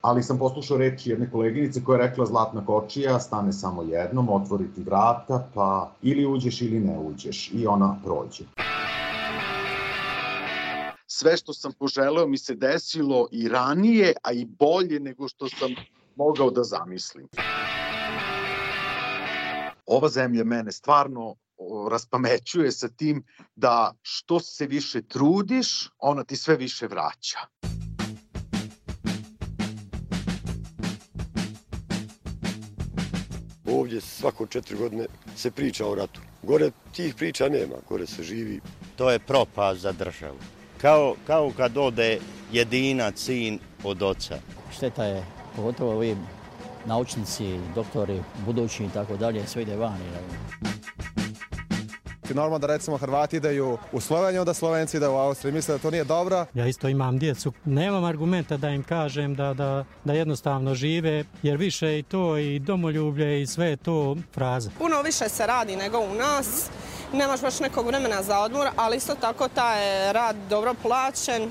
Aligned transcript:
ali 0.00 0.22
sam 0.22 0.38
poslušao 0.38 0.76
reči 0.78 1.10
jedne 1.10 1.30
koleginice 1.30 1.84
koja 1.84 2.00
je 2.00 2.08
rekla 2.08 2.26
zlatna 2.26 2.66
kočija 2.66 3.20
stane 3.20 3.52
samo 3.52 3.82
jednom, 3.82 4.28
otvoriti 4.28 4.82
vrata, 4.82 5.48
pa 5.54 5.92
ili 6.02 6.26
uđeš 6.26 6.62
ili 6.62 6.80
ne 6.80 6.98
uđeš 6.98 7.50
i 7.54 7.66
ona 7.66 8.00
prođe. 8.04 8.44
Sve 11.06 11.36
što 11.36 11.52
sam 11.52 11.72
poželeo 11.72 12.26
mi 12.26 12.38
se 12.38 12.54
desilo 12.54 13.28
i 13.32 13.48
ranije, 13.48 14.12
a 14.22 14.32
i 14.32 14.44
bolje 14.44 15.00
nego 15.00 15.28
što 15.28 15.48
sam 15.48 15.74
mogao 16.16 16.50
da 16.50 16.62
zamislim. 16.62 17.28
Ova 19.86 20.08
zemlja 20.08 20.44
mene 20.44 20.72
stvarno 20.72 21.34
raspamećuje 21.90 22.72
sa 22.72 22.88
tim 22.88 23.24
da 23.56 23.94
što 24.02 24.40
se 24.40 24.66
više 24.66 25.02
trudiš, 25.02 25.90
ona 25.98 26.24
ti 26.24 26.36
sve 26.36 26.56
više 26.56 26.86
vraća. 26.86 27.38
Ovdje 33.70 34.00
svako 34.00 34.46
četiri 34.46 34.76
godine 34.76 35.06
se 35.36 35.50
priča 35.50 35.86
o 35.86 35.94
ratu. 35.94 36.20
Gore 36.42 36.70
tih 36.92 37.14
priča 37.14 37.48
nema, 37.48 37.74
gore 37.88 38.06
se 38.06 38.22
živi. 38.22 38.60
To 38.96 39.10
je 39.10 39.18
propast 39.18 39.80
za 39.80 39.92
državu. 39.92 40.38
Kao, 40.80 41.14
kao 41.26 41.52
kad 41.56 41.76
ode 41.76 42.18
jedina 42.52 43.12
sin 43.16 43.58
od 43.84 44.02
oca. 44.02 44.38
Šteta 44.76 45.04
je, 45.04 45.24
pogotovo 45.56 45.92
ovi 45.92 46.16
naučnici, 46.86 47.58
doktori, 47.74 48.22
budući 48.46 48.84
i 48.84 48.88
tako 48.94 49.16
dalje, 49.16 49.46
sve 49.46 49.62
ide 49.62 49.76
vani. 49.76 50.04
Normalno 52.34 52.58
da 52.58 52.66
recimo 52.66 52.96
Hrvati 52.96 53.36
ideju 53.36 53.78
u 53.92 54.00
Sloveniju, 54.00 54.44
da 54.44 54.54
Slovenci 54.54 54.96
ide 54.96 55.08
u 55.08 55.16
Austriju. 55.16 55.54
Misle 55.54 55.74
da 55.74 55.82
to 55.82 55.90
nije 55.90 56.04
dobro. 56.04 56.46
Ja 56.54 56.66
isto 56.66 56.88
imam 56.88 57.18
djecu. 57.18 57.52
Nemam 57.64 58.04
argumenta 58.04 58.56
da 58.56 58.68
im 58.68 58.82
kažem 58.82 59.34
da, 59.34 59.54
da, 59.54 59.84
da 60.04 60.12
jednostavno 60.12 60.74
žive, 60.74 61.24
jer 61.42 61.56
više 61.56 61.98
i 61.98 62.02
to 62.02 62.38
i 62.38 62.58
domoljublje 62.58 63.42
i 63.42 63.46
sve 63.46 63.76
to 63.76 64.16
fraza. 64.34 64.70
Puno 64.78 65.02
više 65.02 65.28
se 65.28 65.46
radi 65.46 65.76
nego 65.76 65.98
u 65.98 66.14
nas. 66.14 66.70
Nemaš 67.12 67.40
baš 67.40 67.60
nekog 67.60 67.86
vremena 67.86 68.22
za 68.22 68.38
odmor, 68.38 68.68
ali 68.76 68.96
isto 68.96 69.14
tako 69.14 69.48
taj 69.48 70.12
rad 70.12 70.36
dobro 70.50 70.74
plaćen. 70.82 71.50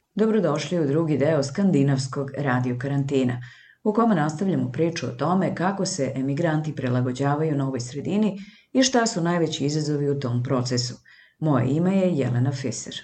Dobrodošli 0.15 0.79
u 0.79 0.87
drugi 0.87 1.17
deo 1.17 1.43
skandinavskog 1.43 2.31
radio 2.37 2.77
karantina, 2.79 3.41
u 3.83 3.93
kome 3.93 4.15
nastavljamo 4.15 4.71
priču 4.71 5.05
o 5.05 5.11
tome 5.11 5.55
kako 5.55 5.85
se 5.85 6.11
emigranti 6.15 6.75
prelagođavaju 6.75 7.57
novoj 7.57 7.79
sredini 7.79 8.39
i 8.71 8.83
šta 8.83 9.05
su 9.07 9.21
najveći 9.21 9.65
izazovi 9.65 10.09
u 10.09 10.19
tom 10.19 10.43
procesu. 10.43 10.93
Moje 11.39 11.69
ime 11.69 11.97
je 11.97 12.17
Jelena 12.17 12.51
Fisser. 12.51 12.95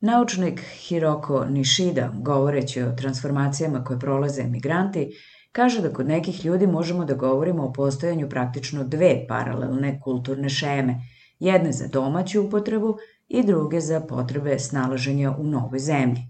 Naučnik 0.00 0.60
Hiroko 0.60 1.44
Nishida, 1.44 2.12
govoreći 2.14 2.82
o 2.82 2.92
transformacijama 2.92 3.84
koje 3.84 3.98
prolaze 3.98 4.42
emigranti, 4.42 5.10
kaže 5.52 5.82
da 5.82 5.92
kod 5.92 6.08
nekih 6.08 6.44
ljudi 6.44 6.66
možemo 6.66 7.04
da 7.04 7.14
govorimo 7.14 7.64
o 7.64 7.72
postojanju 7.72 8.28
praktično 8.28 8.84
dve 8.84 9.26
paralelne 9.28 10.00
kulturne 10.00 10.48
šeme, 10.48 11.00
jedne 11.38 11.72
za 11.72 11.86
domaću 11.86 12.42
upotrebu 12.42 12.96
i 13.30 13.42
druge 13.46 13.80
za 13.80 14.00
potrebe 14.00 14.58
snalaženja 14.58 15.30
u 15.38 15.44
novoj 15.44 15.78
zemlji. 15.78 16.22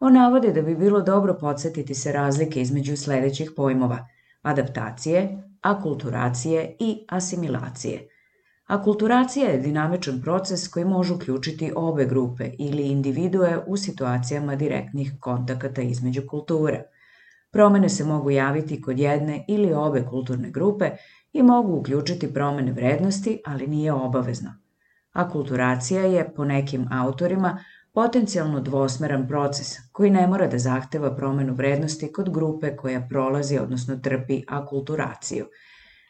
On 0.00 0.14
navode 0.14 0.52
da 0.52 0.62
bi 0.62 0.74
bilo 0.76 1.00
dobro 1.02 1.34
podsjetiti 1.40 1.94
se 1.94 2.12
razlike 2.12 2.60
između 2.60 2.96
sledećih 2.96 3.50
pojmova– 3.56 4.06
adaptacije, 4.50 5.42
akulturacije 5.60 6.76
i 6.80 7.04
asimilacije. 7.08 8.08
Akulturacija 8.66 9.50
je 9.50 9.58
dinamičan 9.58 10.22
proces 10.22 10.68
koji 10.68 10.84
može 10.84 11.14
uključiti 11.14 11.72
obe 11.76 12.04
grupe 12.04 12.50
ili 12.58 12.82
individue 12.82 13.58
u 13.66 13.76
situacijama 13.76 14.56
direktnih 14.56 15.12
kontakata 15.20 15.82
između 15.82 16.22
kultura. 16.30 16.82
Promene 17.50 17.88
se 17.88 18.04
mogu 18.04 18.30
javiti 18.30 18.82
kod 18.82 18.98
jedne 18.98 19.44
ili 19.48 19.72
obe 19.72 20.04
kulturne 20.10 20.50
grupe 20.50 20.90
i 21.32 21.42
mogu 21.42 21.76
uključiti 21.76 22.34
promene 22.34 22.72
vrednosti, 22.72 23.42
ali 23.46 23.66
nije 23.66 23.92
obavezno– 23.92 24.54
Akulturacija 25.18 26.02
je, 26.02 26.34
po 26.34 26.44
nekim 26.44 26.86
autorima, 26.90 27.58
potencijalno 27.92 28.60
dvosmeran 28.60 29.28
proces 29.28 29.76
koji 29.92 30.10
ne 30.10 30.26
mora 30.26 30.46
da 30.46 30.58
zahteva 30.58 31.16
promenu 31.16 31.54
vrednosti 31.54 32.12
kod 32.12 32.30
grupe 32.30 32.76
koja 32.76 33.00
prolazi, 33.08 33.58
odnosno 33.58 33.96
trpi 33.96 34.42
akulturaciju. 34.48 35.46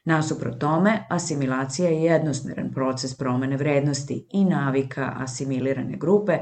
Nasuprot 0.05 0.59
tome, 0.59 1.07
asimilacija 1.09 1.91
je 1.91 2.03
jednosmeran 2.03 2.71
proces 2.73 3.17
promene 3.19 3.57
vrednosti 3.57 4.27
i 4.31 4.45
navika 4.45 5.13
asimilirane 5.17 5.97
grupe 5.97 6.39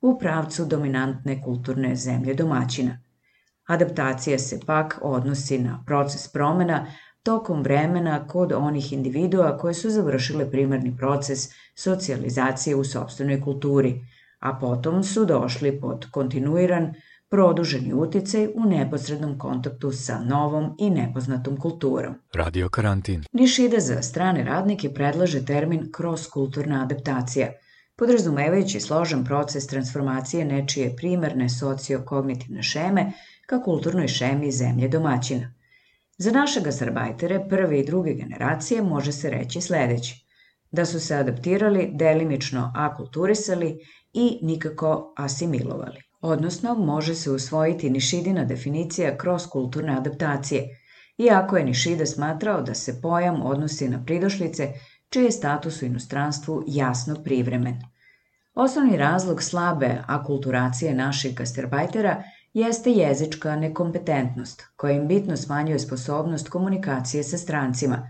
u 0.00 0.18
pravcu 0.18 0.64
dominantne 0.64 1.42
kulturne 1.42 1.94
zemlje 1.96 2.34
domaćina. 2.34 2.98
Adaptacija 3.66 4.38
se 4.38 4.60
pak 4.66 4.98
odnosi 5.02 5.58
na 5.58 5.84
proces 5.86 6.32
promena 6.32 6.86
tokom 7.22 7.62
vremena 7.62 8.26
kod 8.26 8.52
onih 8.52 8.92
individua 8.92 9.58
koje 9.58 9.74
su 9.74 9.90
završile 9.90 10.50
primarni 10.50 10.96
proces 10.96 11.48
socijalizacije 11.74 12.76
u 12.76 12.84
sobstvenoj 12.84 13.40
kulturi, 13.40 14.00
a 14.38 14.58
potom 14.60 15.04
su 15.04 15.24
došli 15.24 15.80
pod 15.80 16.06
kontinuiran, 16.10 16.94
produženi 17.28 17.92
uticaj 17.94 18.46
u 18.54 18.64
neposrednom 18.64 19.38
kontaktu 19.38 19.92
sa 19.92 20.18
novom 20.18 20.76
i 20.78 20.90
nepoznatom 20.90 21.56
kulturom. 21.56 22.14
Radio 22.34 22.68
karantin. 22.68 23.24
Nišida 23.32 23.80
za 23.80 24.02
strane 24.02 24.44
radnike 24.44 24.94
predlaže 24.94 25.44
termin 25.44 25.92
cross-kulturna 25.96 26.82
adaptacija, 26.82 27.52
podrazumevajući 27.96 28.80
složen 28.80 29.24
proces 29.24 29.66
transformacije 29.66 30.44
nečije 30.44 30.96
primarne 30.96 31.48
sociokognitivne 31.48 32.62
šeme 32.62 33.12
ka 33.46 33.62
kulturnoj 33.62 34.08
šemi 34.08 34.52
zemlje 34.52 34.88
domaćina– 34.88 35.52
Za 36.22 36.30
našeg 36.30 36.64
gastarbajtere 36.64 37.48
prve 37.48 37.80
i 37.80 37.84
druge 37.84 38.12
generacije 38.14 38.82
može 38.82 39.12
se 39.12 39.30
reći 39.30 39.60
sledeće. 39.60 40.14
Da 40.70 40.84
su 40.84 41.00
se 41.00 41.14
adaptirali, 41.16 41.90
delimično 41.92 42.72
akulturisali 42.76 43.78
i 44.12 44.38
nikako 44.42 45.14
asimilovali. 45.16 46.02
Odnosno, 46.20 46.74
može 46.74 47.14
se 47.14 47.30
usvojiti 47.30 47.90
Nišidina 47.90 48.44
definicija 48.44 49.16
kroz 49.16 49.46
kulturne 49.46 49.96
adaptacije, 49.96 50.68
iako 51.18 51.56
je 51.56 51.64
Nišida 51.64 52.06
smatrao 52.06 52.62
da 52.62 52.74
se 52.74 53.00
pojam 53.02 53.42
odnosi 53.42 53.88
na 53.88 54.04
pridošlice 54.04 54.72
čiji 55.08 55.24
je 55.24 55.30
status 55.30 55.82
u 55.82 55.86
inostranstvu 55.86 56.64
jasno 56.66 57.16
privremen. 57.24 57.78
Osnovni 58.54 58.96
razlog 58.96 59.42
slabe 59.42 59.98
akulturacije 60.06 60.94
naših 60.94 61.34
gastarbajtera– 61.34 62.22
jeste 62.52 62.90
jezička 62.90 63.56
nekompetentnost, 63.56 64.62
koja 64.76 64.92
im 64.92 65.08
bitno 65.08 65.36
smanjuje 65.36 65.78
sposobnost 65.78 66.48
komunikacije 66.48 67.22
sa 67.22 67.38
strancima, 67.38 68.08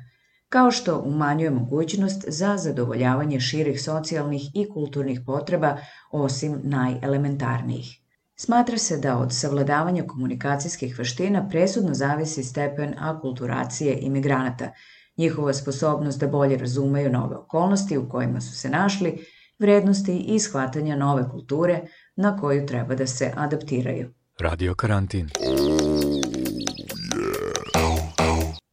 kao 0.48 0.70
što 0.70 1.02
umanjuje 1.06 1.50
mogućnost 1.50 2.24
za 2.28 2.56
zadovoljavanje 2.56 3.40
širih 3.40 3.82
socijalnih 3.82 4.42
i 4.54 4.70
kulturnih 4.70 5.20
potreba 5.26 5.76
osim 6.10 6.60
najelementarnijih. 6.62 8.00
Smatra 8.36 8.78
se 8.78 8.96
da 8.98 9.18
od 9.18 9.34
savladavanja 9.34 10.04
komunikacijskih 10.06 10.98
veština 10.98 11.48
presudno 11.48 11.94
zavisi 11.94 12.42
stepen 12.42 12.94
akulturacije 12.98 13.98
imigranata, 14.00 14.70
njihova 15.16 15.52
sposobnost 15.52 16.20
da 16.20 16.26
bolje 16.26 16.56
razumeju 16.56 17.12
nove 17.12 17.36
okolnosti 17.36 17.98
u 17.98 18.08
kojima 18.08 18.40
su 18.40 18.56
se 18.56 18.68
našli, 18.68 19.24
vrednosti 19.58 20.18
i 20.18 20.38
shvatanja 20.38 20.96
nove 20.96 21.28
kulture 21.30 21.80
na 22.16 22.36
koju 22.36 22.66
treba 22.66 22.94
da 22.94 23.06
se 23.06 23.32
adaptiraju. 23.36 24.19
Radio 24.40 24.74
karantin. 24.74 25.28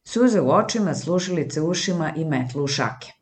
Suze 0.04 0.40
u 0.40 0.50
očima, 0.50 0.94
slušalice 0.94 1.60
ušima 1.60 2.12
i 2.16 2.24
metlu 2.24 2.64
u 2.64 2.66
šake. 2.66 3.12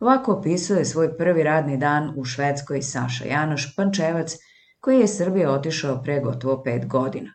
Ovako 0.00 0.32
opisuje 0.32 0.84
svoj 0.84 1.16
prvi 1.16 1.42
radni 1.42 1.76
dan 1.76 2.12
u 2.16 2.24
Švedskoj 2.24 2.82
Saša 2.82 3.24
Janoš 3.24 3.76
Pančevac, 3.76 4.36
koji 4.80 5.00
je 5.00 5.08
Srbije 5.08 5.48
otišao 5.48 6.02
pre 6.02 6.20
gotovo 6.20 6.62
pet 6.62 6.86
godina. 6.86 7.32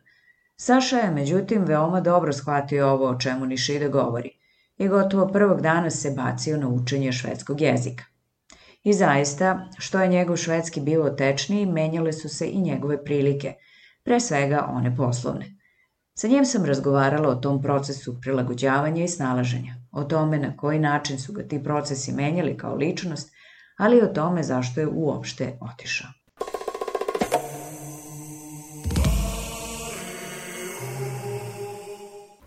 Saša 0.58 0.98
je, 0.98 1.12
međutim, 1.12 1.66
veoma 1.66 2.02
dobro 2.02 2.34
shvatio 2.34 2.88
ovo 2.88 3.10
o 3.10 3.20
čemu 3.20 3.46
Nišida 3.46 3.88
govori 3.88 4.30
i 4.78 4.88
gotovo 4.88 5.28
prvog 5.28 5.62
dana 5.62 5.90
se 5.90 6.12
bacio 6.12 6.58
na 6.58 6.68
učenje 6.68 7.12
švedskog 7.12 7.62
jezika. 7.62 8.04
I 8.84 8.94
zaista, 8.94 9.70
što 9.78 10.02
je 10.02 10.08
njegov 10.08 10.38
švedski 10.38 10.82
bio 10.82 11.10
tečniji, 11.10 11.66
menjale 11.66 12.14
su 12.14 12.30
se 12.30 12.48
i 12.48 12.62
njegove 12.62 13.04
prilike– 13.04 13.54
pre 14.06 14.20
svega 14.20 14.68
one 14.70 14.96
poslovne. 14.96 15.46
Sa 16.18 16.28
njim 16.28 16.46
sam 16.46 16.66
razgovarala 16.66 17.30
o 17.30 17.36
tom 17.36 17.62
procesu 17.62 18.22
prilagođavanja 18.22 19.04
i 19.04 19.08
snalaženja, 19.08 19.76
o 19.92 20.04
tome 20.04 20.40
na 20.40 20.58
koji 20.58 20.80
način 20.80 21.20
su 21.20 21.34
ga 21.34 21.44
ti 21.44 21.64
procesi 21.64 22.12
menjali 22.12 22.58
kao 22.58 22.76
ličnost, 22.76 23.34
ali 23.78 23.98
i 23.98 24.02
o 24.02 24.08
tome 24.08 24.44
zašto 24.44 24.80
je 24.80 24.88
uopšte 24.88 25.58
otišao. 25.62 26.10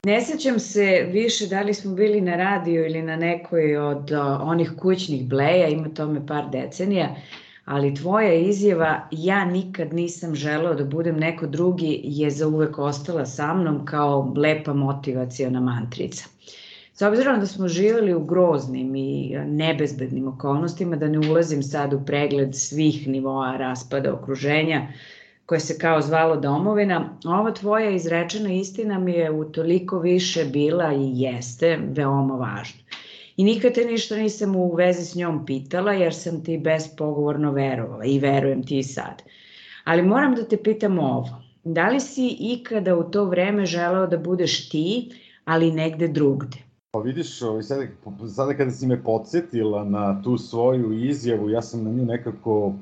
Ne 0.05 0.21
sećam 0.21 0.59
se 0.59 1.09
više 1.13 1.47
da 1.47 1.63
li 1.63 1.75
smo 1.75 1.95
bili 1.95 2.21
na 2.21 2.37
radiju 2.37 2.87
ili 2.87 3.03
na 3.03 3.17
nekoj 3.17 3.77
od 3.77 4.13
onih 4.41 4.73
kućnih 4.79 5.29
bleja, 5.29 5.69
ima 5.69 5.89
tome 5.89 6.27
par 6.27 6.51
decenija, 6.53 7.17
ali 7.69 7.95
tvoja 7.95 8.35
izjava 8.35 9.01
ja 9.11 9.45
nikad 9.45 9.93
nisam 9.93 10.35
želeo 10.35 10.75
da 10.75 10.85
budem 10.85 11.17
neko 11.17 11.47
drugi 11.47 12.01
je 12.05 12.31
za 12.31 12.49
uvek 12.49 12.79
ostala 12.79 13.27
sa 13.27 13.55
mnom 13.55 13.85
kao 13.85 14.33
lepa 14.37 14.75
motivacijona 14.75 15.61
mantrica. 15.61 16.25
S 16.95 17.03
obzirom 17.03 17.41
da 17.41 17.47
smo 17.47 17.69
živjeli 17.69 18.15
u 18.15 18.25
groznim 18.25 18.95
i 18.97 19.37
nebezbednim 19.47 20.29
okolnostima, 20.29 20.97
da 20.97 21.09
ne 21.09 21.19
ulazim 21.19 21.63
sad 21.63 21.93
u 21.93 22.01
pregled 22.07 22.55
svih 22.55 23.09
nivoa 23.09 23.57
raspada 23.57 24.15
okruženja, 24.15 24.89
koje 25.47 25.61
se 25.61 25.79
kao 25.79 26.01
zvalo 26.01 26.37
domovina, 26.37 27.19
ova 27.25 27.53
tvoja 27.53 27.91
izrečena 27.91 28.53
istina 28.53 28.99
mi 28.99 29.13
je 29.13 29.31
u 29.31 29.45
toliko 29.45 29.99
više 29.99 30.45
bila 30.45 30.93
i 30.93 31.21
jeste 31.21 31.79
veoma 31.91 32.35
važna. 32.35 32.81
I 33.39 33.45
nikad 33.45 33.75
te 33.75 33.85
ništa 33.85 34.17
nisam 34.17 34.57
u 34.57 34.75
vezi 34.75 35.05
s 35.05 35.15
njom 35.15 35.47
pitala 35.47 35.93
jer 35.93 36.15
sam 36.15 36.45
ti 36.45 36.59
bespogovorno 36.59 37.53
verovala 37.53 38.05
i 38.05 38.19
verujem 38.19 38.63
ti 38.67 38.79
i 38.79 38.83
sad. 38.83 39.23
Ali 39.85 40.03
moram 40.03 40.35
da 40.35 40.45
te 40.45 40.57
pitam 40.57 40.99
ovo. 40.99 41.43
Da 41.65 41.89
li 41.89 42.01
si 42.01 42.37
ikada 42.41 42.97
u 42.97 43.11
to 43.11 43.25
vreme 43.25 43.67
želeo 43.67 44.07
da 44.07 44.19
budeš 44.19 44.69
ti, 44.69 45.11
ali 45.45 45.71
negde 45.73 46.09
drugde? 46.09 46.57
Pa 46.91 46.99
vidiš, 46.99 47.43
ovaj, 47.43 47.63
sada, 47.63 47.87
sada 48.35 48.55
kada 48.55 48.71
si 48.71 48.87
me 48.87 49.03
podsjetila 49.05 49.85
na 49.85 50.23
tu 50.23 50.39
svoju 50.39 50.93
izjavu, 50.93 51.51
ja 51.51 51.63
sam 51.63 51.85
na 51.85 51.91
nju 51.91 52.05
nekako 52.05 52.73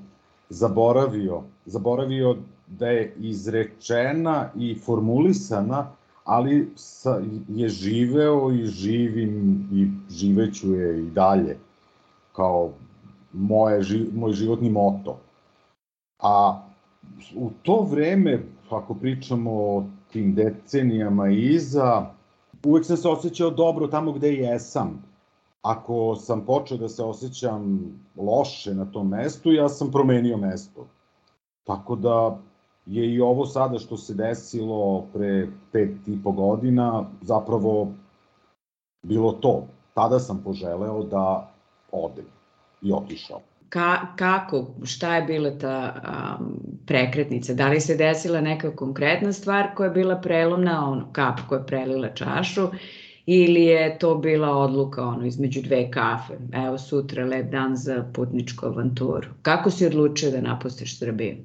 zaboravio. 0.49 1.43
Zaboravio 1.67 2.37
da 2.67 2.89
je 2.89 3.15
izrečena 3.19 4.51
i 4.57 4.75
formulisana, 4.85 5.93
ali 6.27 6.71
sa, 6.75 7.23
je 7.49 7.69
živeo 7.69 8.53
i 8.53 8.67
živim 8.67 9.69
i 9.73 10.13
živeću 10.15 10.75
je 10.75 11.07
i 11.07 11.11
dalje 11.11 11.59
kao 12.33 12.73
moje, 13.33 13.83
moj 14.15 14.33
životni 14.33 14.71
moto. 14.71 15.19
A 16.19 16.63
u 17.35 17.51
to 17.63 17.87
vreme, 17.91 18.43
ako 18.71 18.95
pričamo 18.95 19.51
o 19.53 19.85
tim 20.13 20.35
decenijama 20.35 21.29
iza, 21.29 22.07
uvek 22.65 22.85
sam 22.87 22.97
se 22.97 23.09
osjećao 23.09 23.51
dobro 23.51 23.87
tamo 23.87 24.13
gde 24.13 24.35
jesam. 24.35 25.03
Ako 25.63 26.17
sam 26.17 26.45
počeo 26.45 26.79
da 26.79 26.89
se 26.89 27.03
osjećam 27.03 27.81
loše 28.17 28.75
na 28.75 28.85
tom 28.85 29.09
mestu, 29.09 29.53
ja 29.53 29.69
sam 29.69 29.91
promenio 29.91 30.37
mesto. 30.37 30.87
Tako 31.65 31.97
da 31.97 32.39
je 32.87 33.15
i 33.15 33.21
ovo 33.21 33.47
sada 33.47 33.79
što 33.79 33.97
se 33.97 34.15
desilo 34.15 35.07
pre 35.13 35.49
pet 35.73 35.91
i 36.07 36.23
po 36.23 36.33
godina 36.33 37.05
zapravo 37.21 37.93
bilo 39.03 39.33
to. 39.33 39.67
Tada 39.95 40.19
sam 40.19 40.43
poželeo 40.45 41.03
da 41.03 41.51
odem 41.93 42.25
i 42.83 42.93
otišao. 42.93 43.41
Ka, 43.69 43.99
kako, 44.17 44.67
šta 44.85 45.17
je 45.17 45.23
bila 45.23 45.51
ta 45.59 45.95
um, 46.41 46.57
prekretnica? 46.87 47.55
Da 47.55 47.69
li 47.69 47.81
se 47.81 47.97
desila 47.97 48.41
neka 48.41 48.77
konkretna 48.77 49.33
stvar 49.33 49.75
koja 49.75 49.87
je 49.87 49.95
bila 49.95 50.17
prelomna, 50.17 50.91
ono, 50.91 51.09
kap 51.13 51.41
koja 51.49 51.59
je 51.59 51.67
prelila 51.67 52.09
čašu, 52.09 52.69
ili 53.27 53.65
je 53.65 53.99
to 53.99 54.15
bila 54.15 54.57
odluka 54.57 55.05
ono, 55.05 55.27
između 55.27 55.63
dve 55.63 55.91
kafe? 55.91 56.35
Evo 56.53 56.79
sutra 56.79 57.25
lep 57.25 57.51
dan 57.51 57.77
za 57.77 58.05
putničku 58.15 58.67
avanturu. 58.67 59.29
Kako 59.43 59.71
si 59.71 59.87
odlučio 59.87 60.31
da 60.31 60.41
napustiš 60.41 60.99
Srbiju? 60.99 61.37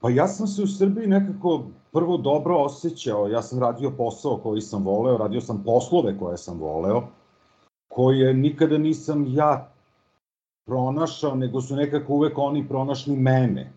Pa 0.00 0.10
ja 0.10 0.28
sam 0.28 0.46
se 0.46 0.62
u 0.62 0.66
Srbiji 0.66 1.06
nekako 1.06 1.62
prvo 1.92 2.16
dobro 2.16 2.56
osjećao. 2.56 3.28
Ja 3.28 3.42
sam 3.42 3.58
radio 3.58 3.90
posao 3.90 4.36
koji 4.36 4.60
sam 4.60 4.84
voleo, 4.84 5.18
radio 5.18 5.40
sam 5.40 5.62
poslove 5.64 6.18
koje 6.18 6.36
sam 6.36 6.58
voleo, 6.58 7.02
koje 7.88 8.34
nikada 8.34 8.78
nisam 8.78 9.26
ja 9.28 9.72
pronašao, 10.66 11.34
nego 11.34 11.60
su 11.60 11.76
nekako 11.76 12.12
uvek 12.12 12.38
oni 12.38 12.68
pronašli 12.68 13.16
mene. 13.16 13.72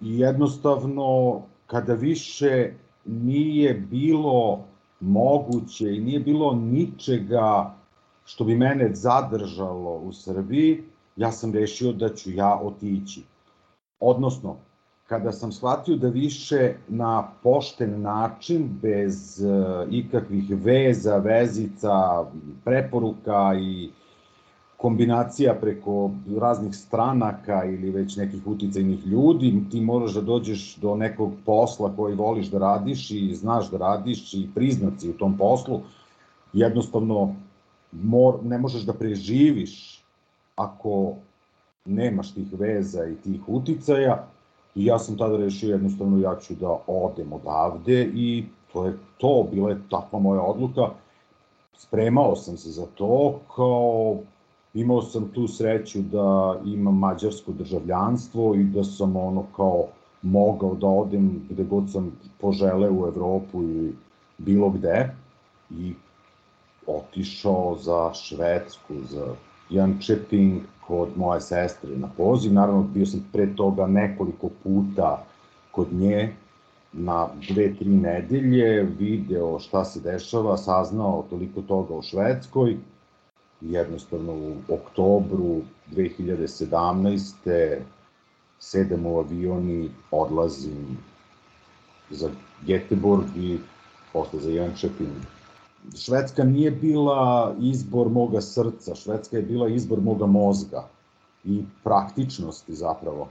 I 0.00 0.18
jednostavno, 0.18 1.40
kada 1.66 1.94
više 1.94 2.72
nije 3.04 3.74
bilo 3.74 4.64
moguće 5.00 5.96
i 5.96 6.00
nije 6.00 6.20
bilo 6.20 6.54
ničega 6.54 7.74
što 8.24 8.44
bi 8.44 8.56
mene 8.56 8.94
zadržalo 8.94 9.96
u 9.96 10.12
Srbiji, 10.12 10.82
ja 11.16 11.32
sam 11.32 11.52
rešio 11.52 11.92
da 11.92 12.08
ću 12.08 12.30
ja 12.30 12.60
otići. 12.62 13.22
Odnosno, 14.00 14.56
kada 15.08 15.32
sam 15.32 15.52
shvatio 15.52 15.96
da 15.96 16.08
više 16.08 16.74
na 16.88 17.28
pošten 17.42 18.02
način, 18.02 18.68
bez 18.82 19.42
uh, 19.44 19.92
ikakvih 19.92 20.44
veza, 20.50 21.16
vezica, 21.16 22.24
preporuka 22.64 23.54
i 23.60 23.90
kombinacija 24.76 25.54
preko 25.54 26.10
raznih 26.40 26.76
stranaka 26.76 27.64
ili 27.64 27.90
već 27.90 28.16
nekih 28.16 28.46
uticajnih 28.46 29.06
ljudi, 29.06 29.64
ti 29.70 29.80
moraš 29.80 30.14
da 30.14 30.20
dođeš 30.20 30.76
do 30.76 30.94
nekog 30.94 31.32
posla 31.46 31.92
koji 31.96 32.14
voliš 32.14 32.46
da 32.46 32.58
radiš 32.58 33.10
i 33.10 33.34
znaš 33.34 33.70
da 33.70 33.78
radiš 33.78 34.34
i 34.34 34.48
priznat 34.54 35.00
si 35.00 35.10
u 35.10 35.12
tom 35.12 35.38
poslu, 35.38 35.80
jednostavno 36.52 37.34
mor, 37.92 38.38
ne 38.42 38.58
možeš 38.58 38.82
da 38.82 38.92
preživiš 38.92 40.04
ako 40.56 41.14
nemaš 41.84 42.34
tih 42.34 42.48
veza 42.52 43.06
i 43.06 43.14
tih 43.14 43.48
uticaja, 43.48 44.28
I 44.74 44.84
ja 44.84 44.98
sam 44.98 45.18
tada 45.18 45.36
rešio 45.36 45.72
jednostavno 45.72 46.18
ja 46.18 46.36
ću 46.36 46.54
da 46.54 46.78
odem 46.86 47.32
odavde 47.32 48.10
i 48.14 48.44
to 48.72 48.84
je 48.86 48.98
to, 49.18 49.48
bila 49.52 49.70
je 49.70 49.82
takva 49.90 50.18
moja 50.18 50.42
odluka. 50.42 50.88
Spremao 51.76 52.36
sam 52.36 52.56
se 52.56 52.70
za 52.70 52.86
to, 52.94 53.40
kao 53.56 54.16
imao 54.74 55.02
sam 55.02 55.28
tu 55.34 55.48
sreću 55.48 56.02
da 56.02 56.60
imam 56.64 56.98
mađarsko 56.98 57.52
državljanstvo 57.52 58.54
i 58.54 58.64
da 58.64 58.84
sam 58.84 59.16
ono 59.16 59.44
kao 59.56 59.84
mogao 60.22 60.74
da 60.74 60.86
odem 60.86 61.46
gde 61.50 61.64
god 61.64 61.90
sam 61.90 62.18
požele 62.40 62.90
u 62.90 63.06
Evropu 63.06 63.62
ili 63.62 63.94
bilo 64.38 64.70
gde 64.70 65.14
i 65.70 65.94
otišao 66.86 67.76
za 67.78 68.10
Švedsku, 68.14 68.94
za 69.10 69.34
Jančeping, 69.74 70.62
kod 70.86 71.08
moje 71.16 71.40
sestre 71.40 71.96
na 71.96 72.08
poziv. 72.16 72.52
Naravno, 72.52 72.82
bio 72.82 73.06
sam 73.06 73.24
pre 73.32 73.48
toga 73.56 73.86
nekoliko 73.86 74.50
puta 74.62 75.24
kod 75.70 75.92
nje 75.92 76.32
na 76.92 77.28
dve, 77.48 77.74
tri 77.74 77.90
nedelje, 77.90 78.82
video 78.98 79.58
šta 79.58 79.84
se 79.84 80.00
dešava, 80.00 80.56
saznao 80.56 81.24
toliko 81.30 81.62
toga 81.62 81.94
u 81.94 82.02
Švedskoj. 82.02 82.76
Jednostavno 83.60 84.32
u 84.32 84.74
oktobru 84.74 85.60
2017. 85.92 87.78
sedem 88.58 89.06
u 89.06 89.18
avioni, 89.18 89.90
odlazim 90.10 90.98
za 92.10 92.30
Göteborg 92.66 93.24
i 93.36 93.58
posle 94.12 94.40
za 94.40 94.50
Jönköping 94.50 95.10
Švedska 95.96 96.44
nije 96.44 96.70
bila 96.70 97.54
izbor 97.60 98.08
moga 98.08 98.40
srca, 98.40 98.94
Švedska 98.94 99.36
je 99.36 99.42
bila 99.42 99.68
izbor 99.68 100.00
moga 100.00 100.26
mozga 100.26 100.88
i 101.44 101.62
praktičnosti 101.84 102.74
zapravo. 102.74 103.28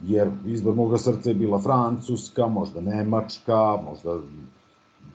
Jer 0.00 0.30
izbor 0.46 0.74
moga 0.74 0.98
srca 0.98 1.30
je 1.30 1.34
bila 1.34 1.60
Francuska, 1.60 2.46
možda 2.46 2.80
Nemačka, 2.80 3.78
možda 3.84 4.20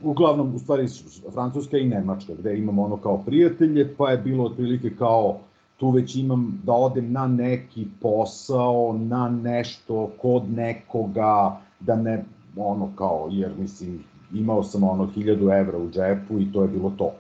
uglavnom, 0.02 0.56
u 0.56 0.60
stvari, 0.60 0.88
Francuska 1.34 1.78
i 1.78 1.88
Nemačka, 1.88 2.34
gde 2.34 2.58
imamo 2.58 2.84
ono 2.84 2.98
kao 2.98 3.18
prijatelje, 3.26 3.96
pa 3.98 4.10
je 4.10 4.18
bilo 4.18 4.44
otprilike 4.44 4.96
kao 4.96 5.40
tu 5.78 5.90
već 5.90 6.16
imam 6.16 6.62
da 6.64 6.74
odem 6.74 7.12
na 7.12 7.28
neki 7.28 7.88
posao, 8.02 8.98
na 9.00 9.30
nešto, 9.30 10.12
kod 10.22 10.52
nekoga, 10.52 11.62
da 11.80 11.96
ne, 11.96 12.26
ono 12.58 12.90
kao, 12.96 13.28
jer 13.32 13.52
mislim, 13.58 14.04
imao 14.34 14.64
sam 14.64 14.84
ono 14.84 15.12
1000 15.16 15.60
evra 15.60 15.78
u 15.78 15.90
džepu 15.90 16.40
i 16.40 16.52
to 16.54 16.62
je 16.62 16.68
bilo 16.68 16.94
to. 16.98 17.14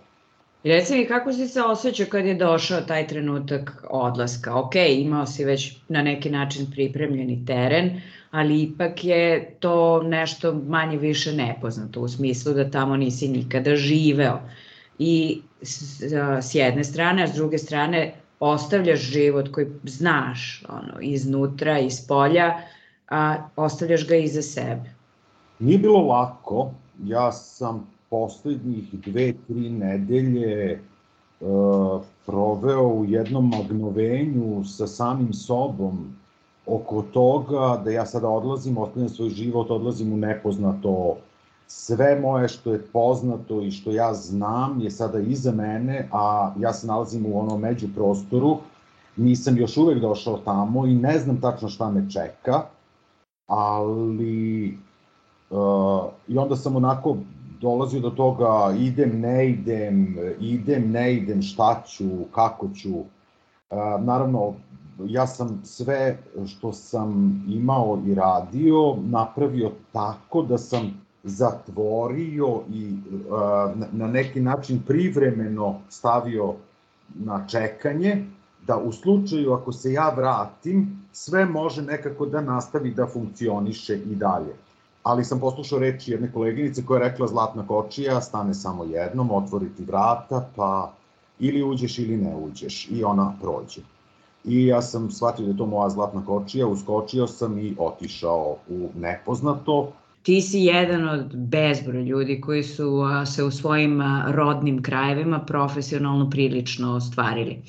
Reci 0.63 0.97
mi, 0.97 1.05
kako 1.05 1.33
si 1.33 1.47
se 1.47 1.61
osjećao 1.61 2.05
kad 2.09 2.25
je 2.25 2.35
došao 2.35 2.81
taj 2.81 3.07
trenutak 3.07 3.85
odlaska? 3.89 4.55
Ok, 4.55 4.75
imao 4.75 5.25
si 5.25 5.45
već 5.45 5.77
na 5.89 6.01
neki 6.01 6.29
način 6.29 6.65
pripremljeni 6.71 7.45
teren, 7.45 8.01
ali 8.31 8.61
ipak 8.61 9.05
je 9.05 9.55
to 9.59 10.03
nešto 10.03 10.53
manje 10.67 10.97
više 10.97 11.33
nepoznato, 11.33 12.01
u 12.01 12.07
smislu 12.07 12.53
da 12.53 12.71
tamo 12.71 12.97
nisi 12.97 13.27
nikada 13.27 13.75
živeo. 13.75 14.39
I 14.99 15.41
s, 15.61 16.01
s 16.41 16.55
jedne 16.55 16.83
strane, 16.83 17.23
a 17.23 17.27
s 17.27 17.33
druge 17.33 17.57
strane 17.57 18.13
ostavljaš 18.39 18.99
život 18.99 19.51
koji 19.51 19.67
znaš 19.83 20.63
ono, 20.69 21.01
iznutra, 21.01 21.79
iz 21.79 22.07
polja, 22.07 22.61
a 23.09 23.35
ostavljaš 23.55 24.07
ga 24.07 24.15
iza 24.15 24.41
sebe. 24.41 24.93
Nije 25.59 25.77
bilo 25.77 25.99
lako, 25.99 26.71
ja 27.03 27.31
sam 27.31 27.87
poslednjih 28.09 28.93
dve, 28.93 29.33
tri 29.47 29.69
nedelje 29.69 30.81
uh, 31.39 32.01
proveo 32.25 32.87
u 32.87 33.05
jednom 33.05 33.49
magnovenju 33.49 34.63
sa 34.63 34.87
samim 34.87 35.33
sobom 35.33 36.15
oko 36.65 37.01
toga 37.01 37.81
da 37.83 37.91
ja 37.91 38.05
sada 38.05 38.29
odlazim, 38.29 38.77
ostavljam 38.77 39.09
svoj 39.09 39.29
život, 39.29 39.71
odlazim 39.71 40.13
u 40.13 40.17
nepoznato, 40.17 41.17
sve 41.67 42.19
moje 42.19 42.47
što 42.47 42.73
je 42.73 42.85
poznato 42.93 43.61
i 43.61 43.71
što 43.71 43.91
ja 43.91 44.13
znam 44.13 44.81
je 44.81 44.91
sada 44.91 45.19
iza 45.19 45.51
mene, 45.51 46.09
a 46.11 46.53
ja 46.59 46.73
se 46.73 46.87
nalazim 46.87 47.25
u 47.25 47.39
onom 47.39 47.61
među 47.61 47.87
prostoru, 47.95 48.57
nisam 49.15 49.57
još 49.57 49.77
uvek 49.77 49.99
došao 49.99 50.37
tamo 50.37 50.85
i 50.85 50.95
ne 50.95 51.19
znam 51.19 51.41
tačno 51.41 51.69
šta 51.69 51.91
me 51.91 52.09
čeka, 52.11 52.63
ali 53.47 54.77
uh, 55.49 56.05
i 56.27 56.37
onda 56.37 56.55
sam 56.55 56.75
onako 56.75 57.17
dolazio 57.61 57.99
do 57.99 58.09
toga 58.09 58.73
idem, 58.79 59.19
ne 59.19 59.49
idem, 59.49 60.17
idem, 60.39 60.91
ne 60.91 61.15
idem, 61.15 61.41
šta 61.41 61.83
ću, 61.87 62.09
kako 62.31 62.69
ću. 62.75 62.97
Uh, 62.97 63.05
naravno, 63.99 64.53
ja 65.05 65.27
sam 65.27 65.61
sve 65.63 66.17
što 66.47 66.73
sam 66.73 67.41
imao 67.49 67.99
i 68.05 68.13
radio 68.13 68.95
napravio 69.01 69.71
tako 69.91 70.41
da 70.41 70.57
sam 70.57 71.01
zatvorio 71.23 72.61
i 72.73 72.93
uh, 73.29 73.37
na 73.91 74.07
neki 74.07 74.41
način 74.41 74.81
privremeno 74.87 75.79
stavio 75.89 76.53
na 77.15 77.47
čekanje, 77.47 78.25
da 78.67 78.77
u 78.77 78.91
slučaju 78.91 79.53
ako 79.53 79.71
se 79.71 79.93
ja 79.93 80.09
vratim, 80.09 81.03
sve 81.11 81.45
može 81.45 81.81
nekako 81.81 82.25
da 82.25 82.41
nastavi 82.41 82.91
da 82.91 83.07
funkcioniše 83.07 83.95
i 83.95 84.15
dalje. 84.15 84.53
Ali 85.07 85.23
sam 85.23 85.39
poslušao 85.39 85.79
reči 85.79 86.11
jedne 86.11 86.31
koleginice 86.31 86.85
koja 86.85 86.99
je 86.99 87.09
rekla 87.09 87.27
zlatna 87.27 87.67
kočija, 87.67 88.21
stane 88.21 88.53
samo 88.53 88.83
jednom, 88.83 89.31
otvoriti 89.31 89.83
vrata, 89.83 90.49
pa 90.55 90.93
ili 91.39 91.63
uđeš 91.63 91.99
ili 91.99 92.17
ne 92.17 92.35
uđeš 92.35 92.87
i 92.91 93.03
ona 93.03 93.33
prođe. 93.41 93.81
I 94.45 94.65
ja 94.65 94.81
sam 94.81 95.11
shvatio 95.11 95.45
da 95.45 95.51
je 95.51 95.57
to 95.57 95.65
moja 95.65 95.89
zlatna 95.89 96.25
kočija, 96.25 96.67
uskočio 96.67 97.27
sam 97.27 97.57
i 97.59 97.75
otišao 97.79 98.57
u 98.69 98.89
nepoznato, 98.95 99.91
ti 100.27 100.41
si 100.41 100.59
jedan 100.59 101.09
od 101.09 101.35
bezbroj 101.35 102.03
ljudi 102.03 102.41
koji 102.41 102.63
su 102.63 103.03
se 103.25 103.43
u 103.43 103.51
svojim 103.51 104.01
rodnim 104.27 104.81
krajevima 104.83 105.39
profesionalno 105.39 106.29
prilično 106.29 106.95
ostvarili. 106.95 107.61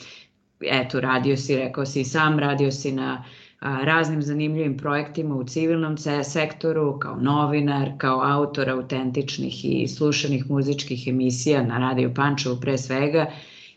Eto, 0.61 1.01
radio 1.01 1.37
si, 1.37 1.57
rekao 1.57 1.87
si 1.87 2.05
sam, 2.05 2.39
radio 2.39 2.71
si 2.71 2.93
na 2.93 3.25
raznim 3.61 4.23
zanimljivim 4.23 4.77
projektima 4.77 5.37
u 5.37 5.45
civilnom 5.45 5.97
sektoru, 6.23 6.99
kao 6.99 7.17
novinar, 7.17 7.91
kao 7.99 8.21
autor 8.21 8.71
autentičnih 8.71 9.65
i 9.65 9.89
slušanih 9.89 10.51
muzičkih 10.51 11.09
emisija 11.09 11.63
na 11.63 11.79
Radio 11.79 12.13
Pančevu 12.15 12.57
pre 12.61 12.79
svega 12.79 13.27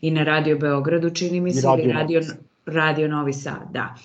i 0.01 0.11
na 0.11 0.23
Radio 0.23 0.57
Beogradu, 0.57 1.09
čini 1.09 1.41
mi 1.41 1.51
se, 1.51 1.67
i 1.83 1.91
radio, 1.91 2.21
radio 2.65 3.07
Novi 3.07 3.33
Sad, 3.33 3.71
da. 3.71 3.95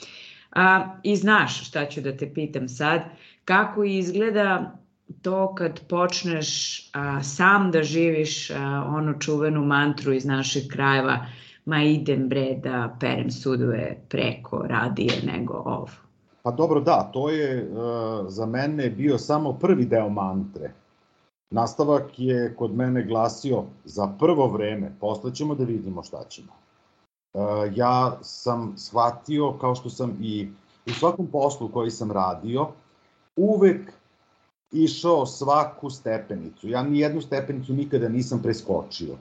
A, 0.53 0.97
I 1.03 1.17
znaš 1.17 1.69
šta 1.69 1.87
ću 1.87 2.01
da 2.01 2.17
te 2.17 2.35
pitam 2.35 2.69
sad, 2.69 3.01
kako 3.45 3.85
izgleda 3.85 4.79
to 5.23 5.55
kad 5.55 5.89
počneš 5.89 6.79
a, 6.93 7.23
sam 7.23 7.71
da 7.71 7.83
živiš 7.83 8.51
a, 8.51 8.55
onu 8.89 9.21
čuvenu 9.21 9.65
mantru 9.65 10.13
iz 10.13 10.25
naših 10.25 10.69
krajeva, 10.73 11.27
ma 11.67 11.83
idem 11.83 12.29
bre 12.29 12.61
da 12.63 12.97
perem 13.01 13.31
sudove 13.31 13.97
preko 14.09 14.63
radije 14.67 15.23
nego 15.27 15.55
ovo. 15.55 15.89
Pa 16.43 16.51
dobro, 16.51 16.81
da, 16.81 17.11
to 17.13 17.31
je 17.31 17.71
uh, 17.71 18.27
za 18.29 18.47
mene 18.47 18.91
bio 18.91 19.19
samo 19.19 19.53
prvi 19.53 19.85
deo 19.85 20.09
mantre. 20.09 20.73
Nastavak 21.51 22.19
je 22.19 22.55
kod 22.55 22.75
mene 22.75 23.05
glasio 23.05 23.65
za 23.85 24.07
prvo 24.19 24.49
vreme, 24.49 24.93
posle 25.01 25.35
ćemo 25.35 25.55
da 25.55 25.65
vidimo 25.65 26.03
šta 26.03 26.25
ćemo. 26.29 26.53
Uh, 27.35 27.43
ja 27.75 28.19
sam 28.23 28.75
shvatio, 28.77 29.53
kao 29.53 29.75
što 29.75 29.91
sam 29.91 30.19
i 30.21 30.49
u 30.87 30.91
svakom 30.91 31.27
poslu 31.27 31.69
koji 31.69 31.91
sam 31.91 32.13
radio, 32.13 32.69
uvek 33.37 33.93
išao 34.73 35.27
svaku 35.27 35.91
stepenicu. 35.91 36.69
Ja 36.69 36.83
ni 36.83 36.99
jednu 36.99 37.21
stepenicu 37.21 37.75
nikada 37.75 38.09
nisam 38.09 38.43
preskočio. 38.43 39.17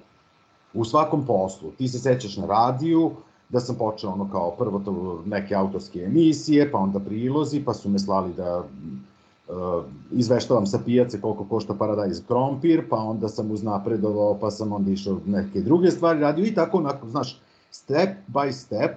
U 0.76 0.86
svakom 0.86 1.26
poslu. 1.26 1.72
Ti 1.78 1.88
se 1.88 2.00
sećaš 2.00 2.38
na 2.38 2.46
radiju, 2.46 3.12
da 3.50 3.60
sam 3.60 3.76
počeo 3.76 4.10
ono 4.10 4.32
kao 4.32 4.52
prvo 4.52 4.80
to 4.80 5.22
neke 5.26 5.56
autorske 5.56 6.00
emisije, 6.00 6.72
pa 6.72 6.78
onda 6.78 7.00
prilozi, 7.00 7.64
pa 7.66 7.74
su 7.74 7.90
me 7.90 8.00
slali 8.00 8.34
da 8.34 8.58
uh, 8.60 9.84
izveštavam 10.12 10.66
sa 10.66 10.80
pijace 10.86 11.22
koliko 11.22 11.46
košta 11.46 11.74
paradajz 11.74 12.22
krompir, 12.28 12.90
pa 12.90 12.98
onda 12.98 13.28
sam 13.28 13.52
uznapredovao, 13.52 14.38
pa 14.40 14.52
sam 14.52 14.74
onda 14.74 14.92
išao 14.92 15.18
neke 15.26 15.62
druge 15.62 15.92
stvari 15.92 16.20
radio 16.20 16.46
i 16.46 16.54
tako 16.54 16.78
onako, 16.78 17.08
znaš, 17.10 17.40
step 17.72 18.10
by 18.34 18.52
step, 18.52 18.92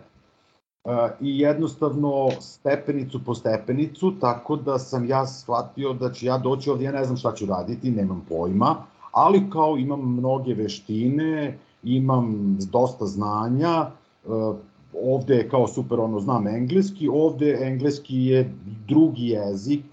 i 1.21 1.39
jednostavno 1.39 2.31
stepenicu 2.41 3.25
po 3.25 3.35
stepenicu, 3.35 4.13
tako 4.21 4.57
da 4.57 4.79
sam 4.79 5.09
ja 5.09 5.27
shvatio 5.27 5.93
da 5.93 6.13
ću 6.13 6.27
ja 6.27 6.39
doći 6.39 6.71
ovdje, 6.71 6.85
ja 6.85 6.93
ne 6.93 7.05
znam 7.05 7.17
šta 7.17 7.35
ću 7.35 7.47
raditi, 7.47 7.91
nemam 7.91 8.27
pojma, 8.29 8.77
ali 9.13 9.51
kao 9.51 9.77
imam 9.77 10.13
mnoge 10.13 10.55
veštine, 10.55 11.59
imam 11.83 12.57
dosta 12.73 13.07
znanja, 13.07 13.91
ovde 15.03 15.35
je 15.35 15.49
kao 15.49 15.67
super 15.67 16.01
ono 16.01 16.21
znam 16.21 16.47
engleski, 16.47 17.09
ovde 17.09 17.59
engleski 17.61 18.25
je 18.25 18.55
drugi 18.89 19.27
jezik, 19.27 19.85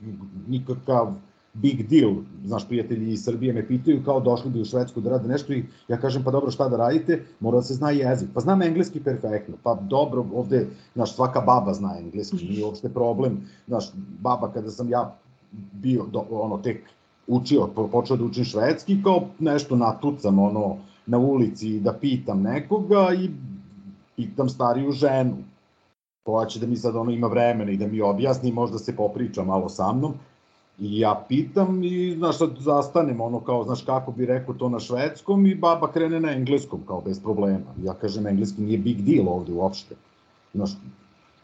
nikakav 0.48 1.14
big 1.56 1.88
deal. 1.90 2.14
Znaš, 2.46 2.68
prijatelji 2.68 3.14
iz 3.14 3.24
Srbije 3.24 3.54
me 3.54 3.68
pitaju 3.68 4.04
kao 4.06 4.20
došli 4.20 4.52
bi 4.52 4.62
u 4.62 4.66
Švedsku 4.66 5.02
da 5.02 5.10
rade 5.10 5.28
nešto 5.28 5.54
i 5.54 5.66
ja 5.88 5.98
kažem 5.98 6.24
pa 6.24 6.32
dobro 6.32 6.52
šta 6.52 6.70
da 6.70 6.78
radite, 6.78 7.24
mora 7.40 7.58
da 7.58 7.64
se 7.64 7.74
zna 7.74 7.92
jezik. 7.92 8.30
Pa 8.34 8.40
znam 8.40 8.62
engleski 8.62 9.00
perfektno, 9.00 9.56
pa 9.64 9.76
dobro 9.76 10.26
ovde, 10.34 10.68
znaš, 10.94 11.16
svaka 11.16 11.42
baba 11.42 11.74
zna 11.74 11.96
engleski, 12.00 12.48
nije 12.50 12.66
uopšte 12.66 12.90
problem. 12.90 13.38
Znaš, 13.68 13.92
baba 14.22 14.52
kada 14.52 14.72
sam 14.72 14.90
ja 14.90 15.16
bio, 15.74 16.06
do, 16.12 16.26
ono, 16.30 16.58
tek 16.58 16.84
učio, 17.28 17.68
počeo 17.92 18.18
da 18.18 18.24
učim 18.24 18.44
švedski, 18.44 19.04
kao 19.04 19.24
nešto 19.40 19.76
natucam, 19.76 20.40
ono, 20.40 20.78
na 21.06 21.18
ulici 21.18 21.80
da 21.80 21.94
pitam 21.94 22.42
nekoga 22.42 23.08
i 23.14 23.30
pitam 24.16 24.50
stariju 24.50 24.92
ženu 24.92 25.38
koja 26.24 26.46
će 26.46 26.60
da 26.60 26.68
mi 26.68 26.76
sad 26.76 26.96
ono 26.96 27.12
ima 27.12 27.28
vremena 27.28 27.72
i 27.72 27.78
da 27.78 27.88
mi 27.88 28.02
objasni, 28.02 28.52
možda 28.52 28.78
se 28.78 28.96
popriča 28.96 29.44
malo 29.44 29.70
sa 29.70 29.94
mnom 29.94 30.14
I 30.80 31.00
ja 31.00 31.26
pitam 31.28 31.84
i, 31.84 32.16
znaš, 32.18 32.38
sad 32.38 32.50
zastanem, 32.60 33.22
ono 33.22 33.40
kao, 33.40 33.64
znaš, 33.64 33.84
kako 33.84 34.12
bi 34.12 34.26
rekao 34.26 34.56
to 34.56 34.70
na 34.70 34.80
švedskom 34.80 35.46
i 35.46 35.56
baba 35.56 35.92
krene 35.92 36.20
na 36.20 36.32
engleskom, 36.32 36.82
kao 36.88 37.02
bez 37.02 37.20
problema. 37.20 37.72
Ja 37.84 37.94
kažem, 37.94 38.28
engleski 38.28 38.62
nije 38.62 38.78
big 38.78 39.02
deal 39.02 39.30
ovde 39.30 39.54
uopšte. 39.54 39.96
Znaš, 40.54 40.72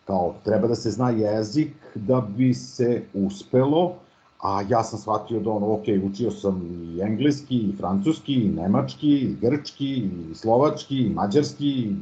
kao, 0.05 0.33
treba 0.43 0.67
da 0.67 0.75
se 0.75 0.91
zna 0.91 1.09
jezik 1.09 1.73
da 1.95 2.21
bi 2.21 2.53
se 2.53 3.03
uspelo, 3.13 3.93
a 4.41 4.61
ja 4.69 4.83
sam 4.83 4.99
shvatio 4.99 5.39
da 5.39 5.51
ono, 5.51 5.73
ok, 5.73 5.83
učio 6.11 6.31
sam 6.31 6.61
i 6.71 7.01
engleski, 7.01 7.57
i 7.57 7.75
francuski, 7.77 8.33
i 8.33 8.49
nemački, 8.49 9.09
i 9.09 9.35
grčki, 9.41 9.95
i 9.95 10.35
slovački, 10.35 10.97
i 10.97 11.09
mađarski, 11.09 11.69
i 11.69 11.95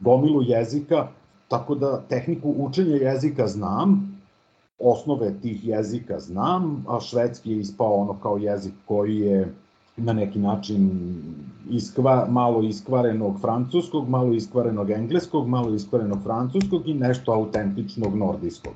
gomilu 0.00 0.42
jezika, 0.42 1.08
tako 1.48 1.74
da 1.74 2.00
tehniku 2.08 2.54
učenja 2.58 2.96
jezika 2.96 3.46
znam, 3.46 4.18
osnove 4.78 5.40
tih 5.42 5.66
jezika 5.68 6.20
znam, 6.20 6.84
a 6.88 7.00
švedski 7.00 7.50
je 7.50 7.60
ispao 7.60 7.94
ono 7.94 8.14
kao 8.22 8.38
jezik 8.38 8.74
koji 8.86 9.16
je 9.18 9.54
na 9.96 10.12
neki 10.12 10.38
način 10.38 10.90
iskva, 11.70 12.26
malo 12.30 12.62
iskvarenog 12.62 13.40
francuskog, 13.40 14.08
malo 14.08 14.32
iskvarenog 14.32 14.90
engleskog, 14.90 15.48
malo 15.48 15.74
iskvarenog 15.74 16.22
francuskog 16.22 16.88
i 16.88 16.94
nešto 16.94 17.32
autentičnog 17.32 18.16
nordijskog. 18.16 18.72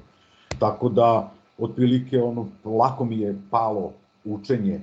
Tako 0.58 0.88
da, 0.88 1.30
otprilike, 1.58 2.22
ono, 2.22 2.46
lako 2.64 3.04
mi 3.04 3.18
je 3.18 3.38
palo 3.50 3.92
učenje 4.24 4.80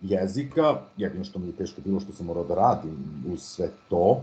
jezika, 0.00 0.80
jedino 0.96 1.24
što 1.24 1.38
mi 1.38 1.46
je 1.46 1.52
teško 1.52 1.80
bilo 1.84 2.00
što 2.00 2.12
sam 2.12 2.26
morao 2.26 2.44
da 2.44 2.54
radim 2.54 3.24
uz 3.32 3.42
sve 3.42 3.68
to, 3.88 4.20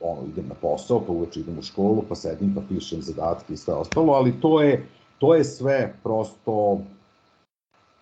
ono, 0.00 0.20
idem 0.28 0.48
na 0.48 0.54
posao, 0.54 1.00
pa 1.06 1.12
uveče 1.12 1.40
idem 1.40 1.58
u 1.58 1.62
školu, 1.62 2.02
pa 2.08 2.14
sedim, 2.14 2.54
pa 2.54 2.60
pišem 2.68 3.02
zadatke 3.02 3.52
i 3.52 3.56
sve 3.56 3.74
ostalo, 3.74 4.12
ali 4.12 4.40
to 4.40 4.62
je, 4.62 4.86
to 5.18 5.34
je 5.34 5.44
sve 5.44 5.94
prosto 6.02 6.80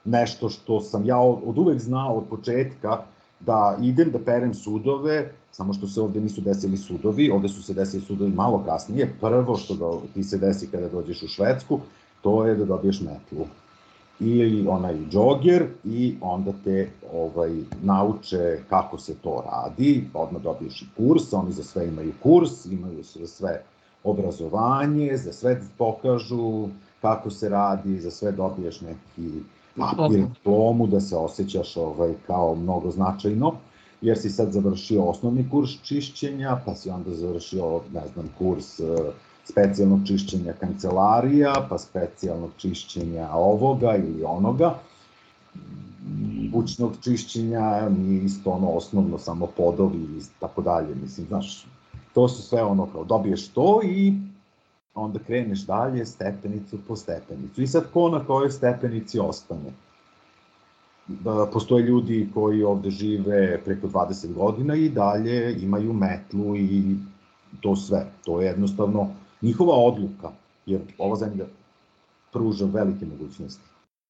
nešto 0.04 0.48
što 0.48 0.80
sam 0.80 1.06
ja 1.06 1.18
od 1.20 1.58
uvek 1.58 1.80
znao 1.80 2.14
od 2.14 2.24
početka 2.30 3.02
da 3.40 3.76
idem 3.82 4.10
da 4.10 4.18
perem 4.18 4.54
sudove, 4.54 5.32
samo 5.52 5.72
što 5.72 5.88
se 5.88 6.00
ovde 6.00 6.20
nisu 6.20 6.40
desili 6.40 6.76
sudovi, 6.76 7.30
ovde 7.30 7.48
su 7.48 7.62
se 7.62 7.74
desili 7.74 8.02
sudovi 8.02 8.30
malo 8.30 8.62
kasnije. 8.66 9.14
Prvo 9.20 9.56
što 9.56 9.74
da 9.74 10.12
ti 10.14 10.22
se 10.22 10.38
desi 10.38 10.70
kada 10.70 10.88
dođeš 10.88 11.22
u 11.22 11.28
Švedsku, 11.28 11.80
to 12.26 12.44
je 12.44 12.54
da 12.54 12.64
dobiješ 12.64 13.00
metlu. 13.00 13.46
Ili 14.20 14.66
onaj 14.68 14.96
džoger 15.10 15.66
i 15.84 16.16
onda 16.20 16.52
te 16.64 16.90
ovaj, 17.12 17.50
nauče 17.82 18.62
kako 18.68 18.98
se 18.98 19.14
to 19.14 19.44
radi, 19.46 20.04
odmah 20.14 20.42
dobiješ 20.42 20.82
i 20.82 20.86
kurs, 20.96 21.32
oni 21.32 21.52
za 21.52 21.62
sve 21.62 21.88
imaju 21.88 22.12
kurs, 22.22 22.64
imaju 22.64 23.02
za 23.02 23.26
sve 23.26 23.62
obrazovanje, 24.04 25.16
za 25.16 25.32
sve 25.32 25.60
pokažu, 25.78 26.68
kako 27.02 27.30
se 27.30 27.48
radi, 27.48 28.00
za 28.00 28.10
sve 28.10 28.32
dobiješ 28.32 28.80
neki 28.80 29.30
papir, 29.76 30.26
diplomu, 30.26 30.86
da 30.86 31.00
se 31.00 31.16
osjećaš 31.16 31.76
ovaj, 31.76 32.14
kao 32.26 32.54
mnogo 32.54 32.90
značajno, 32.90 33.52
jer 34.00 34.18
si 34.18 34.30
sad 34.30 34.52
završio 34.52 35.04
osnovni 35.04 35.50
kurs 35.50 35.70
čišćenja, 35.82 36.60
pa 36.64 36.74
si 36.74 36.90
onda 36.90 37.14
završio, 37.14 37.80
ne 37.94 38.02
znam, 38.14 38.28
kurs 38.38 38.80
specijalnog 39.48 40.00
čišćenja 40.06 40.52
kancelarija, 40.52 41.54
pa 41.68 41.78
specijalnog 41.78 42.50
čišćenja 42.56 43.30
ovoga 43.32 43.96
ili 43.96 44.24
onoga. 44.24 44.74
Bućnog 46.52 46.92
čišćenja 47.00 47.88
nije 47.88 48.24
isto 48.24 48.50
ono 48.50 48.68
osnovno, 48.68 49.18
samo 49.18 49.46
podovi 49.46 49.98
i 49.98 50.20
tako 50.40 50.62
dalje. 50.62 50.94
Mislim, 50.94 51.26
znaš, 51.26 51.66
to 52.14 52.28
su 52.28 52.42
sve 52.42 52.62
ono 52.62 52.86
kao 52.86 53.04
dobiješ 53.04 53.48
to 53.48 53.80
i 53.84 54.14
onda 54.94 55.18
kreneš 55.18 55.66
dalje 55.66 56.06
stepenicu 56.06 56.78
po 56.88 56.96
stepenicu. 56.96 57.62
I 57.62 57.66
sad 57.66 57.84
ko 57.92 58.08
na 58.08 58.24
kojoj 58.24 58.50
stepenici 58.50 59.18
ostane? 59.18 59.72
Da, 61.08 61.46
postoje 61.52 61.84
ljudi 61.84 62.28
koji 62.34 62.62
ovde 62.62 62.90
žive 62.90 63.60
preko 63.64 63.88
20 63.88 64.32
godina 64.34 64.74
i 64.74 64.88
dalje 64.88 65.62
imaju 65.62 65.92
metlu 65.92 66.56
i 66.56 66.96
to 67.60 67.76
sve. 67.76 68.06
To 68.24 68.40
je 68.40 68.46
jednostavno 68.46 69.10
njihova 69.42 69.74
odluka, 69.74 70.32
jer 70.66 70.80
ova 70.98 71.16
zemlja 71.16 71.44
pruža 72.32 72.66
velike 72.66 73.06
mogućnosti. 73.06 73.62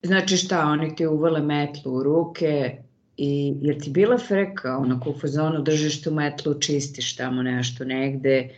Znači 0.02 0.36
šta, 0.36 0.66
oni 0.66 0.96
ti 0.96 1.06
uvale 1.06 1.40
metlu 1.40 1.92
u 1.92 2.02
ruke 2.02 2.82
i 3.16 3.54
jer 3.60 3.80
ti 3.80 3.90
bila 3.90 4.18
freka, 4.18 4.76
onako 4.76 5.10
u 5.10 5.18
fazonu 5.18 5.62
držiš 5.62 6.02
tu 6.02 6.10
metlu, 6.10 6.54
čistiš 6.60 7.16
tamo 7.16 7.42
nešto 7.42 7.84
negde 7.84 8.50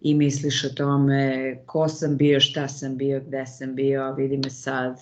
i 0.00 0.14
misliš 0.14 0.64
o 0.64 0.68
tome 0.68 1.56
ko 1.66 1.88
sam 1.88 2.16
bio, 2.16 2.40
šta 2.40 2.68
sam 2.68 2.96
bio, 2.96 3.20
gde 3.26 3.46
sam 3.46 3.74
bio, 3.74 4.02
a 4.02 4.10
vidi 4.10 4.36
me 4.36 4.50
sad. 4.50 5.00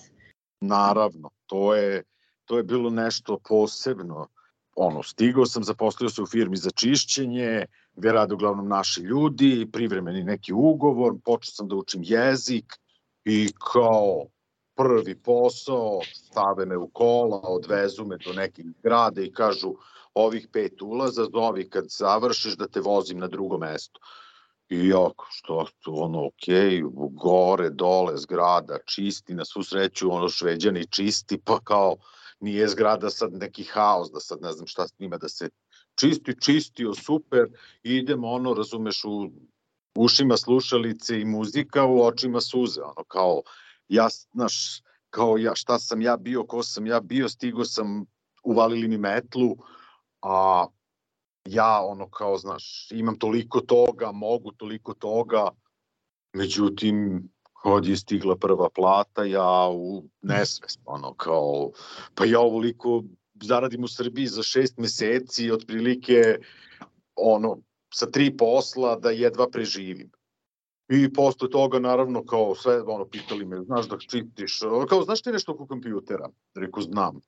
Naravno, 0.61 1.29
to 1.45 1.75
je, 1.75 2.03
to 2.45 2.57
je 2.57 2.63
bilo 2.63 2.89
nešto 2.89 3.39
posebno. 3.49 4.27
Ono, 4.75 5.03
stigao 5.03 5.45
sam, 5.45 5.63
zaposlio 5.63 6.09
se 6.09 6.21
u 6.21 6.25
firmi 6.25 6.57
za 6.57 6.69
čišćenje, 6.71 7.65
gde 7.95 8.11
rade 8.11 8.33
uglavnom 8.33 8.67
naši 8.67 9.01
ljudi, 9.01 9.69
privremeni 9.71 10.23
neki 10.23 10.53
ugovor, 10.53 11.13
počeo 11.25 11.51
sam 11.51 11.67
da 11.67 11.75
učim 11.75 12.01
jezik 12.03 12.73
i 13.25 13.53
kao 13.73 14.25
prvi 14.75 15.15
posao 15.15 16.01
stave 16.13 16.65
me 16.65 16.77
u 16.77 16.87
kola, 16.87 17.41
odvezu 17.43 18.05
me 18.05 18.17
do 18.17 18.33
nekih 18.33 18.65
grada 18.83 19.21
i 19.21 19.31
kažu 19.31 19.73
ovih 20.13 20.47
pet 20.53 20.81
ulaza, 20.81 21.25
zovi 21.33 21.69
kad 21.69 21.85
završiš 21.89 22.57
da 22.57 22.67
te 22.67 22.81
vozim 22.81 23.19
na 23.19 23.27
drugo 23.27 23.57
mesto. 23.57 23.99
I 24.69 24.87
ja, 24.87 25.09
što 25.29 25.67
to, 25.79 25.91
ono, 25.91 26.25
ok, 26.25 26.47
gore, 27.11 27.69
dole, 27.69 28.17
zgrada, 28.17 28.77
čisti, 28.85 29.33
na 29.33 29.45
svu 29.45 29.63
sreću, 29.63 30.11
ono, 30.11 30.29
šveđani 30.29 30.87
čisti, 30.87 31.41
pa 31.45 31.59
kao, 31.63 31.95
nije 32.39 32.67
zgrada 32.67 33.09
sad 33.09 33.33
neki 33.33 33.63
haos, 33.63 34.11
da 34.11 34.19
sad 34.19 34.41
ne 34.41 34.51
znam 34.51 34.67
šta 34.67 34.87
s 34.87 34.99
njima 34.99 35.17
da 35.17 35.29
se 35.29 35.49
čisti, 35.95 36.41
čistio, 36.41 36.93
super, 36.93 37.47
idemo, 37.83 38.31
ono, 38.31 38.53
razumeš, 38.53 39.03
u 39.05 39.31
ušima 39.95 40.37
slušalice 40.37 41.21
i 41.21 41.25
muzika, 41.25 41.85
u 41.85 42.01
očima 42.03 42.41
suze, 42.41 42.81
ono, 42.81 43.03
kao, 43.07 43.41
ja, 43.87 44.07
znaš, 44.33 44.81
kao 45.09 45.37
ja, 45.37 45.55
šta 45.55 45.79
sam 45.79 46.01
ja 46.01 46.17
bio, 46.17 46.43
ko 46.43 46.63
sam 46.63 46.87
ja 46.87 46.99
bio, 46.99 47.29
stigo 47.29 47.65
sam, 47.65 48.05
uvalili 48.43 48.87
mi 48.87 48.97
metlu, 48.97 49.55
a 50.21 50.67
ja, 51.45 51.81
ono, 51.85 52.09
kao, 52.09 52.37
znaš, 52.37 52.91
imam 52.91 53.19
toliko 53.19 53.61
toga, 53.61 54.11
mogu 54.11 54.51
toliko 54.51 54.93
toga, 54.93 55.49
međutim, 56.33 57.29
kad 57.63 57.85
je 57.85 57.97
stigla 57.97 58.35
prva 58.35 58.69
plata, 58.69 59.23
ja 59.23 59.69
u 59.71 60.03
nesvest, 60.21 60.79
ono, 60.85 61.13
kao, 61.13 61.71
pa 62.15 62.25
ja 62.25 62.39
ovoliko 62.39 63.03
zaradim 63.43 63.83
u 63.83 63.87
Srbiji 63.87 64.27
za 64.27 64.43
šest 64.43 64.77
meseci, 64.77 65.51
otprilike, 65.51 66.37
ono, 67.15 67.57
sa 67.93 68.05
tri 68.05 68.37
posla 68.37 68.95
da 68.95 69.11
jedva 69.11 69.49
preživim. 69.49 70.11
I 70.89 71.13
posle 71.13 71.49
toga, 71.49 71.79
naravno, 71.79 72.25
kao 72.25 72.55
sve, 72.55 72.81
ono, 72.81 73.05
pitali 73.05 73.45
me, 73.45 73.63
znaš 73.63 73.87
da 73.89 73.97
čitiš, 73.97 74.59
kao, 74.89 75.03
znaš 75.03 75.21
ti 75.21 75.31
nešto 75.31 75.51
oko 75.51 75.67
kompjutera? 75.67 76.29
Reku, 76.55 76.81
znam. 76.81 77.21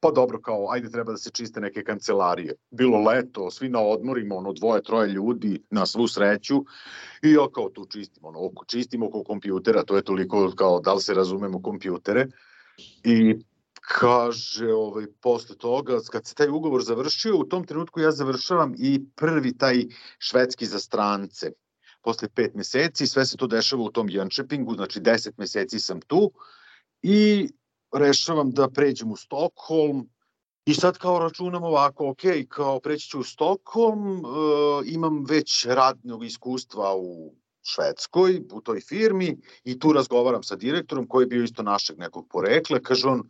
Pa 0.00 0.10
dobro, 0.10 0.40
kao, 0.40 0.66
ajde 0.70 0.90
treba 0.90 1.12
da 1.12 1.18
se 1.18 1.30
čiste 1.30 1.60
neke 1.60 1.82
kancelarije. 1.84 2.54
Bilo 2.70 2.98
leto, 3.00 3.50
svi 3.50 3.68
na 3.68 3.80
odmorima, 3.80 4.34
ono, 4.34 4.52
dvoje, 4.52 4.82
troje 4.82 5.08
ljudi, 5.08 5.62
na 5.70 5.86
svu 5.86 6.08
sreću, 6.08 6.64
i 7.22 7.32
ja 7.32 7.48
kao 7.54 7.70
tu 7.70 7.86
čistim, 7.86 8.24
ono, 8.24 8.46
oko, 8.46 8.64
čistim 8.64 9.02
oko 9.02 9.24
kompjutera, 9.24 9.82
to 9.82 9.96
je 9.96 10.04
toliko 10.04 10.52
kao 10.56 10.80
da 10.80 10.94
li 10.94 11.00
se 11.00 11.14
razumemo 11.14 11.62
kompjutere. 11.62 12.26
I 13.04 13.34
kaže, 13.88 14.72
ovaj, 14.72 15.06
posle 15.20 15.56
toga, 15.56 15.98
kad 16.12 16.26
se 16.26 16.34
taj 16.34 16.48
ugovor 16.48 16.82
završio, 16.82 17.38
u 17.38 17.44
tom 17.44 17.66
trenutku 17.66 18.00
ja 18.00 18.12
završavam 18.12 18.74
i 18.78 19.00
prvi 19.16 19.58
taj 19.58 19.84
švedski 20.18 20.66
za 20.66 20.78
strance. 20.78 21.50
Posle 22.02 22.28
pet 22.28 22.54
meseci, 22.54 23.06
sve 23.06 23.26
se 23.26 23.36
to 23.36 23.46
dešava 23.46 23.82
u 23.82 23.90
tom 23.90 24.08
Jönköpingu, 24.08 24.74
znači 24.74 25.00
deset 25.00 25.38
meseci 25.38 25.80
sam 25.80 26.00
tu 26.00 26.32
i 27.02 27.48
rešavam 27.92 28.50
da 28.50 28.68
pređem 28.68 29.12
u 29.12 29.16
Stokholm 29.16 30.08
i 30.66 30.74
sad 30.74 30.98
kao 30.98 31.18
računam 31.18 31.64
ovako, 31.64 32.08
ok, 32.08 32.22
kao 32.48 32.80
preći 32.80 33.08
ću 33.08 33.20
u 33.20 33.24
Stokholm, 33.24 34.18
e, 34.18 34.20
imam 34.84 35.24
već 35.28 35.66
radnog 35.66 36.24
iskustva 36.24 36.96
u 36.96 37.34
Švedskoj, 37.62 38.42
u 38.52 38.60
toj 38.60 38.80
firmi 38.80 39.36
i 39.64 39.78
tu 39.78 39.92
razgovaram 39.92 40.42
sa 40.42 40.56
direktorom 40.56 41.08
koji 41.08 41.22
je 41.22 41.26
bio 41.26 41.44
isto 41.44 41.62
našeg 41.62 41.98
nekog 41.98 42.28
porekla, 42.30 42.80
kaže 42.80 43.08
on, 43.08 43.22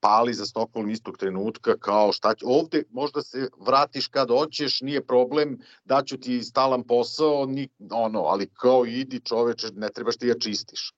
pali 0.00 0.34
za 0.34 0.46
Stokholm 0.46 0.90
istog 0.90 1.18
trenutka 1.18 1.76
kao 1.76 2.12
šta 2.12 2.34
će, 2.34 2.44
ovde 2.46 2.82
možda 2.90 3.22
se 3.22 3.48
vratiš 3.66 4.06
kad 4.06 4.28
hoćeš, 4.28 4.80
nije 4.80 5.06
problem, 5.06 5.58
daću 5.84 6.16
ti 6.16 6.42
stalan 6.42 6.82
posao, 6.82 7.46
ni, 7.46 7.68
ono, 7.90 8.20
ali 8.20 8.46
kao 8.46 8.86
idi 8.86 9.20
čoveče, 9.20 9.66
ne 9.74 9.88
trebaš 9.88 10.16
ti 10.16 10.26
ja 10.26 10.34
da 10.34 10.40
čistiš. 10.40 10.94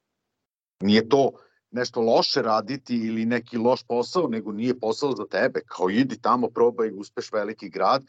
Nije 0.81 1.09
to 1.09 1.31
nešto 1.71 2.01
loše 2.01 2.43
raditi 2.43 2.97
ili 2.97 3.27
neki 3.27 3.59
loš 3.59 3.83
posao, 3.83 4.29
nego 4.29 4.53
nije 4.53 4.81
posao 4.81 5.13
za 5.13 5.25
tebe, 5.31 5.61
kao 5.67 5.91
idi 5.91 6.19
tamo, 6.23 6.49
probaj, 6.49 6.91
uspeš 6.95 7.33
veliki 7.33 7.69
grad, 7.69 8.05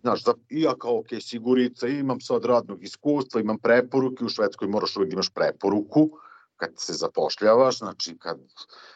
Znaš, 0.00 0.24
za, 0.24 0.34
i 0.48 0.62
ja 0.62 0.74
kao, 0.78 0.98
ok, 0.98 1.06
sigurica, 1.20 1.88
imam 1.88 2.20
sad 2.20 2.44
radnog 2.44 2.84
iskustva, 2.84 3.40
imam 3.40 3.58
preporuke, 3.58 4.24
u 4.24 4.28
Švedskoj 4.28 4.68
moraš 4.68 4.96
uvijek 4.96 5.10
da 5.10 5.14
imaš 5.14 5.28
preporuku, 5.28 6.10
kad 6.60 6.70
se 6.76 6.92
zapošljavaš, 6.92 7.78
znači 7.78 8.18
kad 8.18 8.38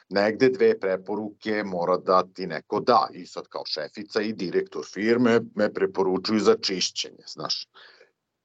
negde 0.08 0.48
dve 0.48 0.80
preporuke 0.80 1.62
mora 1.64 1.96
da 1.96 2.22
ti 2.34 2.46
neko 2.46 2.80
da. 2.80 3.08
I 3.12 3.26
sad 3.26 3.48
kao 3.48 3.62
šefica 3.66 4.20
i 4.20 4.32
direktor 4.32 4.84
firme 4.92 5.40
me 5.54 5.72
preporučuju 5.74 6.40
za 6.40 6.56
čišćenje, 6.62 7.24
znaš. 7.26 7.68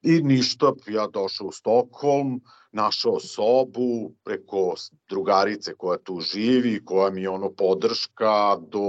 I 0.01 0.21
ništa, 0.23 0.73
ja 0.87 1.07
došao 1.07 1.47
u 1.47 1.51
Stokholm, 1.51 2.39
našao 2.71 3.19
sobu 3.19 4.13
preko 4.23 4.75
drugarice 5.09 5.73
koja 5.73 5.97
tu 5.97 6.19
živi, 6.19 6.85
koja 6.85 7.09
mi 7.09 7.21
je 7.21 7.29
ono 7.29 7.51
podrška 7.51 8.55
do, 8.55 8.87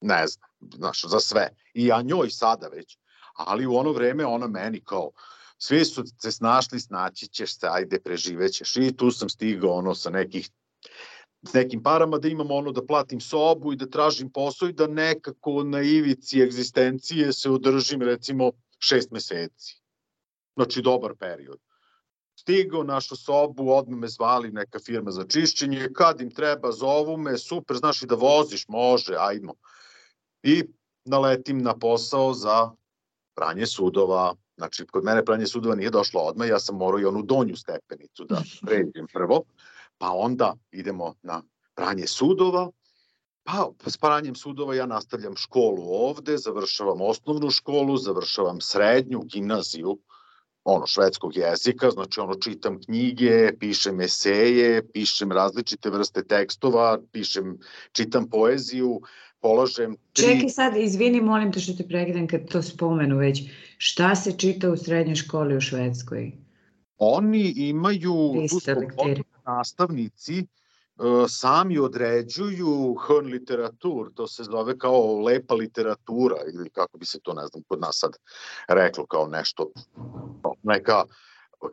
ne 0.00 0.26
znam, 0.26 0.50
znaš, 0.74 1.04
za 1.04 1.20
sve. 1.20 1.48
I 1.74 1.86
ja 1.86 2.02
njoj 2.02 2.30
sada 2.30 2.68
već. 2.68 2.98
Ali 3.34 3.66
u 3.66 3.74
ono 3.74 3.92
vreme 3.92 4.26
ona 4.26 4.46
meni 4.46 4.84
kao, 4.84 5.10
svi 5.62 5.84
su 5.84 6.04
se 6.22 6.32
snašli, 6.32 6.80
snaći 6.80 7.28
ćeš 7.28 7.58
se, 7.58 7.66
ajde, 7.70 8.00
preživećeš. 8.00 8.76
I 8.76 8.96
tu 8.96 9.10
sam 9.10 9.28
stigao 9.28 9.70
ono 9.70 9.94
sa 9.94 10.10
nekih 10.10 10.50
s 11.42 11.52
nekim 11.52 11.82
parama 11.82 12.18
da 12.18 12.28
imam 12.28 12.50
ono 12.50 12.72
da 12.72 12.86
platim 12.86 13.20
sobu 13.20 13.72
i 13.72 13.76
da 13.76 13.86
tražim 13.86 14.30
posao 14.32 14.68
i 14.68 14.72
da 14.72 14.86
nekako 14.86 15.64
na 15.64 15.82
ivici 15.82 16.42
egzistencije 16.42 17.32
se 17.32 17.50
održim 17.50 18.02
recimo 18.02 18.52
šest 18.78 19.10
meseci. 19.10 19.80
Znači 20.56 20.82
dobar 20.82 21.14
period. 21.16 21.58
Stigao 22.40 22.84
našu 22.84 23.16
sobu, 23.16 23.70
odme 23.72 23.96
me 23.96 24.08
zvali 24.08 24.50
neka 24.52 24.78
firma 24.78 25.10
za 25.10 25.24
čišćenje, 25.24 25.88
kad 25.94 26.20
im 26.20 26.30
treba 26.30 26.72
zovu 26.72 27.16
me, 27.16 27.38
super, 27.38 27.76
znaš 27.76 28.02
i 28.02 28.06
da 28.06 28.14
voziš, 28.14 28.68
može, 28.68 29.14
ajmo. 29.18 29.54
I 30.42 30.64
naletim 31.04 31.58
na 31.62 31.78
posao 31.78 32.34
za 32.34 32.70
pranje 33.34 33.66
sudova, 33.66 34.34
Znači, 34.60 34.86
kod 34.86 35.04
mene 35.04 35.24
pranje 35.24 35.46
sudova 35.46 35.74
nije 35.74 35.90
došlo 35.90 36.20
odmah, 36.20 36.48
ja 36.48 36.58
sam 36.58 36.76
morao 36.76 37.00
i 37.00 37.04
onu 37.04 37.22
donju 37.22 37.56
stepenicu 37.56 38.24
da 38.24 38.42
pređem 38.66 39.06
prvo, 39.12 39.42
pa 39.98 40.10
onda 40.10 40.54
idemo 40.72 41.14
na 41.22 41.42
pranje 41.74 42.06
sudova, 42.06 42.70
pa 43.44 43.72
s 43.86 43.96
pranjem 43.96 44.34
sudova 44.34 44.74
ja 44.74 44.86
nastavljam 44.86 45.36
školu 45.36 45.82
ovde, 45.82 46.36
završavam 46.38 47.00
osnovnu 47.00 47.50
školu, 47.50 47.96
završavam 47.96 48.60
srednju, 48.60 49.22
gimnaziju, 49.32 49.98
ono 50.64 50.86
švedskog 50.86 51.36
jezika, 51.36 51.90
znači 51.90 52.20
ono 52.20 52.34
čitam 52.34 52.82
knjige, 52.82 53.52
pišem 53.58 54.00
eseje, 54.00 54.82
pišem 54.92 55.32
različite 55.32 55.90
vrste 55.90 56.22
tekstova, 56.24 56.98
pišem, 57.12 57.58
čitam 57.92 58.28
poeziju, 58.30 59.00
polažem... 59.40 59.96
Tri... 60.12 60.24
Čekaj 60.24 60.48
sad, 60.48 60.76
izvini, 60.76 61.20
molim 61.20 61.52
te 61.52 61.60
što 61.60 61.72
te 61.72 61.88
prekidam 61.88 62.26
kad 62.26 62.48
to 62.48 62.62
spomenu 62.62 63.16
već. 63.18 63.42
Šta 63.78 64.14
se 64.14 64.38
čita 64.38 64.70
u 64.70 64.76
srednjoj 64.76 65.16
školi 65.16 65.56
u 65.56 65.60
Švedskoj? 65.60 66.32
Oni 66.98 67.52
imaju, 67.56 68.32
tu 68.50 68.60
nastavnici, 69.46 70.46
sami 71.28 71.78
određuju 71.78 72.94
hrn 72.94 73.26
literatur, 73.26 74.12
to 74.14 74.26
se 74.26 74.44
zove 74.44 74.78
kao 74.78 75.20
lepa 75.20 75.54
literatura 75.54 76.36
ili 76.54 76.70
kako 76.70 76.98
bi 76.98 77.06
se 77.06 77.20
to, 77.20 77.34
ne 77.34 77.46
znam, 77.46 77.62
kod 77.68 77.80
nas 77.80 77.98
sad 77.98 78.16
reklo 78.68 79.06
kao 79.06 79.26
nešto, 79.26 79.70
neka 80.62 81.04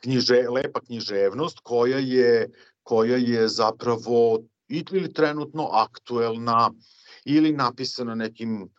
knjiže, 0.02 0.46
lepa 0.50 0.80
književnost 0.80 1.60
koja 1.64 1.98
je, 1.98 2.50
koja 2.84 3.18
je 3.18 3.48
zapravo 3.48 4.40
ili 4.70 5.14
trenutno 5.14 5.70
aktuelna 5.72 6.72
ili 7.28 7.52
napisana 7.52 8.16
nekim 8.16 8.70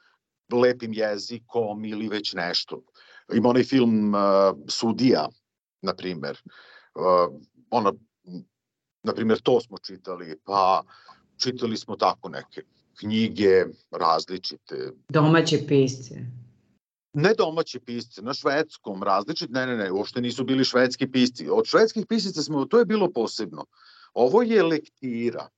lepim 0.52 0.92
jezikom 0.92 1.84
ili 1.84 2.08
već 2.08 2.32
nešto. 2.32 2.82
Ima 3.34 3.48
onaj 3.48 3.64
film 3.64 4.14
uh, 4.14 4.20
Sudija, 4.68 5.28
na 5.82 5.94
primer. 5.94 6.42
Uh, 6.94 7.40
ona, 7.70 7.92
na 9.02 9.12
primer, 9.12 9.40
to 9.40 9.60
smo 9.60 9.78
čitali, 9.78 10.36
pa 10.44 10.82
čitali 11.36 11.76
smo 11.76 11.96
tako 11.96 12.28
neke 12.28 12.62
knjige 12.98 13.64
različite. 13.90 14.92
Domaće 15.08 15.66
pisce. 15.68 16.14
Ne 17.12 17.34
domaće 17.34 17.80
pisce, 17.80 18.22
na 18.22 18.34
švedskom 18.34 19.02
različite, 19.02 19.52
ne, 19.52 19.66
ne, 19.66 19.76
ne, 19.76 19.92
uopšte 19.92 20.20
nisu 20.20 20.44
bili 20.44 20.64
švedski 20.64 21.10
pisci. 21.10 21.48
Od 21.50 21.66
švedskih 21.66 22.06
pisaca 22.06 22.42
smo, 22.42 22.64
to 22.64 22.78
je 22.78 22.84
bilo 22.84 23.12
posebno. 23.12 23.64
Ovo 24.14 24.42
je 24.42 24.62
lektira. 24.62 25.48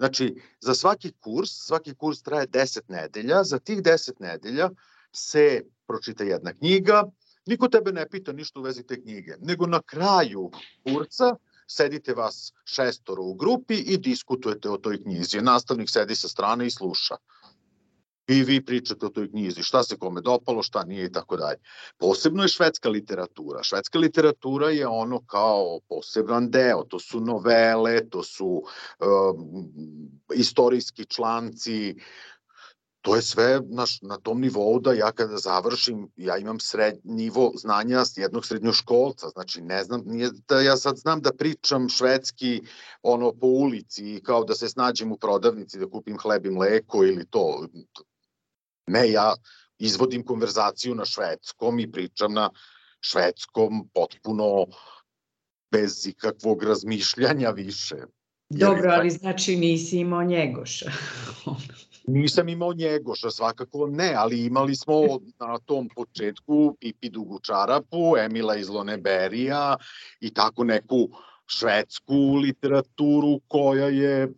Znači, 0.00 0.34
za 0.60 0.74
svaki 0.74 1.12
kurs, 1.12 1.50
svaki 1.50 1.94
kurs 1.94 2.22
traje 2.22 2.46
10 2.46 2.80
nedelja, 2.88 3.44
za 3.44 3.58
tih 3.58 3.82
10 3.82 4.12
nedelja 4.18 4.70
se 5.12 5.62
pročita 5.86 6.24
jedna 6.24 6.52
knjiga, 6.52 7.02
niko 7.46 7.68
tebe 7.68 7.92
ne 7.92 8.08
pita 8.08 8.32
ništa 8.32 8.60
u 8.60 8.62
vezi 8.62 8.82
te 8.82 9.02
knjige, 9.02 9.36
nego 9.40 9.66
na 9.66 9.82
kraju 9.82 10.50
kursa 10.84 11.36
sedite 11.66 12.14
vas 12.14 12.52
šestoro 12.64 13.22
u 13.22 13.34
grupi 13.34 13.74
i 13.74 13.98
diskutujete 13.98 14.70
o 14.70 14.78
toj 14.78 15.02
knjizi. 15.02 15.40
Nastavnik 15.40 15.90
sedi 15.90 16.16
sa 16.16 16.28
strane 16.28 16.66
i 16.66 16.70
sluša 16.70 17.16
i 18.30 18.42
vi 18.42 18.64
pričate 18.64 19.06
o 19.06 19.08
toj 19.08 19.30
knjizi, 19.30 19.62
šta 19.62 19.82
se 19.82 19.96
kome 19.96 20.20
dopalo, 20.20 20.62
šta 20.62 20.84
nije 20.84 21.04
i 21.04 21.12
tako 21.12 21.36
dalje. 21.36 21.58
Posebno 21.98 22.42
je 22.42 22.48
švedska 22.48 22.88
literatura. 22.88 23.62
Švedska 23.62 23.98
literatura 23.98 24.70
je 24.70 24.86
ono 24.86 25.20
kao 25.26 25.80
poseban 25.88 26.50
deo, 26.50 26.84
to 26.84 26.98
su 26.98 27.20
novele, 27.20 28.08
to 28.08 28.22
su 28.22 28.46
um, 28.46 29.68
istorijski 30.34 31.04
članci, 31.04 31.94
to 33.02 33.16
je 33.16 33.22
sve 33.22 33.60
na, 33.68 33.84
na 34.02 34.16
tom 34.16 34.40
nivou 34.40 34.80
da 34.80 34.92
ja 34.92 35.12
kada 35.12 35.36
završim, 35.36 36.08
ja 36.16 36.36
imam 36.38 36.60
sred, 36.60 37.00
nivo 37.04 37.52
znanja 37.56 38.04
jednog 38.16 38.46
srednjoškolca, 38.46 39.28
znači 39.28 39.60
ne 39.60 39.84
znam, 39.84 40.02
nije 40.06 40.30
da 40.48 40.60
ja 40.60 40.76
sad 40.76 40.96
znam 40.96 41.20
da 41.20 41.32
pričam 41.32 41.88
švedski 41.88 42.62
ono 43.02 43.32
po 43.32 43.46
ulici 43.46 44.20
kao 44.24 44.44
da 44.44 44.54
se 44.54 44.68
snađem 44.68 45.12
u 45.12 45.16
prodavnici 45.16 45.78
da 45.78 45.86
kupim 45.86 46.18
hleb 46.18 46.46
i 46.46 46.50
mleko 46.50 47.04
ili 47.04 47.26
to, 47.26 47.66
Ne, 48.90 49.10
ja 49.10 49.34
izvodim 49.78 50.24
konverzaciju 50.24 50.94
na 50.94 51.04
švedskom 51.04 51.78
i 51.78 51.90
pričam 51.92 52.32
na 52.32 52.50
švedskom 53.00 53.88
potpuno 53.94 54.66
bez 55.70 56.06
ikakvog 56.06 56.62
razmišljanja 56.62 57.50
više. 57.50 57.96
Dobro, 58.48 58.90
ali 58.90 59.10
znači 59.10 59.56
nisi 59.56 59.98
imao 59.98 60.22
njegoša. 60.24 60.90
Nisam 62.06 62.48
imao 62.48 62.72
njegoša, 62.72 63.30
svakako 63.30 63.86
ne, 63.86 64.14
ali 64.16 64.44
imali 64.44 64.76
smo 64.76 64.94
na 65.38 65.58
tom 65.58 65.88
početku 65.94 66.76
Pipi 66.80 67.10
Dugu 67.10 67.38
Čarapu, 67.38 68.16
Emila 68.18 68.56
iz 68.56 68.68
Loneberija 68.68 69.76
i 70.20 70.34
tako 70.34 70.64
neku 70.64 71.08
švedsku 71.46 72.34
literaturu 72.34 73.40
koja 73.48 73.86
je 73.86 74.28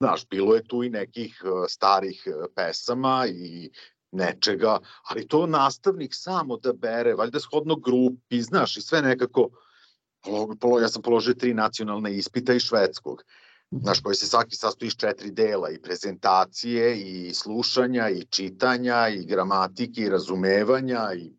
Znaš, 0.00 0.26
bilo 0.28 0.54
je 0.54 0.64
tu 0.64 0.82
i 0.84 0.90
nekih 0.90 1.42
e, 1.44 1.68
starih 1.68 2.22
e, 2.26 2.32
pesama 2.54 3.26
i 3.28 3.70
nečega, 4.12 4.78
ali 5.02 5.28
to 5.28 5.46
nastavnik 5.46 6.14
samo 6.14 6.56
da 6.56 6.72
bere, 6.72 7.14
valjda 7.14 7.40
shodno 7.40 7.76
grupi, 7.76 8.42
znaš, 8.42 8.76
i 8.76 8.80
sve 8.80 9.02
nekako, 9.02 9.48
ja 10.80 10.88
sam 10.88 11.02
položio 11.02 11.34
tri 11.34 11.54
nacionalne 11.54 12.16
ispita 12.16 12.54
iz 12.54 12.62
švedskog, 12.62 13.22
znaš, 13.70 14.00
koji 14.00 14.16
se 14.16 14.26
svaki 14.26 14.56
sastoji 14.56 14.86
iz 14.86 14.96
četiri 14.96 15.30
dela, 15.30 15.70
i 15.70 15.82
prezentacije, 15.82 17.00
i 17.00 17.34
slušanja, 17.34 18.08
i 18.10 18.24
čitanja, 18.24 19.08
i 19.08 19.24
gramatike, 19.24 20.00
i 20.00 20.08
razumevanja, 20.08 21.14
i, 21.14 21.32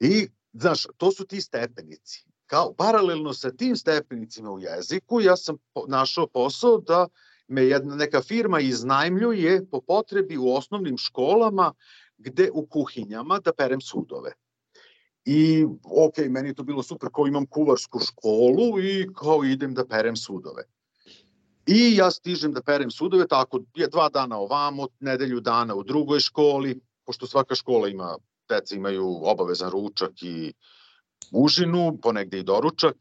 i 0.00 0.28
znaš, 0.52 0.86
to 0.96 1.12
su 1.12 1.26
ti 1.26 1.40
stepenici. 1.40 2.26
Kao, 2.46 2.74
paralelno 2.74 3.32
sa 3.34 3.50
tim 3.50 3.76
stepenicima 3.76 4.50
u 4.50 4.58
jeziku, 4.58 5.20
ja 5.20 5.36
sam 5.36 5.56
našao 5.88 6.26
posao 6.26 6.78
da 6.78 7.06
me 7.52 7.64
jedna 7.68 7.96
neka 7.96 8.22
firma 8.22 8.60
iznajmljuje 8.60 9.66
po 9.70 9.80
potrebi 9.80 10.38
u 10.38 10.54
osnovnim 10.54 10.98
školama 10.98 11.72
gde 12.18 12.50
u 12.52 12.66
kuhinjama 12.66 13.38
da 13.38 13.52
perem 13.52 13.80
sudove. 13.80 14.32
I 15.24 15.64
ok, 15.84 16.18
meni 16.28 16.48
je 16.48 16.54
to 16.54 16.62
bilo 16.62 16.82
super, 16.82 17.08
kao 17.14 17.26
imam 17.26 17.46
kuvarsku 17.46 17.98
školu 17.98 18.80
i 18.80 19.06
kao 19.14 19.44
idem 19.44 19.74
da 19.74 19.84
perem 19.86 20.16
sudove. 20.16 20.64
I 21.66 21.96
ja 21.96 22.10
stižem 22.10 22.52
da 22.52 22.62
perem 22.62 22.90
sudove, 22.90 23.26
tako 23.28 23.60
dva 23.90 24.08
dana 24.08 24.38
ovamo, 24.38 24.88
nedelju 25.00 25.40
dana 25.40 25.74
u 25.74 25.82
drugoj 25.82 26.20
školi, 26.20 26.80
pošto 27.06 27.26
svaka 27.26 27.54
škola 27.54 27.88
ima, 27.88 28.16
deca 28.48 28.74
imaju 28.76 29.06
obavezan 29.22 29.70
ručak 29.70 30.22
i 30.22 30.52
užinu, 31.32 31.98
ponegde 32.02 32.38
i 32.38 32.42
doručak. 32.42 32.96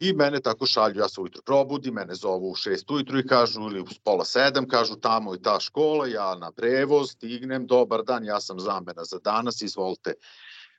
I 0.00 0.12
mene 0.12 0.40
tako 0.40 0.66
šalju, 0.66 1.00
ja 1.00 1.08
se 1.08 1.20
ujutro 1.20 1.42
probudim, 1.42 1.94
mene 1.94 2.14
zovu 2.14 2.50
u 2.50 2.54
šest 2.54 2.90
ujutru 2.90 3.18
i 3.18 3.26
kažu, 3.26 3.60
ili 3.60 3.80
u 3.80 3.86
pola 4.04 4.24
sedam, 4.24 4.68
kažu 4.68 4.96
tamo 4.96 5.34
i 5.34 5.42
ta 5.42 5.60
škola, 5.60 6.06
ja 6.06 6.34
na 6.34 6.52
prevoz, 6.52 7.10
stignem, 7.10 7.66
dobar 7.66 8.04
dan, 8.04 8.24
ja 8.24 8.40
sam 8.40 8.60
zamena 8.60 9.04
za 9.04 9.18
danas, 9.18 9.62
izvolite 9.62 10.14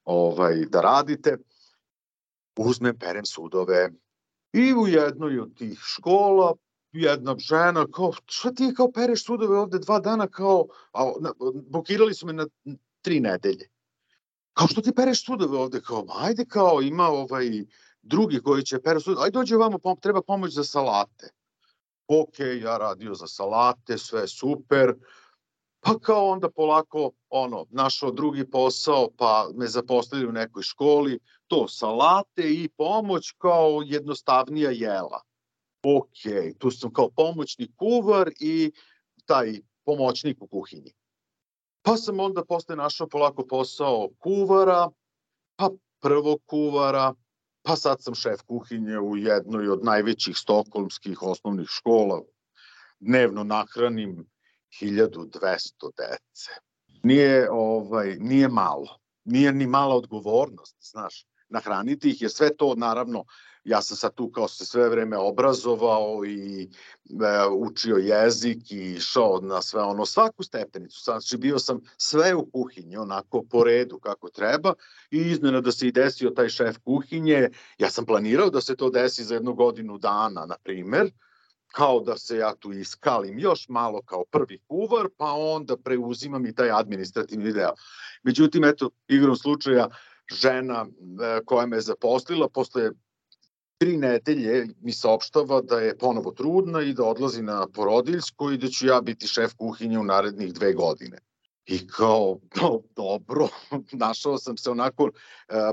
ovaj, 0.03 0.65
da 0.65 0.82
radite. 0.82 1.38
Uzmem, 2.58 2.97
perem 2.99 3.25
sudove 3.25 3.89
i 4.53 4.73
u 4.73 4.88
jednoj 4.88 5.39
od 5.39 5.58
tih 5.58 5.80
škola 5.80 6.53
jedna 6.91 7.36
žena 7.38 7.86
kao, 7.93 8.13
šta 8.25 8.51
ti 8.51 8.73
kao 8.77 8.91
pereš 8.91 9.25
sudove 9.25 9.60
ovde 9.60 9.80
dva 9.80 9.99
dana 9.99 10.27
kao, 10.27 10.67
a, 10.93 11.12
na, 11.19 11.32
blokirali 11.69 12.13
su 12.13 12.27
me 12.27 12.34
na 12.34 12.47
tri 13.01 13.19
nedelje. 13.19 13.69
Kao 14.53 14.67
što 14.67 14.82
ti 14.82 14.95
pereš 14.95 15.25
sudove 15.25 15.58
ovde, 15.58 15.82
kao, 15.82 16.06
ajde 16.19 16.45
kao 16.45 16.82
ima 16.82 17.08
ovaj, 17.08 17.65
drugi 18.08 18.39
koji 18.41 18.63
će 18.63 18.82
peru 18.82 19.02
sud, 19.02 19.17
aj 19.20 19.32
dođe 19.32 19.56
vamo, 19.56 19.80
treba 20.02 20.22
pomoć 20.22 20.54
za 20.54 20.63
salate. 20.63 21.30
Ok, 22.08 22.39
ja 22.62 22.78
radio 22.78 23.13
za 23.13 23.28
salate, 23.28 23.98
sve 23.98 24.28
super, 24.28 24.93
pa 25.80 26.00
kao 26.00 26.28
onda 26.28 26.50
polako, 26.50 27.12
ono, 27.30 27.65
našao 27.70 28.12
drugi 28.12 28.50
posao, 28.50 29.10
pa 29.17 29.50
me 29.56 29.67
zaposlili 29.67 30.28
u 30.28 30.32
nekoj 30.32 30.63
školi, 30.63 31.20
to 31.48 31.67
salate 31.67 32.54
i 32.54 32.70
pomoć 32.78 33.32
kao 33.38 33.82
jednostavnija 33.86 34.72
jela. 34.72 35.22
Ok, 35.84 36.58
tu 36.58 36.72
sam 36.72 36.93
kao 36.93 37.10
pomoćni 37.10 37.72
kuvar 37.76 38.32
i 38.39 38.72
taj 39.26 39.60
pomoćnik 39.86 40.41
u 40.41 40.48
kuhinji. 40.48 40.93
Pa 41.82 41.98
sam 41.98 42.20
onda 42.20 42.46
posle 42.46 42.76
našao 42.76 43.08
polako 43.08 43.46
posao 43.48 44.10
kuvara, 44.20 44.89
pa 45.56 45.70
prvog 46.00 46.41
kuvara, 46.46 47.13
Pa 47.67 47.75
sad 47.75 48.01
sam 48.01 48.15
šef 48.15 48.41
kuhinje 48.41 48.99
u 48.99 49.17
jednoj 49.17 49.69
od 49.69 49.84
najvećih 49.84 50.38
stokholmskih 50.38 51.21
osnovnih 51.21 51.67
škola. 51.69 52.21
Dnevno 52.99 53.43
nahranim 53.43 54.25
1200 54.82 55.91
dece. 55.97 56.51
Nije, 57.03 57.51
ovaj, 57.51 58.15
nije 58.19 58.47
malo. 58.47 58.99
Nije 59.23 59.51
ni 59.51 59.67
mala 59.67 59.95
odgovornost, 59.95 60.77
znaš, 60.91 61.25
nahraniti 61.49 62.10
ih, 62.10 62.21
jer 62.21 62.32
sve 62.32 62.56
to, 62.58 62.75
naravno, 62.75 63.25
ja 63.67 63.82
sam 63.82 63.97
sad 63.97 64.15
tu 64.15 64.32
kao 64.32 64.47
se 64.47 64.65
sve 64.65 64.89
vreme 64.89 65.17
obrazovao 65.17 66.25
i 66.25 66.63
e, 66.63 66.67
učio 67.51 67.95
jezik 67.95 68.71
i 68.71 68.93
išao 68.93 69.39
na 69.41 69.62
sve 69.62 69.82
ono, 69.82 70.06
svaku 70.06 70.43
stepenicu. 70.43 71.01
Znači 71.03 71.38
bio 71.38 71.60
sam 71.60 71.82
sve 71.97 72.36
u 72.36 72.45
kuhinji, 72.51 72.97
onako 72.97 73.43
po 73.49 73.63
redu 73.63 73.99
kako 73.99 74.30
treba 74.30 74.73
i 75.12 75.17
iznena 75.17 75.62
da 75.62 75.71
se 75.71 75.88
i 75.88 75.91
desio 75.91 76.30
taj 76.30 76.49
šef 76.49 76.77
kuhinje. 76.77 77.49
Ja 77.77 77.89
sam 77.89 78.06
planirao 78.06 78.49
da 78.49 78.62
se 78.62 78.75
to 78.75 78.89
desi 78.89 79.23
za 79.23 79.34
jednu 79.34 79.53
godinu 79.53 79.97
dana, 79.97 80.45
na 80.45 80.56
primer, 80.63 81.12
kao 81.71 81.99
da 81.99 82.17
se 82.17 82.38
ja 82.38 82.56
tu 82.56 82.73
iskalim 82.73 83.39
još 83.39 83.69
malo 83.69 84.01
kao 84.01 84.23
prvi 84.32 84.60
kuvar, 84.67 85.08
pa 85.17 85.32
onda 85.34 85.77
preuzimam 85.77 86.45
i 86.45 86.56
taj 86.56 86.71
administrativni 86.71 87.53
deo. 87.53 87.73
Međutim, 88.23 88.63
eto, 88.63 88.89
igrom 89.08 89.36
slučaja, 89.36 89.89
žena 90.32 90.86
e, 90.86 91.45
koja 91.45 91.65
me 91.65 91.77
je 91.77 91.82
zaposlila 91.82 92.49
posle 92.49 92.91
tri 93.78 93.98
nedelje 93.98 94.68
mi 94.82 94.94
saopštava 94.94 95.62
da 95.62 95.80
je 95.80 95.98
ponovo 95.98 96.32
trudna 96.32 96.82
i 96.82 96.94
da 96.94 97.04
odlazi 97.06 97.42
na 97.44 97.68
porodiljsko 97.74 98.52
i 98.52 98.58
da 98.58 98.68
ću 98.68 98.88
ja 98.88 99.02
biti 99.02 99.28
šef 99.28 99.54
kuhinje 99.54 100.00
u 100.00 100.04
narednih 100.04 100.54
dve 100.54 100.74
godine. 100.74 101.18
I 101.66 101.88
kao, 101.88 102.40
no, 102.62 102.82
dobro, 102.96 103.48
našao 104.06 104.38
sam 104.38 104.58
se 104.58 104.70
onako 104.70 105.10
e, 105.50 105.72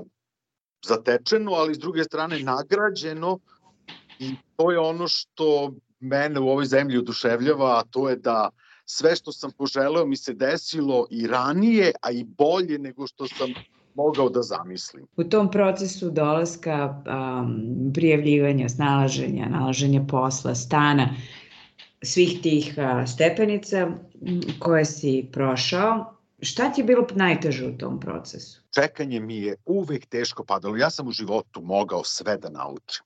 zatečeno, 0.87 1.53
ali 1.53 1.75
s 1.75 1.79
druge 1.79 2.05
strane 2.05 2.39
nagrađeno 2.41 3.39
i 4.19 4.35
to 4.57 4.71
je 4.71 4.79
ono 4.79 5.09
što 5.09 5.73
mene 6.01 6.41
u 6.41 6.49
ovoj 6.49 6.67
zemlji 6.67 6.99
oduševljava, 6.99 7.79
a 7.79 7.83
to 7.91 8.09
je 8.09 8.17
da 8.17 8.51
sve 8.87 9.17
što 9.17 9.33
sam 9.33 9.51
poželeo 9.51 10.07
mi 10.07 10.17
se 10.17 10.33
desilo 10.33 11.07
i 11.11 11.27
ranije, 11.27 11.93
a 12.03 12.11
i 12.11 12.25
bolje 12.25 12.79
nego 12.79 13.07
što 13.07 13.29
sam 13.29 13.55
mogao 13.95 14.29
da 14.29 14.43
zamislim. 14.43 15.07
U 15.17 15.25
tom 15.25 15.51
procesu 15.51 16.11
dolaska, 16.11 17.03
um, 17.07 17.93
prijavljivanja, 17.95 18.69
snalaženja, 18.69 19.49
nalaženja 19.49 20.05
posla, 20.09 20.55
stana, 20.55 21.09
svih 22.03 22.43
tih 22.43 22.75
uh, 22.79 23.09
stepenica 23.09 23.91
koje 24.59 24.85
si 24.85 25.29
prošao, 25.33 26.15
Šta 26.45 26.73
ti 26.73 26.81
je 26.81 26.85
bilo 26.85 27.07
najteže 27.15 27.67
u 27.67 27.79
tom 27.79 28.01
procesu? 28.01 28.61
Čekanje 28.75 29.21
mi 29.21 29.37
je 29.37 29.57
uvek 29.65 30.07
teško 30.07 30.45
padalo. 30.45 30.77
Ja 30.77 30.91
sam 30.91 31.09
u 31.09 31.13
životu 31.13 31.61
mogao 31.61 32.05
sve 32.05 32.37
da 32.37 32.49
naučim. 32.49 33.05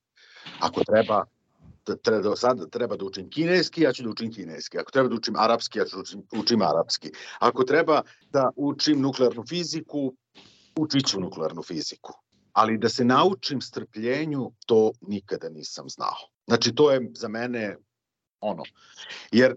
Ako 0.60 0.84
treba 0.84 1.24
da 1.86 1.96
treba, 1.96 2.36
sad 2.36 2.70
treba 2.70 2.96
da 2.96 3.04
učim 3.04 3.30
kineski, 3.30 3.82
ja 3.82 3.92
ću 3.92 4.02
da 4.02 4.10
učim 4.10 4.32
kineski. 4.32 4.78
Ako 4.78 4.90
treba 4.90 5.08
da 5.08 5.14
učim 5.14 5.36
arapski, 5.36 5.78
ja 5.78 5.84
ću 5.84 5.96
da 5.96 6.02
učim, 6.02 6.22
učim 6.32 6.62
arapski. 6.62 7.10
Ako 7.38 7.64
treba 7.64 8.02
da 8.32 8.50
učim 8.56 9.00
nuklearnu 9.00 9.44
fiziku, 9.48 10.14
učit 10.78 11.06
ću 11.06 11.20
nuklearnu 11.20 11.62
fiziku. 11.62 12.12
Ali 12.52 12.78
da 12.78 12.88
se 12.88 13.04
naučim 13.04 13.60
strpljenju, 13.60 14.52
to 14.66 14.92
nikada 15.00 15.48
nisam 15.48 15.88
znao. 15.88 16.16
Znači, 16.46 16.74
to 16.74 16.90
je 16.90 17.10
za 17.14 17.28
mene 17.28 17.76
ono. 18.40 18.62
Jer 19.32 19.56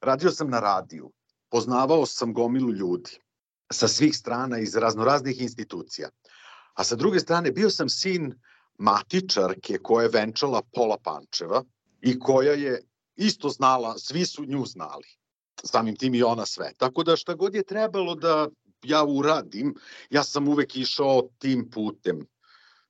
radio 0.00 0.30
sam 0.30 0.50
na 0.50 0.60
radiju, 0.60 1.12
poznavao 1.50 2.06
sam 2.06 2.34
gomilu 2.34 2.72
ljudi 2.72 3.18
sa 3.72 3.88
svih 3.88 4.16
strana 4.16 4.58
iz 4.58 4.76
raznoraznih 4.76 5.40
institucija. 5.40 6.08
A 6.74 6.84
sa 6.84 6.96
druge 6.96 7.20
strane, 7.20 7.50
bio 7.50 7.70
sam 7.70 7.88
sin 7.88 8.34
matičarke 8.78 9.78
koja 9.82 10.02
je 10.02 10.10
venčala 10.12 10.62
pola 10.74 10.98
Pančeva 11.02 11.64
i 12.00 12.18
koja 12.18 12.52
je 12.52 12.82
isto 13.16 13.48
znala, 13.48 13.98
svi 13.98 14.26
su 14.26 14.44
nju 14.44 14.66
znali. 14.66 15.08
Samim 15.64 15.96
tim 15.96 16.14
i 16.14 16.22
ona 16.22 16.46
sve. 16.46 16.72
Tako 16.78 17.02
da 17.02 17.16
šta 17.16 17.34
god 17.34 17.54
je 17.54 17.62
trebalo 17.62 18.14
da 18.14 18.48
ja 18.88 19.04
uradim, 19.04 19.74
ja 20.10 20.22
sam 20.22 20.48
uvek 20.48 20.76
išao 20.76 21.28
tim 21.38 21.70
putem. 21.70 22.26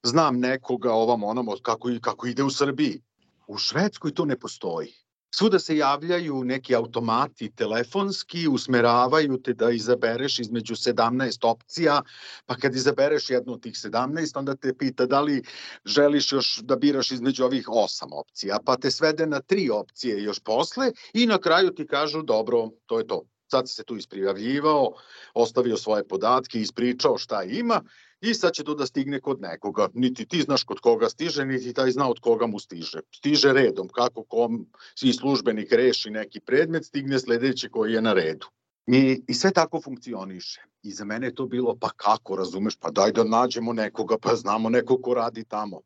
Znam 0.03 0.41
nekoga 0.41 0.93
ovam 0.93 1.25
onom 1.25 1.49
kako, 1.63 1.89
kako 2.01 2.27
ide 2.27 2.43
u 2.43 2.51
Srbiji. 2.51 3.03
U 3.47 3.59
Švedskoj 3.59 4.15
to 4.15 4.25
ne 4.25 4.39
postoji. 4.39 4.95
Svuda 5.35 5.59
se 5.59 5.77
javljaju 5.77 6.45
neki 6.45 6.75
automati 6.75 7.51
telefonski, 7.51 8.49
usmeravaju 8.49 9.37
te 9.43 9.53
da 9.55 9.71
izabereš 9.71 10.39
između 10.39 10.75
17 10.75 11.47
opcija, 11.47 12.03
pa 12.47 12.57
kad 12.57 12.75
izabereš 12.75 13.31
jednu 13.31 13.53
od 13.53 13.63
tih 13.63 13.75
17, 13.75 14.39
onda 14.39 14.55
te 14.57 14.75
pita 14.79 15.07
da 15.07 15.21
li 15.21 15.43
želiš 15.85 16.33
još 16.33 16.61
da 16.63 16.77
biraš 16.77 17.11
između 17.11 17.45
ovih 17.45 17.67
8 17.67 18.09
opcija, 18.11 18.59
pa 18.65 18.77
te 18.77 18.91
svede 18.91 19.27
na 19.27 19.41
tri 19.41 19.71
opcije 19.71 20.23
još 20.23 20.41
posle 20.41 20.93
i 21.13 21.27
na 21.27 21.39
kraju 21.39 21.75
ti 21.75 21.87
kažu 21.87 22.23
dobro, 22.23 22.71
to 22.87 22.99
je 22.99 23.07
to. 23.07 23.23
Sad 23.51 23.71
se 23.71 23.85
tu 23.85 23.97
isprijavljivao, 23.97 24.93
ostavio 25.35 25.77
svoje 25.77 26.09
podatke, 26.09 26.61
ispričao 26.61 27.19
šta 27.19 27.43
ima 27.43 27.83
i 28.21 28.35
sad 28.35 28.53
će 28.53 28.65
to 28.65 28.75
da 28.75 28.87
stigne 28.87 29.21
kod 29.21 29.41
nekoga. 29.41 29.89
Niti 29.95 30.27
ti 30.27 30.43
znaš 30.43 30.65
kod 30.65 30.81
koga 30.81 31.09
stiže, 31.09 31.45
niti 31.45 31.73
taj 31.73 31.91
zna 31.91 32.11
od 32.11 32.21
koga 32.21 32.47
mu 32.47 32.59
stiže. 32.59 33.01
Stiže 33.15 33.53
redom, 33.53 33.89
kako 33.89 34.25
kom 34.25 34.67
svi 34.95 35.13
službenik 35.13 35.73
reši 35.73 36.11
neki 36.11 36.41
predmet, 36.41 36.85
stigne 36.85 37.19
sledeći 37.19 37.69
koji 37.69 37.93
je 37.93 38.03
na 38.03 38.13
redu. 38.13 38.47
I, 38.87 39.23
I 39.29 39.35
sve 39.35 39.51
tako 39.51 39.81
funkcioniše. 39.81 40.63
I 40.83 40.91
za 40.91 41.05
mene 41.05 41.27
je 41.27 41.35
to 41.35 41.47
bilo, 41.47 41.77
pa 41.81 41.91
kako, 41.97 42.37
razumeš, 42.37 42.77
pa 42.77 42.91
daj 42.91 43.13
da 43.13 43.25
nađemo 43.25 43.73
nekoga, 43.73 44.19
pa 44.19 44.35
znamo 44.35 44.69
nekog 44.71 45.03
ko 45.03 45.15
radi 45.15 45.45
tamo. 45.45 45.81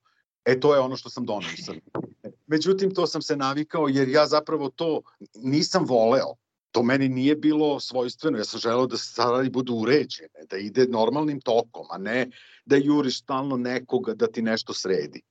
E, 0.45 0.61
to 0.61 0.75
je 0.75 0.81
ono 0.81 0.97
što 0.97 1.11
sam 1.11 1.25
donao 1.25 1.51
u 1.69 1.75
Međutim, 2.53 2.95
to 2.95 3.07
sam 3.07 3.23
se 3.23 3.37
navikao 3.37 3.89
jer 3.89 4.09
ja 4.09 4.27
zapravo 4.27 4.71
to 4.71 5.01
nisam 5.35 5.85
voleo 5.87 6.35
to 6.71 6.83
meni 6.83 7.09
nije 7.09 7.37
bilo 7.37 7.81
svojstveno. 7.81 8.39
Ja 8.39 8.45
sam 8.45 8.61
želeo 8.61 8.87
da 8.87 8.97
stvari 8.97 9.51
budu 9.51 9.75
uređene, 9.75 10.47
da 10.51 10.57
ide 10.57 10.87
normalnim 10.87 11.41
tokom, 11.41 11.87
a 11.91 11.99
ne 11.99 12.31
da 12.65 12.77
juriš 12.77 13.23
stalno 13.23 13.57
nekoga 13.57 14.15
da 14.15 14.27
ti 14.27 14.43
nešto 14.43 14.75
sredi. 14.75 15.23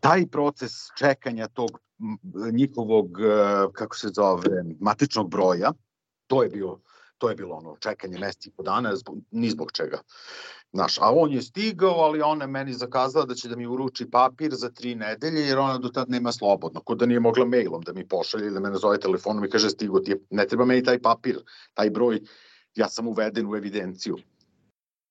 Taj 0.00 0.26
proces 0.26 0.72
čekanja 0.98 1.48
tog 1.48 1.80
njihovog, 2.52 3.20
e, 3.20 3.24
kako 3.72 3.96
se 3.96 4.08
zove, 4.08 4.64
matičnog 4.80 5.30
broja, 5.30 5.72
to 6.26 6.42
je 6.42 6.48
bio 6.48 6.78
to 7.18 7.28
je 7.28 7.36
bilo 7.36 7.56
ono 7.56 7.76
čekanje 7.80 8.18
meseci 8.18 8.50
po 8.50 8.62
dana, 8.62 8.92
ni 9.30 9.50
zbog 9.50 9.72
čega. 9.72 10.00
Znaš, 10.74 10.98
a 10.98 11.12
on 11.14 11.32
je 11.32 11.42
stigao, 11.42 11.94
ali 11.94 12.22
ona 12.22 12.46
meni 12.46 12.72
zakazala 12.72 13.24
da 13.24 13.34
će 13.34 13.48
da 13.48 13.56
mi 13.56 13.66
uruči 13.66 14.10
papir 14.10 14.54
za 14.54 14.70
tri 14.70 14.94
nedelje, 14.94 15.40
jer 15.40 15.58
ona 15.58 15.78
do 15.78 15.88
tad 15.88 16.10
nema 16.10 16.32
slobodno. 16.32 16.80
Kod 16.80 16.98
da 16.98 17.06
nije 17.06 17.20
mogla 17.20 17.44
mailom 17.44 17.82
da 17.82 17.92
mi 17.92 18.08
pošalje 18.08 18.46
ili 18.46 18.54
da 18.54 18.60
me 18.60 18.70
nazove 18.70 18.98
telefonom 19.00 19.44
i 19.44 19.50
kaže 19.50 19.70
stigo 19.70 20.00
ti 20.00 20.10
je, 20.10 20.18
ne 20.30 20.46
treba 20.46 20.64
meni 20.64 20.82
taj 20.82 20.98
papir, 20.98 21.38
taj 21.74 21.90
broj, 21.90 22.20
ja 22.74 22.88
sam 22.88 23.08
uveden 23.08 23.46
u 23.46 23.56
evidenciju. 23.56 24.16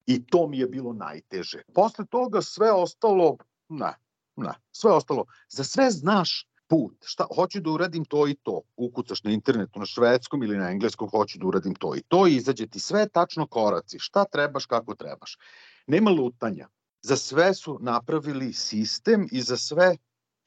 I 0.06 0.26
to 0.26 0.48
mi 0.48 0.60
je 0.60 0.68
bilo 0.68 0.94
najteže. 0.94 1.62
Posle 1.74 2.06
toga 2.06 2.42
sve 2.42 2.72
ostalo, 2.72 3.38
ne, 3.70 3.94
ne, 4.36 4.54
sve 4.72 4.92
ostalo. 4.92 5.26
Za 5.50 5.64
sve 5.64 5.92
znaš 5.92 6.48
put, 6.74 6.96
šta, 7.06 7.28
hoću 7.36 7.60
da 7.62 7.70
uradim 7.70 8.06
to 8.06 8.28
i 8.28 8.34
to, 8.34 8.62
ukucaš 8.78 9.24
na 9.24 9.32
internetu 9.32 9.80
na 9.80 9.86
švedskom 9.86 10.44
ili 10.44 10.58
na 10.58 10.72
engleskom, 10.72 11.10
hoću 11.10 11.40
da 11.40 11.48
uradim 11.48 11.76
to 11.76 11.96
i 11.96 12.02
to 12.08 12.28
i 12.28 12.36
izađe 12.36 12.68
ti 12.68 12.80
sve 12.80 13.10
tačno 13.10 13.48
koraci, 13.48 14.00
šta 14.00 14.26
trebaš, 14.26 14.66
kako 14.66 14.96
trebaš. 14.96 15.38
Nema 15.88 16.12
lutanja. 16.12 16.68
Za 17.02 17.16
sve 17.16 17.54
su 17.54 17.78
napravili 17.82 18.54
sistem 18.54 19.28
i 19.32 19.42
za 19.42 19.58
sve 19.58 19.98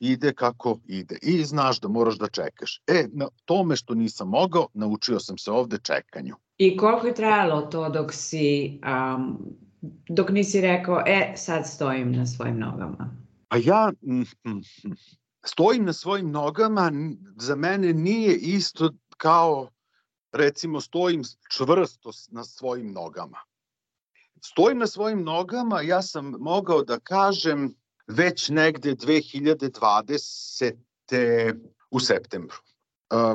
ide 0.01 0.33
kako 0.33 0.79
ide. 0.87 1.19
I 1.23 1.45
znaš 1.45 1.81
da 1.81 1.89
moraš 1.89 2.19
da 2.19 2.29
čekaš. 2.29 2.83
E, 2.87 3.07
na 3.13 3.29
tome 3.45 3.77
što 3.77 3.95
nisam 3.95 4.29
mogao, 4.29 4.69
naučio 4.75 5.21
sam 5.21 5.39
se 5.39 5.51
ovde 5.51 5.79
čekanju. 5.83 6.35
I 6.59 6.77
koliko 6.77 7.07
je 7.07 7.15
trajalo 7.15 7.61
to 7.63 7.89
dok 7.89 8.13
si, 8.13 8.81
um, 8.83 9.39
dok 10.09 10.31
nisi 10.31 10.61
rekao, 10.61 11.03
e, 11.07 11.33
sad 11.37 11.69
stojim 11.69 12.13
na 12.13 12.27
svojim 12.27 12.59
nogama? 12.59 13.17
Pa 13.49 13.57
ja, 13.57 13.93
mm, 14.03 14.21
mm, 14.21 14.63
mm 14.85 14.97
stojim 15.49 15.85
na 15.85 15.93
svojim 15.93 16.31
nogama 16.31 16.93
za 17.37 17.57
mene 17.57 17.93
nije 17.93 18.37
isto 18.37 18.91
kao 19.17 19.71
recimo 20.33 20.81
stojim 20.81 21.23
čvrsto 21.51 22.11
na 22.31 22.45
svojim 22.45 22.93
nogama. 22.93 23.39
Stojim 24.45 24.79
na 24.79 24.87
svojim 24.87 25.23
nogama, 25.23 25.81
ja 25.81 26.03
sam 26.03 26.35
mogao 26.39 26.83
da 26.83 26.99
kažem 26.99 27.75
već 28.07 28.49
negde 28.49 28.95
2020. 28.95 30.75
u 31.91 32.01
septembru. 32.01 32.57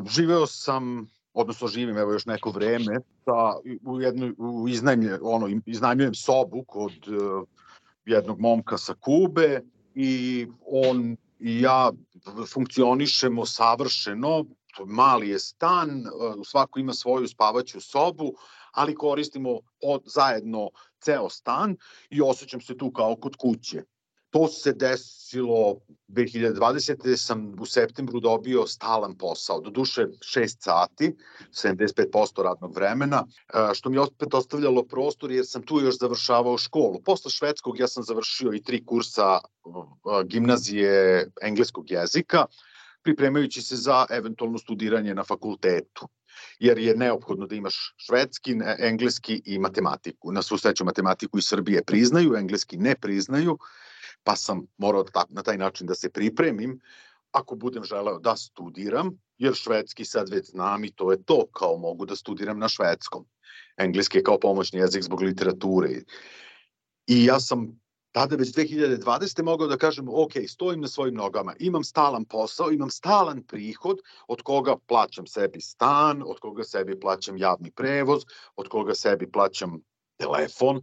živeo 0.09 0.47
sam, 0.47 1.07
odnosno 1.33 1.67
živim 1.67 1.97
evo 1.97 2.11
još 2.11 2.25
neko 2.25 2.51
vreme, 2.51 2.99
sa, 3.25 3.59
u, 3.85 4.01
jednu, 4.01 4.35
u 4.37 4.67
iznajmlje, 4.69 5.19
ono, 5.21 5.61
iznajmljujem 5.65 6.15
sobu 6.15 6.63
kod 6.67 7.07
uh, 7.07 7.47
jednog 8.05 8.39
momka 8.39 8.77
sa 8.77 8.93
Kube 8.93 9.61
i 9.95 10.47
on 10.65 11.17
i 11.41 11.61
ja 11.61 11.91
funkcionišemo 12.53 13.45
savršeno, 13.45 14.45
mali 14.85 15.29
je 15.29 15.39
stan, 15.39 16.03
svako 16.45 16.79
ima 16.79 16.93
svoju 16.93 17.27
spavaću 17.27 17.81
sobu, 17.81 18.33
ali 18.71 18.95
koristimo 18.95 19.59
od, 19.83 20.01
zajedno 20.05 20.69
ceo 20.99 21.29
stan 21.29 21.77
i 22.09 22.21
osjećam 22.21 22.61
se 22.61 22.77
tu 22.77 22.91
kao 22.91 23.15
kod 23.15 23.35
kuće. 23.35 23.83
To 24.31 24.47
se 24.47 24.73
desilo 24.73 25.79
2020. 26.07 27.15
sam 27.17 27.55
u 27.59 27.65
septembru 27.65 28.19
dobio 28.19 28.67
stalan 28.67 29.17
posao, 29.17 29.59
do 29.61 29.69
duše 29.69 30.05
6 30.19 30.55
sati, 30.59 31.15
75% 31.51 32.43
radnog 32.43 32.75
vremena, 32.75 33.25
e, 33.53 33.73
što 33.73 33.89
mi 33.89 33.97
opet 33.97 34.33
ostavljalo 34.33 34.83
prostor 34.83 35.31
jer 35.31 35.45
sam 35.47 35.63
tu 35.63 35.81
još 35.81 35.97
završavao 35.99 36.57
školu. 36.57 37.01
Posle 37.05 37.31
švedskog 37.31 37.79
ja 37.79 37.87
sam 37.87 38.03
završio 38.03 38.53
i 38.53 38.63
tri 38.63 38.85
kursa 38.85 39.39
e, 39.39 40.23
gimnazije 40.25 41.27
engleskog 41.41 41.91
jezika, 41.91 42.45
pripremajući 43.03 43.61
se 43.61 43.75
za 43.75 44.05
eventualno 44.09 44.57
studiranje 44.57 45.15
na 45.15 45.23
fakultetu 45.23 46.07
jer 46.59 46.77
je 46.77 46.95
neophodno 46.95 47.47
da 47.47 47.55
imaš 47.55 47.93
švedski, 47.97 48.55
engleski 48.79 49.41
i 49.45 49.59
matematiku. 49.59 50.31
Na 50.31 50.41
svu 50.41 50.57
sreću 50.57 50.85
matematiku 50.85 51.37
i 51.37 51.41
Srbije 51.41 51.83
priznaju, 51.83 52.35
engleski 52.35 52.77
ne 52.77 52.95
priznaju, 52.95 53.57
pa 54.23 54.35
sam 54.35 54.65
morao 54.77 55.03
da 55.03 55.25
na 55.29 55.43
taj 55.43 55.57
način 55.57 55.87
da 55.87 55.95
se 55.95 56.09
pripremim 56.09 56.79
ako 57.31 57.55
budem 57.55 57.83
želeo 57.83 58.19
da 58.19 58.35
studiram, 58.35 59.17
jer 59.37 59.53
švedski 59.53 60.05
sad 60.05 60.29
već 60.29 60.49
znam 60.49 60.83
i 60.85 60.91
to 60.91 61.11
je 61.11 61.23
to, 61.23 61.45
kao 61.51 61.77
mogu 61.77 62.05
da 62.05 62.15
studiram 62.15 62.59
na 62.59 62.69
švedskom. 62.69 63.25
Engleski 63.77 64.17
je 64.17 64.23
kao 64.23 64.39
pomoćni 64.39 64.79
jezik 64.79 65.03
zbog 65.03 65.21
literature. 65.21 65.89
I 67.07 67.25
ja 67.25 67.39
sam 67.39 67.81
tada 68.11 68.35
već 68.35 68.53
2020. 68.53 69.43
mogao 69.43 69.67
da 69.67 69.77
kažem, 69.77 70.07
ok, 70.09 70.31
stojim 70.47 70.81
na 70.81 70.87
svojim 70.87 71.15
nogama, 71.15 71.55
imam 71.59 71.83
stalan 71.83 72.25
posao, 72.25 72.71
imam 72.71 72.89
stalan 72.89 73.43
prihod, 73.43 73.97
od 74.27 74.41
koga 74.41 74.75
plaćam 74.87 75.27
sebi 75.27 75.61
stan, 75.61 76.23
od 76.25 76.39
koga 76.39 76.63
sebi 76.63 76.99
plaćam 76.99 77.37
javni 77.37 77.71
prevoz, 77.71 78.21
od 78.55 78.67
koga 78.67 78.95
sebi 78.95 79.31
plaćam 79.31 79.79
telefon, 80.17 80.81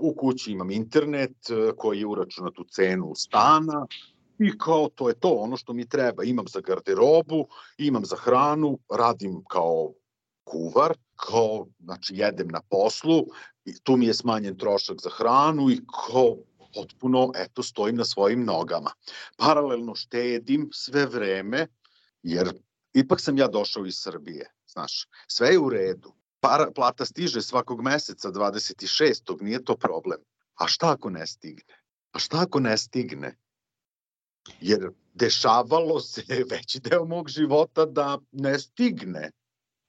u 0.00 0.14
kući 0.14 0.52
imam 0.52 0.70
internet 0.70 1.36
koji 1.76 1.98
je 1.98 2.06
uračunat 2.06 2.58
u 2.58 2.64
cenu 2.64 3.14
stana 3.14 3.86
I 4.38 4.58
kao 4.58 4.88
to 4.94 5.08
je 5.08 5.14
to, 5.14 5.28
ono 5.28 5.56
što 5.56 5.72
mi 5.72 5.88
treba. 5.88 6.24
Imam 6.24 6.48
za 6.48 6.60
garderobu, 6.60 7.48
imam 7.78 8.04
za 8.04 8.16
hranu, 8.16 8.78
radim 8.90 9.44
kao 9.50 9.92
kuvar, 10.44 10.94
kao, 11.16 11.66
znači 11.78 12.14
jedem 12.16 12.48
na 12.48 12.60
poslu, 12.70 13.26
i 13.64 13.74
tu 13.82 13.96
mi 13.96 14.06
je 14.06 14.14
smanjen 14.14 14.56
trošak 14.58 15.00
za 15.02 15.10
hranu 15.10 15.70
i 15.70 15.80
kao 16.06 16.36
potpuno, 16.74 17.30
eto, 17.34 17.62
stojim 17.62 17.96
na 17.96 18.04
svojim 18.04 18.44
nogama. 18.44 18.90
Paralelno 19.36 19.94
štedim 19.94 20.68
sve 20.72 21.06
vreme, 21.06 21.66
jer 22.22 22.52
ipak 22.92 23.20
sam 23.20 23.38
ja 23.38 23.48
došao 23.48 23.86
iz 23.86 23.94
Srbije, 23.98 24.52
znaš, 24.66 25.08
sve 25.28 25.48
je 25.48 25.58
u 25.58 25.68
redu. 25.70 26.12
Para, 26.40 26.70
plata 26.70 27.04
stiže 27.04 27.42
svakog 27.42 27.82
meseca 27.82 28.28
26. 28.28 29.42
nije 29.42 29.64
to 29.64 29.76
problem. 29.76 30.18
A 30.54 30.66
šta 30.66 30.92
ako 30.92 31.10
ne 31.10 31.26
stigne? 31.26 31.74
A 32.12 32.18
šta 32.18 32.42
ako 32.42 32.60
ne 32.60 32.76
stigne? 32.76 33.36
Jer 34.60 34.90
dešavalo 35.14 36.00
se 36.00 36.22
veći 36.50 36.80
deo 36.80 37.04
mog 37.04 37.28
života 37.28 37.86
da 37.86 38.18
ne 38.32 38.58
stigne. 38.58 39.30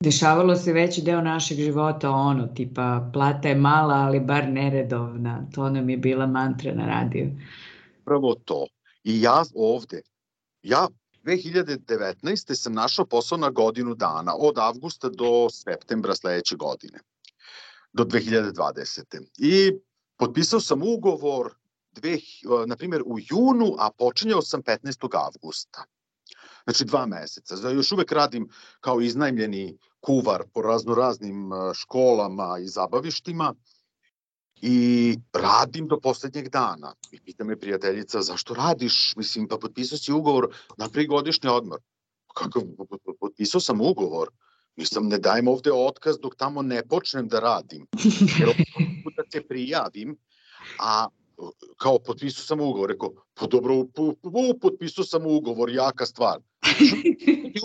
Dešavalo 0.04 0.56
se 0.56 0.74
veći 0.74 1.02
deo 1.02 1.22
našeg 1.22 1.58
života 1.58 2.10
ono, 2.10 2.48
tipa 2.48 3.10
plata 3.14 3.48
je 3.48 3.56
mala, 3.56 3.96
ali 3.96 4.20
bar 4.20 4.48
neredovna. 4.48 5.46
To 5.54 5.70
nam 5.70 5.90
je 5.90 5.98
bila 5.98 6.28
mantra 6.28 6.74
na 6.74 6.86
radiju. 6.86 7.32
Prvo 8.06 8.36
to. 8.46 8.68
I 9.04 9.22
ja 9.22 9.44
ovde, 9.56 10.02
ja 10.64 10.88
2019. 11.30 12.56
sam 12.56 12.74
našao 12.74 13.06
posao 13.06 13.38
na 13.38 13.50
godinu 13.50 13.96
dana, 13.96 14.36
od 14.36 14.58
avgusta 14.58 15.10
do 15.10 15.50
septembra 15.50 16.16
sledeće 16.16 16.56
godine, 16.56 17.00
do 17.94 18.04
2020. 18.04 19.04
I 19.38 19.72
potpisao 20.18 20.60
sam 20.60 20.82
ugovor, 20.84 21.54
dve, 21.92 22.18
na 22.68 22.76
primjer, 22.76 23.02
u 23.06 23.20
junu, 23.20 23.76
a 23.80 23.90
počinjao 23.98 24.42
sam 24.42 24.62
15. 24.64 25.08
avgusta. 25.28 25.84
Znači 26.64 26.86
dva 26.86 27.06
meseca. 27.06 27.56
Znači, 27.56 27.76
još 27.76 27.92
uvek 27.92 28.12
radim 28.12 28.50
kao 28.80 29.02
iznajmljeni 29.02 29.78
kuvar 30.00 30.44
po 30.54 30.62
raznoraznim 30.62 31.50
školama 31.74 32.60
i 32.60 32.68
zabavištima 32.68 33.54
i 34.62 35.18
radim 35.34 35.88
do 35.88 36.00
poslednjeg 36.00 36.50
dana. 36.50 36.94
I 37.12 37.20
pita 37.20 37.44
me 37.44 37.60
prijateljica, 37.60 38.22
zašto 38.22 38.54
radiš? 38.54 39.16
Mislim, 39.16 39.48
pa 39.48 39.58
potpisao 39.58 39.98
si 39.98 40.14
ugovor 40.14 40.48
na 40.78 40.90
prigodišnji 40.90 41.50
odmor. 41.50 41.80
Kako, 42.34 42.62
potpisao 43.20 43.62
sam 43.62 43.82
ugovor. 43.82 44.30
Nisam, 44.76 45.08
ne 45.08 45.18
dajem 45.18 45.48
ovde 45.48 45.72
otkaz 45.72 46.20
dok 46.20 46.36
tamo 46.36 46.62
ne 46.62 46.84
počnem 46.88 47.28
da 47.28 47.40
radim. 47.40 47.88
Jer 48.40 48.50
da 49.18 49.24
se 49.32 49.42
prijavim, 49.48 50.18
a 50.80 51.08
kao 51.78 52.00
potpisao 52.00 52.44
sam 52.44 52.62
ugovor, 52.62 52.90
rekao, 52.90 53.14
pa 53.34 53.48
dobro, 53.48 53.86
potpisao 54.62 55.04
sam 55.04 55.26
ugovor, 55.26 55.70
jaka 55.70 56.06
stvar. 56.06 56.40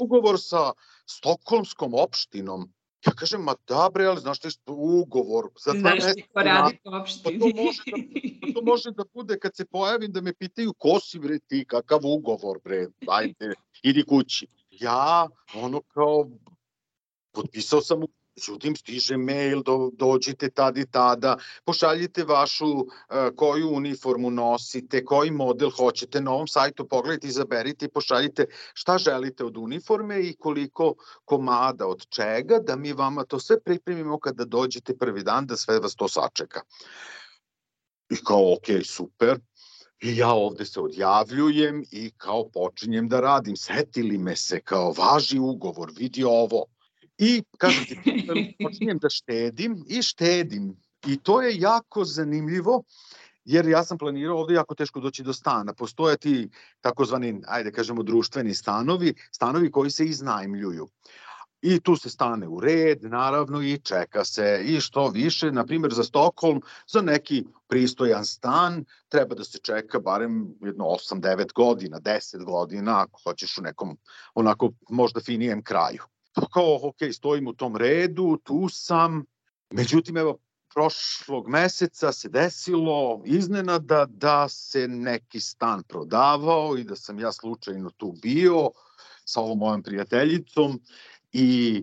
ugovor 0.01 0.41
sa 0.41 0.73
Stokholmskom 1.07 1.95
opštinom, 1.95 2.73
Ja 3.07 3.13
kažem, 3.13 3.43
ma 3.45 3.55
da 3.69 3.91
bre, 3.93 4.07
ali 4.07 4.21
znaš 4.21 4.39
što 4.39 4.73
ugovor. 4.73 5.49
Za 5.65 5.73
znaš 5.79 6.01
ti 6.15 6.23
ko 6.33 6.43
radi 6.43 6.79
po 6.85 6.91
opštini. 6.91 7.39
Pa 7.39 7.47
to, 7.47 7.63
može 7.63 7.83
da, 7.87 8.53
to 8.55 8.63
može 8.63 8.91
da 8.91 9.05
bude 9.15 9.39
kad 9.39 9.57
se 9.57 9.65
pojavim 9.65 10.13
da 10.13 10.21
me 10.21 10.35
pitaju 10.35 10.73
ko 10.79 11.01
si 11.01 11.19
bre 11.19 11.39
ti, 11.39 11.65
kakav 11.69 12.01
ugovor 12.03 12.59
bre, 12.65 12.87
ajde, 13.09 13.55
idi 13.83 14.05
kući. 14.05 14.47
Ja, 14.71 15.29
ono 15.55 15.81
kao, 15.81 16.29
potpisao 17.33 17.81
sam 17.81 18.03
Međutim, 18.37 18.77
stiže 18.77 19.17
mail, 19.17 19.63
do, 19.63 19.91
dođite 19.93 20.51
tad 20.51 20.79
i 20.79 20.87
tada, 20.91 21.37
pošaljite 21.65 22.25
vašu 22.25 22.67
uh, 22.67 22.87
koju 23.37 23.69
uniformu 23.71 24.31
nosite, 24.31 25.05
koji 25.05 25.31
model 25.31 25.71
hoćete 25.71 26.21
na 26.21 26.33
ovom 26.33 26.49
sajtu, 26.49 26.89
pogledajte, 26.89 27.27
izaberite 27.27 27.87
i 27.87 27.91
pošaljite 27.91 28.47
šta 28.75 28.99
želite 28.99 29.45
od 29.45 29.57
uniforme 29.57 30.21
i 30.23 30.37
koliko 30.37 30.95
komada 31.25 31.87
od 31.87 32.07
čega, 32.09 32.59
da 32.59 32.77
mi 32.77 32.93
vama 32.93 33.25
to 33.25 33.41
sve 33.41 33.61
pripremimo 33.61 34.19
kada 34.19 34.45
dođete 34.45 34.97
prvi 34.97 35.23
dan, 35.23 35.47
da 35.47 35.57
sve 35.57 35.79
vas 35.79 35.95
to 35.95 36.09
sačeka. 36.09 36.61
I 38.11 38.17
kao, 38.25 38.53
ok, 38.53 38.67
super, 38.85 39.39
I 40.05 40.17
ja 40.17 40.33
ovde 40.33 40.65
se 40.65 40.81
odjavljujem 40.81 41.83
i 41.91 42.11
kao 42.17 42.49
počinjem 42.49 43.09
da 43.09 43.21
radim. 43.21 43.57
Setili 43.57 44.19
me 44.19 44.37
se 44.37 44.61
kao 44.61 44.93
važi 44.93 45.39
ugovor, 45.39 45.91
vidi 45.97 46.25
ovo. 46.25 46.65
I, 47.19 47.43
kažem 47.59 47.85
ti, 47.85 48.27
počinjem 48.65 48.99
da 48.99 49.11
štedim 49.11 49.85
i 49.89 50.03
štedim. 50.03 50.77
I 51.07 51.17
to 51.17 51.43
je 51.43 51.59
jako 51.61 52.05
zanimljivo, 52.05 52.83
jer 53.45 53.69
ja 53.69 53.85
sam 53.85 53.99
planirao 53.99 54.39
ovde 54.39 54.55
jako 54.55 54.75
teško 54.75 55.01
doći 55.01 55.23
do 55.23 55.33
stana. 55.33 55.75
Postoje 55.75 56.17
ti 56.17 56.49
takozvani, 56.81 57.41
ajde 57.47 57.73
kažemo, 57.73 58.03
društveni 58.03 58.55
stanovi, 58.55 59.15
stanovi 59.33 59.71
koji 59.71 59.91
se 59.91 60.05
iznajmljuju. 60.05 60.89
I 61.63 61.81
tu 61.81 61.97
se 61.97 62.11
stane 62.11 62.49
u 62.49 62.61
red, 62.61 63.03
naravno, 63.03 63.63
i 63.63 63.79
čeka 63.79 64.25
se. 64.25 64.61
I 64.65 64.81
što 64.81 65.09
više, 65.09 65.53
na 65.53 65.65
primjer, 65.67 65.93
za 65.93 66.05
Stokholm, 66.05 66.61
za 66.87 67.03
neki 67.03 67.45
pristojan 67.69 68.25
stan, 68.25 68.85
treba 69.09 69.35
da 69.35 69.45
se 69.45 69.59
čeka 69.59 69.99
barem 69.99 70.55
jedno 70.61 70.85
8-9 70.85 71.53
godina, 71.53 72.01
10 72.01 72.45
godina, 72.45 73.01
ako 73.01 73.21
hoćeš 73.25 73.59
u 73.59 73.63
nekom 73.63 73.99
onako 74.35 74.73
možda 74.89 75.21
finijem 75.21 75.63
kraju 75.63 76.03
kao, 76.53 76.79
ok, 76.83 76.97
stojim 77.13 77.47
u 77.47 77.53
tom 77.53 77.77
redu, 77.77 78.39
tu 78.45 78.69
sam, 78.69 79.25
međutim, 79.71 80.17
evo, 80.17 80.39
prošlog 80.75 81.49
meseca 81.49 82.13
se 82.13 82.29
desilo 82.29 83.23
iznenada 83.25 84.07
da 84.09 84.49
se 84.49 84.89
neki 84.89 85.41
stan 85.41 85.83
prodavao 85.83 86.77
i 86.79 86.85
da 86.85 86.97
sam 86.97 87.19
ja 87.19 87.33
slučajno 87.33 87.91
tu 87.91 88.15
bio 88.23 88.71
sa 89.25 89.41
ovom 89.41 89.59
mojom 89.59 89.83
prijateljicom 89.83 90.81
i 91.33 91.83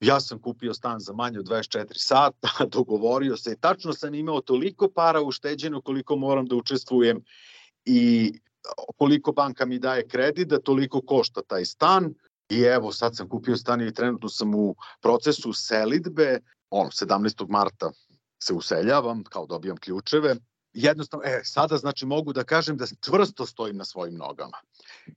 ja 0.00 0.20
sam 0.20 0.42
kupio 0.42 0.74
stan 0.74 1.00
za 1.00 1.12
manje 1.12 1.38
od 1.38 1.46
24 1.46 1.86
sata, 1.96 2.48
dogovorio 2.76 3.36
se, 3.36 3.56
tačno 3.60 3.92
sam 3.92 4.14
imao 4.14 4.40
toliko 4.40 4.88
para 4.88 5.20
ušteđeno 5.20 5.80
koliko 5.80 6.16
moram 6.16 6.46
da 6.46 6.56
učestvujem 6.56 7.24
i 7.84 8.32
koliko 8.96 9.32
banka 9.32 9.66
mi 9.66 9.78
daje 9.78 10.08
kredit 10.08 10.48
da 10.48 10.60
toliko 10.60 11.00
košta 11.00 11.42
taj 11.42 11.64
stan 11.64 12.14
I 12.50 12.60
evo, 12.62 12.92
sad 12.92 13.16
sam 13.16 13.28
kupio 13.28 13.56
stan 13.56 13.80
i 13.80 13.94
trenutno 13.94 14.28
sam 14.28 14.54
u 14.54 14.74
procesu 15.00 15.52
selitbe, 15.52 16.40
on, 16.70 16.86
17. 16.86 17.46
marta 17.48 17.90
se 18.42 18.54
useljavam, 18.54 19.24
kao 19.24 19.46
dobijam 19.46 19.76
ključeve. 19.76 20.36
Jednostavno, 20.72 21.24
e, 21.26 21.40
sada 21.44 21.76
znači 21.76 22.06
mogu 22.06 22.32
da 22.32 22.44
kažem 22.44 22.76
da 22.76 22.86
čvrsto 23.00 23.46
stojim 23.46 23.76
na 23.76 23.84
svojim 23.84 24.14
nogama. 24.14 24.58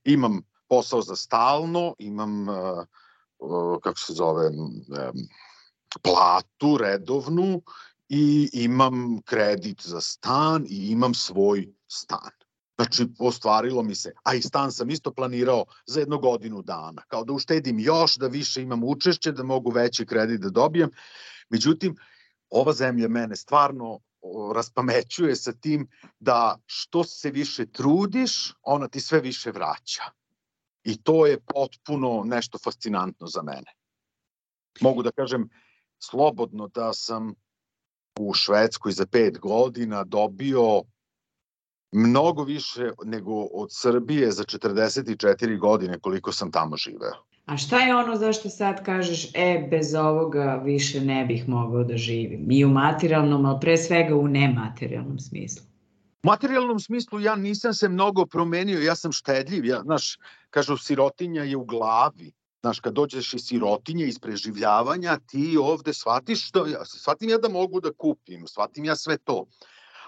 Imam 0.04 0.40
posao 0.68 1.02
za 1.02 1.16
stalno, 1.16 1.94
imam, 1.98 2.48
uh, 2.48 3.78
kako 3.82 3.98
se 3.98 4.12
zove, 4.12 4.46
um, 4.48 4.82
platu 6.02 6.78
redovnu 6.78 7.62
i 8.08 8.50
imam 8.52 9.20
kredit 9.24 9.82
za 9.82 10.00
stan 10.00 10.66
i 10.68 10.90
imam 10.90 11.14
svoj 11.14 11.68
stan. 11.88 12.30
Znači, 12.76 13.06
ostvarilo 13.18 13.82
mi 13.82 13.94
se, 13.94 14.12
a 14.22 14.34
i 14.34 14.42
stan 14.42 14.72
sam 14.72 14.90
isto 14.90 15.12
planirao 15.12 15.64
za 15.86 16.00
jednu 16.00 16.18
godinu 16.18 16.62
dana, 16.62 17.02
kao 17.08 17.24
da 17.24 17.32
uštedim 17.32 17.78
još, 17.78 18.16
da 18.16 18.26
više 18.26 18.62
imam 18.62 18.84
učešće, 18.84 19.32
da 19.32 19.42
mogu 19.42 19.70
veći 19.70 20.06
kredit 20.06 20.40
da 20.40 20.50
dobijem. 20.50 20.90
Međutim, 21.48 21.96
ova 22.50 22.72
zemlja 22.72 23.08
mene 23.08 23.36
stvarno 23.36 24.00
raspamećuje 24.54 25.36
sa 25.36 25.52
tim 25.52 25.88
da 26.18 26.56
što 26.66 27.04
se 27.04 27.30
više 27.30 27.66
trudiš, 27.66 28.54
ona 28.62 28.88
ti 28.88 29.00
sve 29.00 29.20
više 29.20 29.50
vraća. 29.50 30.02
I 30.84 31.02
to 31.02 31.26
je 31.26 31.40
potpuno 31.40 32.22
nešto 32.24 32.58
fascinantno 32.58 33.26
za 33.26 33.42
mene. 33.42 33.74
Mogu 34.80 35.02
da 35.02 35.10
kažem 35.10 35.48
slobodno 35.98 36.68
da 36.68 36.92
sam 36.92 37.34
u 38.20 38.34
Švedskoj 38.34 38.92
za 38.92 39.06
pet 39.06 39.38
godina 39.38 40.04
dobio 40.04 40.82
mnogo 41.94 42.44
više 42.44 42.90
nego 43.04 43.42
od 43.42 43.68
Srbije 43.72 44.32
za 44.32 44.44
44 44.44 45.58
godine 45.58 45.98
koliko 45.98 46.32
sam 46.32 46.50
tamo 46.50 46.76
živeo. 46.76 47.12
A 47.46 47.56
šta 47.56 47.80
je 47.80 47.96
ono 47.96 48.16
zašto 48.16 48.48
sad 48.48 48.84
kažeš, 48.84 49.30
e, 49.34 49.68
bez 49.70 49.94
ovoga 49.94 50.62
više 50.64 51.00
ne 51.00 51.24
bih 51.24 51.48
mogao 51.48 51.84
da 51.84 51.96
živim? 51.96 52.50
I 52.50 52.64
u 52.64 52.68
materijalnom, 52.68 53.46
ali 53.46 53.60
pre 53.60 53.76
svega 53.76 54.16
u 54.16 54.28
nematerijalnom 54.28 55.18
smislu. 55.18 55.66
U 56.22 56.26
materijalnom 56.26 56.80
smislu 56.80 57.20
ja 57.20 57.36
nisam 57.36 57.74
se 57.74 57.88
mnogo 57.88 58.26
promenio, 58.26 58.80
ja 58.80 58.94
sam 58.94 59.12
štedljiv, 59.12 59.64
ja, 59.64 59.82
znaš, 59.82 60.18
kažu 60.50 60.76
sirotinja 60.76 61.42
je 61.42 61.56
u 61.56 61.64
glavi. 61.64 62.32
Znaš, 62.60 62.80
kad 62.80 62.92
dođeš 62.92 63.34
iz 63.34 63.42
sirotinje, 63.44 64.06
iz 64.06 64.18
preživljavanja, 64.18 65.18
ti 65.26 65.56
ovde 65.60 65.92
shvatiš 65.92 66.48
što, 66.48 66.66
ja, 66.66 66.84
shvatim 66.84 67.28
ja 67.28 67.38
da 67.38 67.48
mogu 67.48 67.80
da 67.80 67.92
kupim, 67.92 68.46
shvatim 68.46 68.84
ja 68.84 68.96
sve 68.96 69.18
to. 69.18 69.44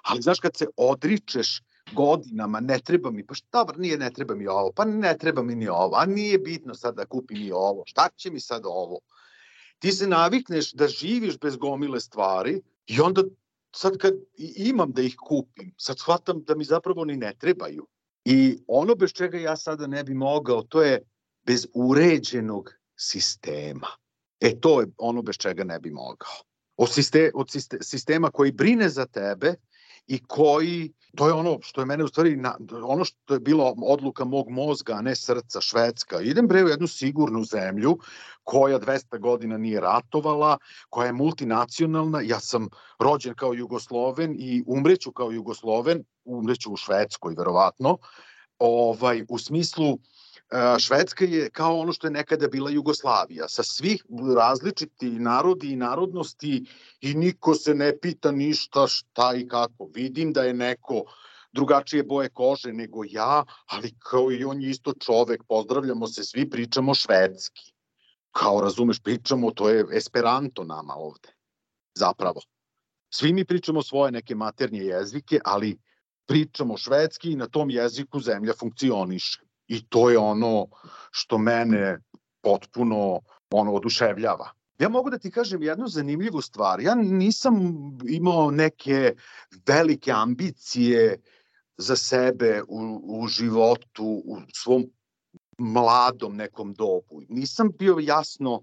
Ali 0.02 0.22
znaš, 0.22 0.40
kad 0.40 0.56
se 0.56 0.66
odričeš 0.76 1.60
godinama, 1.92 2.60
ne 2.60 2.78
treba 2.78 3.10
mi, 3.10 3.26
pa 3.26 3.34
šta, 3.34 3.66
nije 3.76 3.98
ne 3.98 4.10
treba 4.10 4.34
mi 4.34 4.46
ovo, 4.46 4.72
pa 4.72 4.84
ne 4.84 5.18
treba 5.18 5.42
mi 5.42 5.54
ni 5.54 5.68
ovo, 5.68 5.96
a 5.96 6.06
nije 6.06 6.38
bitno 6.38 6.74
sad 6.74 6.94
da 6.94 7.06
kupim 7.06 7.36
i 7.36 7.52
ovo, 7.52 7.82
šta 7.86 8.08
će 8.16 8.30
mi 8.30 8.40
sad 8.40 8.62
ovo? 8.64 8.98
Ti 9.78 9.92
se 9.92 10.06
navikneš 10.06 10.72
da 10.72 10.88
živiš 10.88 11.38
bez 11.38 11.56
gomile 11.56 12.00
stvari 12.00 12.60
i 12.86 13.00
onda 13.00 13.22
sad 13.76 13.98
kad 13.98 14.14
imam 14.56 14.92
da 14.92 15.02
ih 15.02 15.16
kupim, 15.18 15.74
sad 15.78 15.98
shvatam 15.98 16.42
da 16.44 16.54
mi 16.54 16.64
zapravo 16.64 17.04
ni 17.04 17.16
ne 17.16 17.34
trebaju. 17.38 17.86
I 18.24 18.58
ono 18.66 18.94
bez 18.94 19.12
čega 19.12 19.38
ja 19.38 19.56
sada 19.56 19.86
ne 19.86 20.04
bi 20.04 20.14
mogao, 20.14 20.62
to 20.62 20.82
je 20.82 21.02
bez 21.46 21.66
uređenog 21.74 22.70
sistema. 22.96 23.86
E, 24.40 24.60
to 24.60 24.80
je 24.80 24.86
ono 24.98 25.22
bez 25.22 25.36
čega 25.36 25.64
ne 25.64 25.78
bi 25.80 25.90
mogao. 25.90 26.36
Od, 26.76 26.92
siste, 26.92 27.30
od 27.34 27.50
siste, 27.50 27.78
sistema 27.82 28.30
koji 28.30 28.52
brine 28.52 28.88
za 28.88 29.06
tebe 29.06 29.54
i 30.06 30.18
koji, 30.26 30.92
to 31.16 31.26
je 31.26 31.32
ono 31.32 31.58
što 31.62 31.80
je 31.80 31.86
mene 31.86 32.04
u 32.04 32.08
stvari, 32.08 32.36
na, 32.36 32.56
ono 32.84 33.04
što 33.04 33.34
je 33.34 33.40
bilo 33.40 33.74
odluka 33.82 34.24
mog 34.24 34.50
mozga, 34.50 34.92
a 34.92 35.02
ne 35.02 35.16
srca, 35.16 35.60
Švedska. 35.60 36.20
Idem 36.20 36.48
bre 36.48 36.64
u 36.64 36.68
jednu 36.68 36.86
sigurnu 36.86 37.44
zemlju 37.44 37.98
koja 38.44 38.80
200 38.80 39.18
godina 39.18 39.58
nije 39.58 39.80
ratovala, 39.80 40.58
koja 40.90 41.06
je 41.06 41.12
multinacionalna, 41.12 42.20
ja 42.20 42.40
sam 42.40 42.68
rođen 42.98 43.34
kao 43.34 43.54
Jugosloven 43.54 44.36
i 44.38 44.62
umreću 44.66 45.12
kao 45.12 45.30
Jugosloven, 45.32 46.04
umreću 46.24 46.72
u 46.72 46.76
Švedskoj 46.76 47.34
verovatno, 47.38 47.98
ovaj, 48.58 49.24
u 49.28 49.38
smislu 49.38 49.98
Švedska 50.78 51.24
je 51.24 51.50
kao 51.50 51.78
ono 51.78 51.92
što 51.92 52.06
je 52.06 52.10
nekada 52.10 52.48
bila 52.48 52.70
Jugoslavija, 52.70 53.48
sa 53.48 53.62
svih 53.62 54.04
različiti 54.36 55.10
narodi 55.10 55.72
i 55.72 55.76
narodnosti 55.76 56.64
i 57.00 57.14
niko 57.14 57.54
se 57.54 57.74
ne 57.74 57.98
pita 57.98 58.32
ništa 58.32 58.86
šta 58.86 59.34
i 59.34 59.48
kako. 59.48 59.90
Vidim 59.94 60.32
da 60.32 60.42
je 60.42 60.54
neko 60.54 61.02
drugačije 61.52 62.02
boje 62.02 62.28
kože 62.28 62.72
nego 62.72 63.04
ja, 63.04 63.44
ali 63.66 63.94
kao 63.98 64.32
i 64.32 64.44
on 64.44 64.62
je 64.62 64.70
isto 64.70 64.92
čovek, 64.92 65.42
pozdravljamo 65.48 66.06
se, 66.06 66.24
svi 66.24 66.50
pričamo 66.50 66.94
švedski. 66.94 67.72
Kao 68.30 68.60
razumeš, 68.60 69.00
pričamo, 69.00 69.50
to 69.50 69.68
je 69.68 69.84
esperanto 69.92 70.64
nama 70.64 70.94
ovde, 70.94 71.28
zapravo. 71.94 72.40
Svi 73.10 73.32
mi 73.32 73.44
pričamo 73.44 73.82
svoje 73.82 74.12
neke 74.12 74.34
maternje 74.34 74.80
jezike, 74.80 75.40
ali 75.44 75.78
pričamo 76.26 76.76
švedski 76.76 77.32
i 77.32 77.36
na 77.36 77.46
tom 77.48 77.70
jeziku 77.70 78.20
zemlja 78.20 78.52
funkcioniše. 78.60 79.45
I 79.68 79.88
to 79.88 80.10
je 80.10 80.18
ono 80.18 80.66
što 81.10 81.38
mene 81.38 81.98
potpuno 82.42 83.20
ono 83.50 83.72
oduševljava. 83.72 84.50
Ja 84.78 84.88
mogu 84.88 85.10
da 85.10 85.18
ti 85.18 85.30
kažem 85.30 85.62
jednu 85.62 85.88
zanimljivu 85.88 86.40
stvar. 86.40 86.80
Ja 86.80 86.94
nisam 86.94 87.54
imao 88.08 88.50
neke 88.50 89.14
velike 89.66 90.12
ambicije 90.12 91.20
za 91.76 91.96
sebe 91.96 92.62
u, 92.68 93.00
u 93.04 93.26
životu, 93.26 94.22
u 94.24 94.36
svom 94.52 94.86
mladom 95.58 96.36
nekom 96.36 96.74
dobu. 96.74 97.22
Nisam 97.28 97.70
bio 97.78 97.98
jasno 98.00 98.52
uh, 98.54 98.62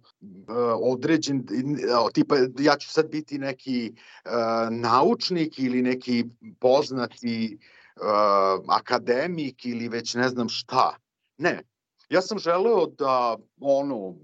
određen, 0.81 1.37
uh, 1.37 2.11
tipa 2.13 2.35
ja 2.59 2.77
ću 2.77 2.89
sad 2.89 3.09
biti 3.09 3.37
neki 3.37 3.93
uh, 3.93 4.31
naučnik 4.71 5.59
ili 5.59 5.81
neki 5.81 6.25
poznati 6.59 7.57
uh, 7.59 7.82
akademik 8.67 9.65
ili 9.65 9.87
već 9.87 10.13
ne 10.13 10.29
znam 10.29 10.49
šta. 10.49 10.95
Ne. 11.37 11.63
Ja 12.09 12.21
sam 12.21 12.39
želeo 12.39 12.85
da 12.85 13.37
ono 13.61 14.15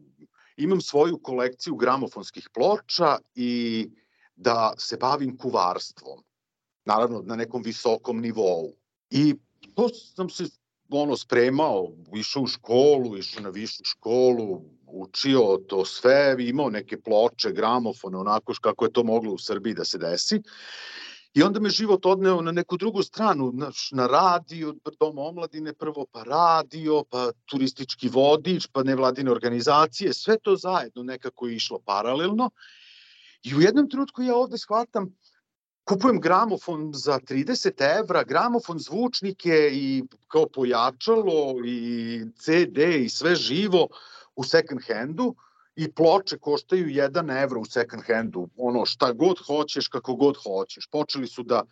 imam 0.57 0.81
svoju 0.81 1.19
kolekciju 1.23 1.75
gramofonskih 1.75 2.49
ploča 2.53 3.17
i 3.35 3.87
da 4.35 4.73
se 4.77 4.97
bavim 4.97 5.37
kuvarstvom. 5.37 6.23
Naravno 6.85 7.21
na 7.25 7.35
nekom 7.35 7.61
visokom 7.61 8.19
nivou. 8.21 8.73
I 9.09 9.35
to 9.75 9.89
sam 9.89 10.29
se 10.29 10.43
ono 10.89 11.17
spremao, 11.17 11.91
išao 12.15 12.43
u 12.43 12.47
školu, 12.47 13.17
išao 13.17 13.43
na 13.43 13.49
višu 13.49 13.83
školu, 13.83 14.61
učio 14.87 15.57
to 15.67 15.85
sve, 15.85 16.35
imao 16.39 16.69
neke 16.69 17.01
ploče, 17.01 17.51
gramofone, 17.51 18.17
onako 18.17 18.53
kako 18.61 18.85
je 18.85 18.93
to 18.93 19.03
moglo 19.03 19.33
u 19.33 19.37
Srbiji 19.37 19.73
da 19.73 19.85
se 19.85 19.97
desi. 19.97 20.41
I 21.33 21.43
onda 21.43 21.59
me 21.59 21.69
život 21.69 22.05
odneo 22.05 22.41
na 22.41 22.51
neku 22.51 22.77
drugu 22.77 23.03
stranu, 23.03 23.51
na, 23.53 23.71
na 23.91 24.07
radio, 24.07 24.73
doma 24.99 25.21
omladine 25.21 25.73
prvo, 25.73 26.05
pa 26.11 26.23
radio, 26.23 27.03
pa 27.09 27.31
turistički 27.45 28.09
vodič, 28.09 28.67
pa 28.73 28.83
nevladine 28.83 29.31
organizacije, 29.31 30.13
sve 30.13 30.39
to 30.39 30.55
zajedno 30.55 31.03
nekako 31.03 31.47
je 31.47 31.55
išlo 31.55 31.79
paralelno. 31.85 32.49
I 33.43 33.55
u 33.55 33.61
jednom 33.61 33.89
trenutku 33.89 34.21
ja 34.21 34.35
ovde 34.35 34.57
shvatam, 34.57 35.13
kupujem 35.89 36.19
gramofon 36.21 36.91
za 36.93 37.19
30 37.19 37.99
evra, 37.99 38.23
gramofon 38.23 38.79
zvučnike 38.79 39.69
i 39.73 40.03
kao 40.27 40.47
pojačalo 40.53 41.65
i 41.65 42.21
CD 42.35 42.77
i 43.05 43.09
sve 43.09 43.35
živo 43.35 43.87
u 44.35 44.43
second 44.43 44.81
handu, 44.87 45.35
i 45.79 45.91
ploče 45.91 46.37
koštaju 46.37 46.87
1 46.87 47.43
evro 47.43 47.61
u 47.61 47.65
second 47.65 48.03
handu, 48.07 48.49
ono 48.57 48.85
šta 48.85 49.13
god 49.13 49.37
hoćeš, 49.45 49.87
kako 49.87 50.15
god 50.15 50.37
hoćeš. 50.43 50.87
Počeli 50.91 51.27
su 51.27 51.43
da 51.43 51.63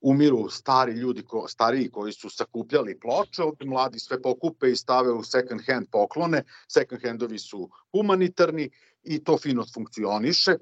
umiru 0.00 0.48
stari 0.50 0.92
ljudi, 0.92 1.22
ko, 1.22 1.48
stariji 1.48 1.90
koji 1.90 2.12
su 2.12 2.30
sakupljali 2.30 2.98
ploče, 3.00 3.42
ovde 3.42 3.64
mladi 3.64 4.00
sve 4.00 4.22
pokupe 4.22 4.70
i 4.70 4.76
stave 4.76 5.12
u 5.12 5.22
second 5.22 5.60
hand 5.66 5.86
poklone, 5.92 6.42
second 6.68 7.02
handovi 7.02 7.38
su 7.38 7.70
humanitarni 7.92 8.70
i 9.02 9.24
to 9.24 9.38
fino 9.38 9.64
funkcioniše. 9.74 10.56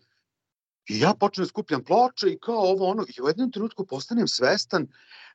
I 0.88 1.00
ja 1.00 1.14
počnem 1.20 1.44
da 1.44 1.48
skupljam 1.48 1.84
ploče 1.84 2.28
i 2.28 2.38
kao 2.38 2.70
ovo 2.72 2.88
ono, 2.88 3.04
i 3.16 3.22
u 3.22 3.28
jednom 3.28 3.52
trenutku 3.52 3.86
postanem 3.86 4.28
svestan 4.28 4.88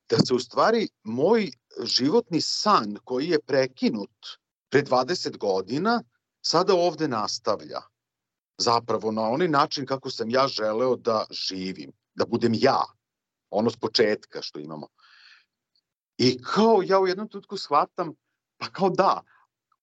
da 0.10 0.18
se 0.18 0.34
u 0.34 0.40
stvari 0.40 0.88
moj 1.04 1.52
životni 1.84 2.42
san 2.42 2.98
koji 3.04 3.28
je 3.28 3.40
prekinut 3.40 4.38
pre 4.70 4.84
20 4.84 5.38
godina, 5.38 6.04
sada 6.48 6.76
ovde 6.76 7.08
nastavlja 7.08 7.82
zapravo 8.58 9.12
na 9.12 9.22
onaj 9.22 9.48
način 9.48 9.86
kako 9.86 10.10
sam 10.10 10.30
ja 10.30 10.48
želeo 10.48 10.96
da 10.96 11.26
živim, 11.32 11.92
da 12.16 12.26
budem 12.26 12.52
ja, 12.56 12.84
ono 13.50 13.70
s 13.70 13.78
početka 13.78 14.42
što 14.42 14.60
imamo. 14.60 14.88
I 16.18 16.38
kao 16.42 16.82
ja 16.86 17.00
u 17.00 17.08
jednom 17.08 17.28
tutku 17.30 17.58
shvatam, 17.58 18.14
pa 18.58 18.70
kao 18.70 18.90
da, 18.90 19.22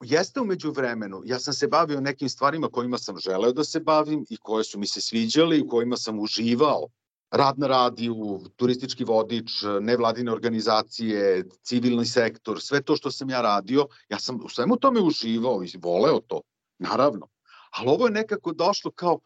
jeste 0.00 0.40
umeđu 0.40 0.70
vremenu, 0.70 1.22
ja 1.24 1.38
sam 1.38 1.54
se 1.54 1.68
bavio 1.68 2.00
nekim 2.00 2.28
stvarima 2.28 2.68
kojima 2.68 2.98
sam 2.98 3.18
želeo 3.18 3.52
da 3.52 3.64
se 3.64 3.80
bavim 3.80 4.24
i 4.30 4.36
koje 4.36 4.64
su 4.64 4.78
mi 4.78 4.86
se 4.86 5.00
sviđale 5.00 5.58
i 5.58 5.66
kojima 5.68 5.96
sam 5.96 6.20
uživao. 6.20 6.88
Rad 7.30 7.58
na 7.58 7.66
radiju, 7.66 8.40
turistički 8.56 9.04
vodič, 9.04 9.50
nevladine 9.80 10.32
organizacije, 10.32 11.44
civilni 11.62 12.06
sektor, 12.06 12.60
sve 12.60 12.82
to 12.82 12.96
što 12.96 13.10
sam 13.10 13.30
ja 13.30 13.40
radio, 13.40 13.86
ja 14.08 14.18
sam 14.18 14.40
u 14.44 14.48
svemu 14.48 14.76
tome 14.76 15.00
uživao 15.00 15.62
i 15.64 15.78
voleo 15.82 16.20
to. 16.20 16.40
Naravno. 16.82 17.28
Ali 17.70 17.88
ovo 17.88 18.06
je 18.06 18.12
nekako 18.12 18.52
došlo 18.52 18.90
kao, 18.90 19.18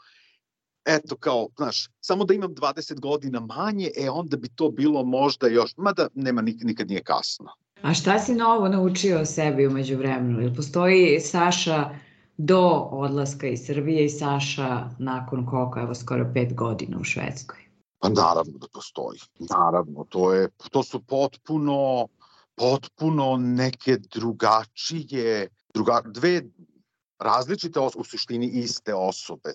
eto 0.85 1.17
kao, 1.17 1.49
znaš, 1.57 1.89
samo 2.01 2.25
da 2.25 2.35
imam 2.35 2.55
20 2.55 3.01
godina 3.01 3.41
manje, 3.41 3.91
e 3.97 4.11
onda 4.11 4.37
bi 4.37 4.49
to 4.49 4.71
bilo 4.71 5.05
možda 5.05 5.49
još, 5.49 5.77
mada 5.77 6.09
nema 6.15 6.43
nikad 6.43 6.89
nije 6.89 7.03
kasno. 7.03 7.51
A 7.83 7.95
šta 7.95 8.19
si 8.19 8.35
novo 8.35 8.69
naučio 8.69 9.21
o 9.21 9.25
sebi 9.25 9.67
umeđu 9.67 9.97
vremenu? 9.97 10.43
Ili 10.43 10.55
postoji 10.55 11.21
Saša 11.21 11.91
do 12.37 12.89
odlaska 12.93 13.47
iz 13.47 13.67
Srbije 13.67 14.05
i 14.05 14.09
Saša 14.09 14.91
nakon 14.99 15.47
koliko, 15.47 15.81
evo 15.81 15.95
skoro 15.95 16.31
pet 16.35 16.55
godina 16.55 16.99
u 17.01 17.05
Švedskoj? 17.05 17.59
Pa 17.99 18.09
naravno 18.09 18.59
da 18.59 18.67
postoji. 18.73 19.19
Naravno, 19.39 20.05
to, 20.09 20.33
je, 20.33 20.49
to 20.71 20.83
su 20.83 21.01
potpuno, 21.01 22.07
potpuno 22.55 23.37
neke 23.37 23.97
drugačije, 23.97 25.49
druga, 25.75 26.03
dve 26.05 26.43
različite, 27.19 27.81
u 27.81 28.05
suštini 28.05 28.47
iste 28.47 28.95
osobe. 28.95 29.53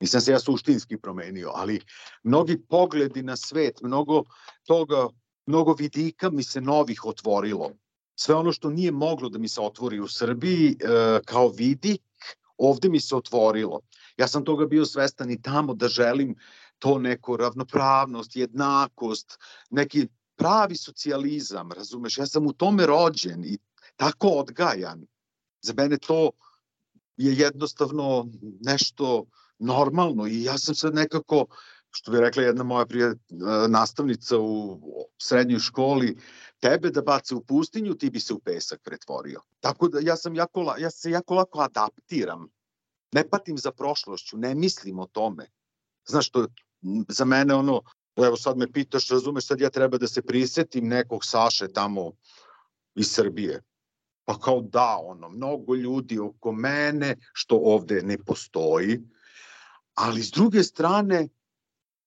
Nisam 0.00 0.20
se 0.20 0.32
ja 0.32 0.40
suštinski 0.40 0.96
promenio, 0.96 1.50
ali 1.54 1.80
mnogi 2.22 2.58
pogledi 2.68 3.22
na 3.22 3.36
svet, 3.36 3.80
mnogo 3.82 4.22
toga, 4.66 5.08
mnogo 5.46 5.72
vidika 5.72 6.30
mi 6.30 6.42
se 6.42 6.60
novih 6.60 7.04
otvorilo. 7.04 7.70
Sve 8.14 8.34
ono 8.34 8.52
što 8.52 8.70
nije 8.70 8.92
moglo 8.92 9.28
da 9.28 9.38
mi 9.38 9.48
se 9.48 9.60
otvori 9.60 10.00
u 10.00 10.08
Srbiji 10.08 10.70
e, 10.70 11.20
kao 11.24 11.48
vidik, 11.48 12.02
ovde 12.56 12.88
mi 12.88 13.00
se 13.00 13.16
otvorilo. 13.16 13.80
Ja 14.16 14.28
sam 14.28 14.44
toga 14.44 14.66
bio 14.66 14.84
svestan 14.84 15.30
i 15.30 15.42
tamo 15.42 15.74
da 15.74 15.88
želim 15.88 16.34
to 16.78 16.98
neko 16.98 17.36
ravnopravnost, 17.36 18.36
jednakost, 18.36 19.38
neki 19.70 20.08
pravi 20.36 20.76
socijalizam, 20.76 21.72
razumeš? 21.72 22.18
Ja 22.18 22.26
sam 22.26 22.46
u 22.46 22.52
tome 22.52 22.86
rođen 22.86 23.44
i 23.44 23.58
tako 23.96 24.28
odgajan. 24.28 25.06
Za 25.60 25.72
mene 25.76 25.98
to 25.98 26.30
je 27.18 27.34
jednostavno 27.34 28.28
nešto 28.60 29.24
normalno 29.58 30.26
i 30.26 30.42
ja 30.42 30.58
sam 30.58 30.74
sad 30.74 30.94
nekako, 30.94 31.46
što 31.90 32.12
bi 32.12 32.20
rekla 32.20 32.42
jedna 32.42 32.64
moja 32.64 32.86
prije 32.86 33.14
nastavnica 33.68 34.38
u 34.38 34.80
srednjoj 35.18 35.60
školi, 35.60 36.16
tebe 36.60 36.90
da 36.90 37.02
bace 37.02 37.34
u 37.34 37.44
pustinju, 37.44 37.94
ti 37.94 38.10
bi 38.10 38.20
se 38.20 38.34
u 38.34 38.38
pesak 38.38 38.80
pretvorio. 38.82 39.40
Tako 39.60 39.88
da 39.88 39.98
ja 40.02 40.16
sam 40.16 40.34
jako, 40.34 40.74
ja 40.78 40.90
se 40.90 41.10
jako 41.10 41.34
lako 41.34 41.60
adaptiram. 41.60 42.48
Ne 43.12 43.28
patim 43.28 43.58
za 43.58 43.72
prošlošću, 43.72 44.36
ne 44.38 44.54
mislim 44.54 44.98
o 44.98 45.06
tome. 45.06 45.46
Znaš, 46.08 46.30
to 46.30 46.40
je 46.40 46.48
za 47.08 47.24
mene 47.24 47.54
ono, 47.54 47.82
evo 48.16 48.36
sad 48.36 48.56
me 48.56 48.72
pitaš, 48.72 49.08
razumeš, 49.08 49.46
sad 49.46 49.60
ja 49.60 49.70
treba 49.70 49.98
da 49.98 50.06
se 50.06 50.22
prisetim 50.22 50.88
nekog 50.88 51.24
Saše 51.24 51.68
tamo 51.68 52.12
iz 52.94 53.10
Srbije. 53.10 53.62
Pa 54.28 54.34
kao 54.38 54.60
da, 54.60 54.98
ono, 55.02 55.28
mnogo 55.28 55.74
ljudi 55.74 56.18
oko 56.18 56.52
mene, 56.52 57.14
što 57.32 57.56
ovde 57.56 58.02
ne 58.02 58.18
postoji, 58.18 58.98
ali 59.94 60.22
s 60.22 60.30
druge 60.30 60.62
strane 60.62 61.28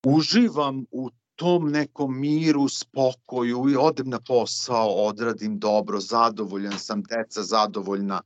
uživam 0.06 0.86
u 0.92 1.10
tom 1.36 1.72
nekom 1.72 2.20
miru, 2.20 2.68
spokoju 2.70 3.70
i 3.70 3.76
odem 3.76 4.10
na 4.10 4.20
posao, 4.28 5.08
odradim 5.08 5.60
dobro, 5.60 6.00
zadovoljan 6.00 6.80
sam, 6.80 7.04
deca 7.04 7.44
zadovoljna, 7.44 8.22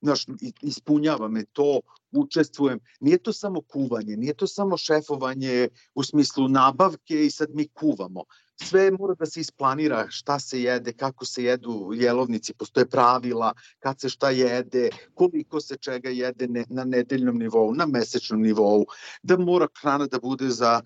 znaš, 0.00 0.26
ispunjava 0.62 1.28
me 1.28 1.44
to, 1.44 1.80
učestvujem. 2.12 2.78
Nije 3.00 3.18
to 3.18 3.32
samo 3.32 3.60
kuvanje, 3.60 4.16
nije 4.16 4.34
to 4.34 4.46
samo 4.46 4.76
šefovanje 4.76 5.68
u 5.94 6.02
smislu 6.02 6.48
nabavke 6.48 7.26
i 7.26 7.30
sad 7.30 7.54
mi 7.54 7.68
kuvamo. 7.68 8.24
Sve 8.62 8.90
mora 8.90 9.14
da 9.14 9.26
se 9.26 9.40
isplanira 9.40 10.06
šta 10.10 10.38
se 10.38 10.62
jede, 10.62 10.92
kako 10.92 11.24
se 11.24 11.44
jedu 11.44 11.90
jelovnici, 11.94 12.54
postoje 12.54 12.88
pravila, 12.88 13.52
kad 13.78 14.00
se 14.00 14.08
šta 14.08 14.30
jede, 14.30 14.88
koliko 15.14 15.60
se 15.60 15.76
čega 15.76 16.08
jede 16.08 16.48
ne, 16.48 16.64
na 16.68 16.84
nedeljnom 16.84 17.38
nivou, 17.38 17.74
na 17.74 17.86
mesečnom 17.86 18.42
nivou, 18.42 18.86
da 19.22 19.38
mora 19.38 19.68
hrana 19.80 20.06
da 20.06 20.18
bude 20.18 20.48
za 20.48 20.80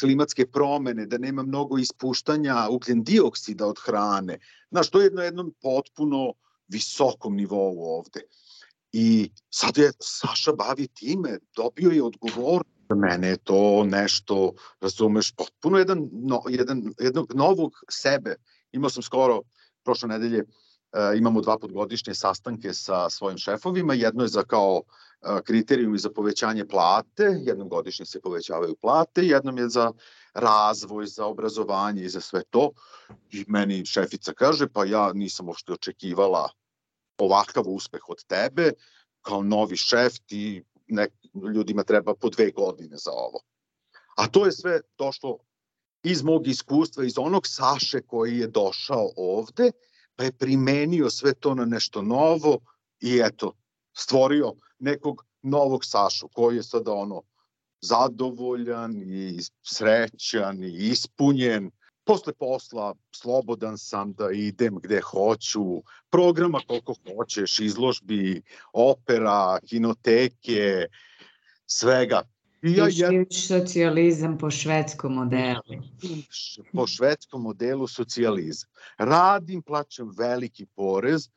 klimatske 0.00 0.46
promene, 0.46 1.06
da 1.06 1.18
nema 1.18 1.42
mnogo 1.42 1.78
ispuštanja 1.78 2.68
ugljen 2.70 3.02
dioksida 3.02 3.66
od 3.66 3.78
hrane. 3.84 4.38
Znaš, 4.70 4.90
to 4.90 5.00
je 5.00 5.04
jedno 5.04 5.22
jednom 5.22 5.54
potpuno 5.62 6.32
visokom 6.70 7.36
nivou 7.36 7.98
ovde. 7.98 8.20
I 8.92 9.30
sad 9.50 9.78
je 9.78 9.92
Saša 9.98 10.52
bavi 10.52 10.88
time, 10.88 11.38
dobio 11.56 11.90
je 11.90 12.02
odgovor 12.02 12.64
za 12.90 12.94
mene 12.94 13.28
je 13.28 13.36
to 13.36 13.84
nešto, 13.84 14.52
razumeš, 14.80 15.32
potpuno 15.32 15.78
jedan, 15.78 16.08
no, 16.12 16.42
jedan, 16.48 16.82
jednog 16.98 17.34
novog 17.34 17.72
sebe. 17.90 18.34
Imao 18.72 18.90
sam 18.90 19.02
skoro, 19.02 19.42
prošle 19.84 20.08
nedelje, 20.08 20.38
e, 20.38 21.16
imamo 21.16 21.40
dva 21.40 21.58
podgodišnje 21.58 22.14
sastanke 22.14 22.74
sa 22.74 23.10
svojim 23.10 23.38
šefovima, 23.38 23.94
jedno 23.94 24.24
je 24.24 24.28
za 24.28 24.42
kao 24.42 24.82
e, 24.82 25.42
kriterijumi 25.44 25.98
za 25.98 26.10
povećanje 26.10 26.66
plate, 26.66 27.24
jednom 27.46 27.68
godišnje 27.68 28.06
se 28.06 28.20
povećavaju 28.20 28.76
plate, 28.80 29.22
jednom 29.22 29.58
je 29.58 29.68
za 29.68 29.92
razvoj, 30.34 31.06
za 31.06 31.26
obrazovanje 31.26 32.02
i 32.02 32.08
za 32.08 32.20
sve 32.20 32.42
to. 32.50 32.70
I 33.30 33.44
meni 33.48 33.86
šefica 33.86 34.32
kaže, 34.32 34.68
pa 34.68 34.84
ja 34.84 35.12
nisam 35.12 35.48
uopšte 35.48 35.72
očekivala 35.72 36.48
ovakav 37.20 37.64
uspeh 37.66 38.08
od 38.08 38.24
tebe, 38.26 38.72
kao 39.22 39.42
novi 39.42 39.76
šef 39.76 40.18
ti 40.26 40.64
nek, 40.88 41.12
ljudima 41.54 41.84
treba 41.84 42.14
po 42.14 42.28
dve 42.28 42.50
godine 42.50 42.96
za 42.96 43.10
ovo. 43.10 43.40
A 44.16 44.28
to 44.28 44.46
je 44.46 44.52
sve 44.52 44.80
došlo 44.98 45.38
iz 46.02 46.22
mog 46.22 46.48
iskustva, 46.48 47.04
iz 47.04 47.18
onog 47.18 47.46
Saše 47.46 48.00
koji 48.06 48.38
je 48.38 48.46
došao 48.46 49.10
ovde, 49.16 49.72
pa 50.16 50.24
je 50.24 50.32
primenio 50.32 51.10
sve 51.10 51.34
to 51.34 51.54
na 51.54 51.64
nešto 51.64 52.02
novo 52.02 52.58
i 53.00 53.20
eto, 53.24 53.52
stvorio 53.96 54.52
nekog 54.78 55.24
novog 55.42 55.84
Sašu 55.84 56.28
koji 56.28 56.56
je 56.56 56.62
sada 56.62 56.92
ono 56.92 57.22
zadovoljan 57.80 59.02
i 59.02 59.38
srećan 59.62 60.64
i 60.64 60.90
ispunjen 60.90 61.70
Posle 62.10 62.32
posla 62.32 62.94
slobodan 63.12 63.78
sam 63.78 64.12
da 64.12 64.30
idem 64.32 64.78
gde 64.82 65.00
hoću, 65.00 65.82
programa 66.10 66.60
koliko 66.66 66.94
hoćeš, 67.16 67.60
izložbi, 67.60 68.42
opera, 68.72 69.58
kinoteke, 69.66 70.86
svega. 71.66 72.22
I 72.62 72.72
ja 72.72 72.86
je... 72.86 73.26
socijalizam 73.30 74.38
po 74.38 74.50
švedskom 74.50 75.14
modelu. 75.14 75.62
Po 76.72 76.86
švedskom 76.86 77.42
modelu 77.42 77.86
socijalizam. 77.86 78.70
Radim, 78.98 79.62
plaćam 79.62 80.10
veliki 80.18 80.66
porez, 80.66 81.28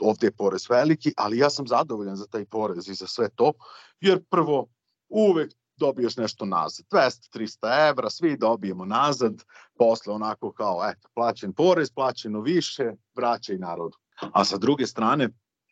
ovde 0.00 0.26
je 0.26 0.32
porez 0.32 0.70
veliki, 0.70 1.12
ali 1.16 1.38
ja 1.38 1.50
sam 1.50 1.66
zadovoljan 1.66 2.16
za 2.16 2.26
taj 2.26 2.44
porez 2.44 2.88
i 2.88 2.94
za 2.94 3.06
sve 3.06 3.28
to, 3.28 3.52
jer 4.00 4.24
prvo 4.30 4.66
uvek 5.08 5.52
dobiješ 5.78 6.16
nešto 6.16 6.44
nazad. 6.44 6.86
200-300 6.90 7.88
evra, 7.90 8.10
svi 8.10 8.36
dobijemo 8.36 8.84
nazad, 8.84 9.44
posle 9.78 10.14
onako 10.14 10.52
kao, 10.52 10.90
eto, 10.90 11.08
plaćen 11.14 11.52
porez, 11.52 11.90
plaćeno 11.90 12.40
više, 12.40 12.92
vraćaj 13.16 13.58
narodu. 13.58 13.98
A 14.32 14.44
sa 14.44 14.56
druge 14.56 14.86
strane, 14.86 15.28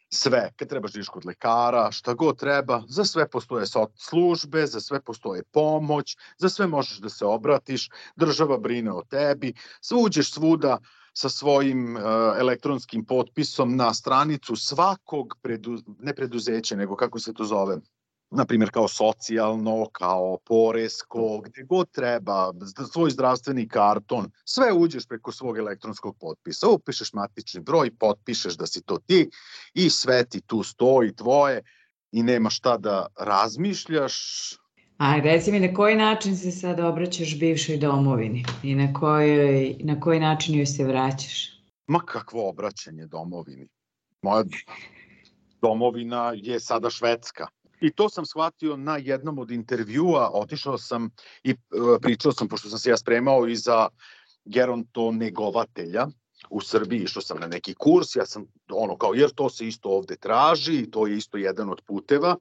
sve, 0.08 0.52
kad 0.56 0.68
trebaš 0.68 0.92
da 0.92 1.02
kod 1.02 1.26
lekara, 1.26 1.90
šta 1.92 2.14
god 2.14 2.38
treba, 2.38 2.82
za 2.88 3.04
sve 3.04 3.28
postoje 3.28 3.66
službe, 3.96 4.66
za 4.66 4.80
sve 4.80 5.00
postoje 5.00 5.42
pomoć, 5.52 6.16
za 6.38 6.48
sve 6.48 6.66
možeš 6.66 6.98
da 6.98 7.08
se 7.08 7.24
obratiš, 7.24 7.88
država 8.16 8.58
brine 8.58 8.92
o 8.92 9.02
tebi, 9.10 9.54
uđeš 9.94 10.32
svuda 10.32 10.78
sa 11.12 11.28
svojim 11.28 11.96
uh, 11.96 12.02
elektronskim 12.38 13.04
potpisom 13.04 13.76
na 13.76 13.94
stranicu 13.94 14.56
svakog, 14.56 15.38
predu, 15.42 15.78
ne 15.98 16.14
preduzeća, 16.14 16.76
nego 16.76 16.96
kako 16.96 17.18
se 17.18 17.34
to 17.34 17.44
zove, 17.44 17.78
na 18.30 18.44
primjer 18.44 18.70
kao 18.70 18.88
socijalno, 18.88 19.86
kao 19.92 20.38
poresko, 20.44 21.40
gde 21.44 21.62
god 21.62 21.90
treba, 21.90 22.52
svoj 22.92 23.10
zdravstveni 23.10 23.68
karton, 23.68 24.30
sve 24.44 24.72
uđeš 24.72 25.06
preko 25.06 25.32
svog 25.32 25.58
elektronskog 25.58 26.16
potpisa, 26.20 26.68
upišeš 26.68 27.12
matični 27.12 27.60
broj, 27.60 27.90
potpišeš 27.98 28.56
da 28.56 28.66
si 28.66 28.82
to 28.82 28.98
ti 29.06 29.30
i 29.74 29.90
sve 29.90 30.24
ti 30.24 30.40
tu 30.40 30.62
stoji 30.62 31.16
tvoje 31.16 31.62
i 32.12 32.22
nema 32.22 32.50
šta 32.50 32.76
da 32.76 33.06
razmišljaš. 33.18 34.16
A 34.98 35.16
reci 35.16 35.52
mi 35.52 35.60
na 35.60 35.74
koji 35.74 35.96
način 35.96 36.36
se 36.36 36.50
sad 36.50 36.80
obraćaš 36.80 37.38
bivšoj 37.38 37.76
domovini 37.76 38.44
i 38.62 38.74
na, 38.74 38.92
kojoj, 38.92 39.76
na 39.80 40.00
koji 40.00 40.20
način 40.20 40.54
joj 40.54 40.66
se 40.66 40.84
vraćaš? 40.84 41.62
Ma 41.86 41.98
kakvo 41.98 42.48
obraćanje 42.48 43.06
domovini? 43.06 43.68
Moja 44.22 44.44
domovina 45.62 46.32
je 46.36 46.60
sada 46.60 46.90
Švedska 46.90 47.46
I 47.86 47.90
to 47.92 48.08
sam 48.08 48.26
shvatio 48.26 48.76
na 48.76 48.96
jednom 48.96 49.38
od 49.38 49.50
intervjua, 49.50 50.30
otišao 50.32 50.78
sam 50.78 51.10
i 51.44 51.50
e, 51.50 51.54
pričao 52.02 52.32
sam, 52.32 52.48
pošto 52.48 52.68
sam 52.68 52.78
se 52.78 52.90
ja 52.90 52.96
spremao 52.96 53.46
i 53.46 53.56
za 53.56 53.88
gerontonegovatelja 54.44 56.06
u 56.50 56.60
Srbiji, 56.60 57.02
išao 57.02 57.22
sam 57.22 57.40
na 57.40 57.46
neki 57.46 57.74
kurs, 57.74 58.16
ja 58.16 58.26
sam 58.26 58.46
ono 58.70 58.96
kao, 58.96 59.14
jer 59.14 59.30
to 59.30 59.50
se 59.50 59.66
isto 59.66 59.88
ovde 59.88 60.16
traži, 60.16 60.90
to 60.90 61.06
je 61.06 61.16
isto 61.16 61.38
jedan 61.38 61.70
od 61.70 61.82
puteva, 61.86 62.36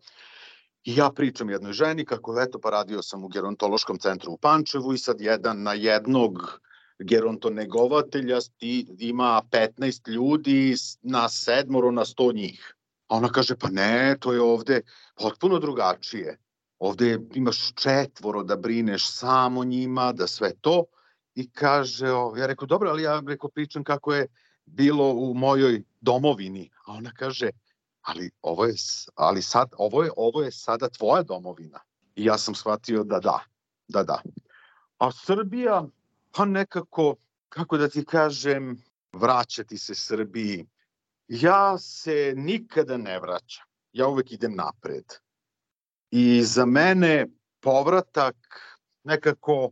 I 0.85 0.95
ja 0.95 1.09
pričam 1.09 1.49
jednoj 1.49 1.73
ženi 1.73 2.05
kako 2.05 2.41
eto 2.41 2.59
pa 2.61 2.69
radio 2.69 3.01
sam 3.01 3.23
u 3.23 3.27
gerontološkom 3.27 3.97
centru 3.99 4.31
u 4.31 4.37
Pančevu 4.37 4.93
i 4.93 4.97
sad 4.97 5.21
jedan 5.21 5.63
na 5.63 5.73
jednog 5.73 6.61
gerontonegovatelja 6.99 8.39
ima 8.99 9.41
15 9.51 10.09
ljudi 10.09 10.75
na 11.01 11.29
sedmoro 11.29 11.91
na 11.91 12.05
100 12.05 12.35
njih. 12.35 12.74
A 13.07 13.17
ona 13.17 13.29
kaže, 13.29 13.55
pa 13.55 13.69
ne, 13.69 14.17
to 14.19 14.33
je 14.33 14.41
ovde 14.41 14.81
potpuno 15.15 15.59
drugačije. 15.59 16.37
Ovde 16.79 17.19
imaš 17.33 17.73
četvoro 17.73 18.43
da 18.43 18.55
brineš 18.55 19.11
samo 19.11 19.63
njima, 19.63 20.11
da 20.13 20.27
sve 20.27 20.53
to. 20.61 20.83
I 21.35 21.49
kaže, 21.51 22.11
o, 22.11 22.33
ja 22.37 22.47
rekao, 22.47 22.65
dobro, 22.65 22.89
ali 22.89 23.03
ja 23.03 23.21
rekao, 23.27 23.49
pričam 23.49 23.83
kako 23.83 24.13
je 24.13 24.27
bilo 24.65 25.11
u 25.13 25.33
mojoj 25.33 25.83
domovini. 26.01 26.69
A 26.85 26.93
ona 26.93 27.11
kaže, 27.11 27.49
ali 28.01 28.31
ovo 28.41 28.65
je, 28.65 28.73
ali 29.15 29.41
sad, 29.41 29.69
ovo 29.77 30.03
je, 30.03 30.11
ovo 30.17 30.41
je 30.41 30.51
sada 30.51 30.89
tvoja 30.89 31.23
domovina. 31.23 31.79
I 32.15 32.25
ja 32.25 32.37
sam 32.37 32.55
shvatio 32.55 33.03
da 33.03 33.19
da, 33.19 33.39
da 33.87 34.03
da. 34.03 34.21
A 34.97 35.11
Srbija, 35.11 35.83
pa 36.31 36.45
nekako, 36.45 37.15
kako 37.49 37.77
da 37.77 37.89
ti 37.89 38.05
kažem, 38.05 38.83
vraćati 39.13 39.77
se 39.77 39.95
Srbiji, 39.95 40.65
ja 41.27 41.77
se 41.77 42.33
nikada 42.37 42.97
ne 42.97 43.19
vraćam. 43.19 43.65
Ja 43.91 44.07
uvek 44.07 44.31
idem 44.31 44.55
napred. 44.55 45.05
I 46.11 46.43
za 46.43 46.65
mene 46.65 47.27
povratak 47.59 48.35
nekako 49.03 49.71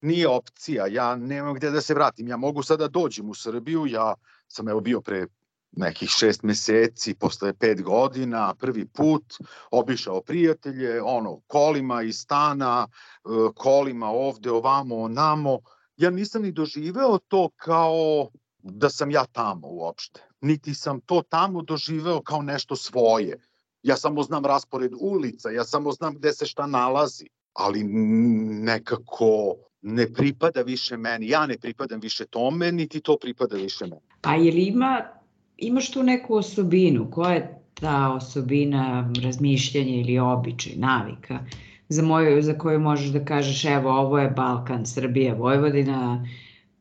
nije 0.00 0.28
opcija. 0.28 0.86
Ja 0.86 1.16
nemam 1.16 1.54
gde 1.54 1.70
da 1.70 1.80
se 1.80 1.94
vratim. 1.94 2.28
Ja 2.28 2.36
mogu 2.36 2.62
sada 2.62 2.84
da 2.84 3.00
dođem 3.00 3.30
u 3.30 3.34
Srbiju. 3.34 3.86
Ja 3.86 4.14
sam 4.48 4.68
evo 4.68 4.80
bio 4.80 5.00
pre 5.00 5.26
nekih 5.72 6.08
šest 6.08 6.42
meseci, 6.42 7.14
posle 7.14 7.52
pet 7.52 7.82
godina, 7.82 8.54
prvi 8.54 8.86
put, 8.86 9.34
obišao 9.70 10.22
prijatelje, 10.22 11.02
ono, 11.02 11.40
kolima 11.46 12.02
iz 12.02 12.16
stana, 12.16 12.88
e, 12.88 13.28
kolima 13.54 14.10
ovde, 14.10 14.50
ovamo, 14.50 14.96
onamo. 14.96 15.58
Ja 15.96 16.10
nisam 16.10 16.42
ni 16.42 16.52
doživeo 16.52 17.18
to 17.18 17.50
kao 17.56 18.28
da 18.58 18.90
sam 18.90 19.10
ja 19.10 19.24
tamo 19.32 19.68
uopšte. 19.68 20.27
Niti 20.40 20.74
sam 20.74 21.00
to 21.00 21.22
tamo 21.28 21.62
doživeo 21.62 22.22
kao 22.22 22.42
nešto 22.42 22.76
svoje. 22.76 23.38
Ja 23.82 23.96
samo 23.96 24.22
znam 24.22 24.44
raspored 24.44 24.92
ulica, 25.00 25.50
ja 25.50 25.64
samo 25.64 25.92
znam 25.92 26.14
gde 26.14 26.32
se 26.32 26.46
šta 26.46 26.66
nalazi, 26.66 27.26
ali 27.52 27.84
nekako 28.64 29.54
ne 29.82 30.12
pripada 30.12 30.62
više 30.62 30.96
meni. 30.96 31.28
Ja 31.28 31.46
ne 31.46 31.58
pripadam 31.58 32.00
više 32.00 32.26
tome, 32.26 32.72
niti 32.72 33.00
to 33.00 33.16
pripada 33.20 33.56
više 33.56 33.84
meni. 33.84 34.02
A 34.22 34.34
je 34.34 34.52
li 34.52 34.62
ima, 34.62 35.02
imaš 35.56 35.90
tu 35.90 36.02
neku 36.02 36.34
osobinu? 36.34 37.10
Koja 37.10 37.32
je 37.32 37.62
ta 37.74 38.12
osobina 38.12 39.12
razmišljanja 39.22 39.94
ili 39.94 40.18
običaj, 40.18 40.72
navika? 40.76 41.44
za, 41.88 42.02
moju, 42.02 42.42
za 42.42 42.58
koju 42.58 42.80
možeš 42.80 43.08
da 43.08 43.24
kažeš 43.24 43.64
evo 43.64 43.90
ovo 43.90 44.18
je 44.18 44.30
Balkan, 44.30 44.86
Srbija, 44.86 45.34
Vojvodina, 45.34 46.26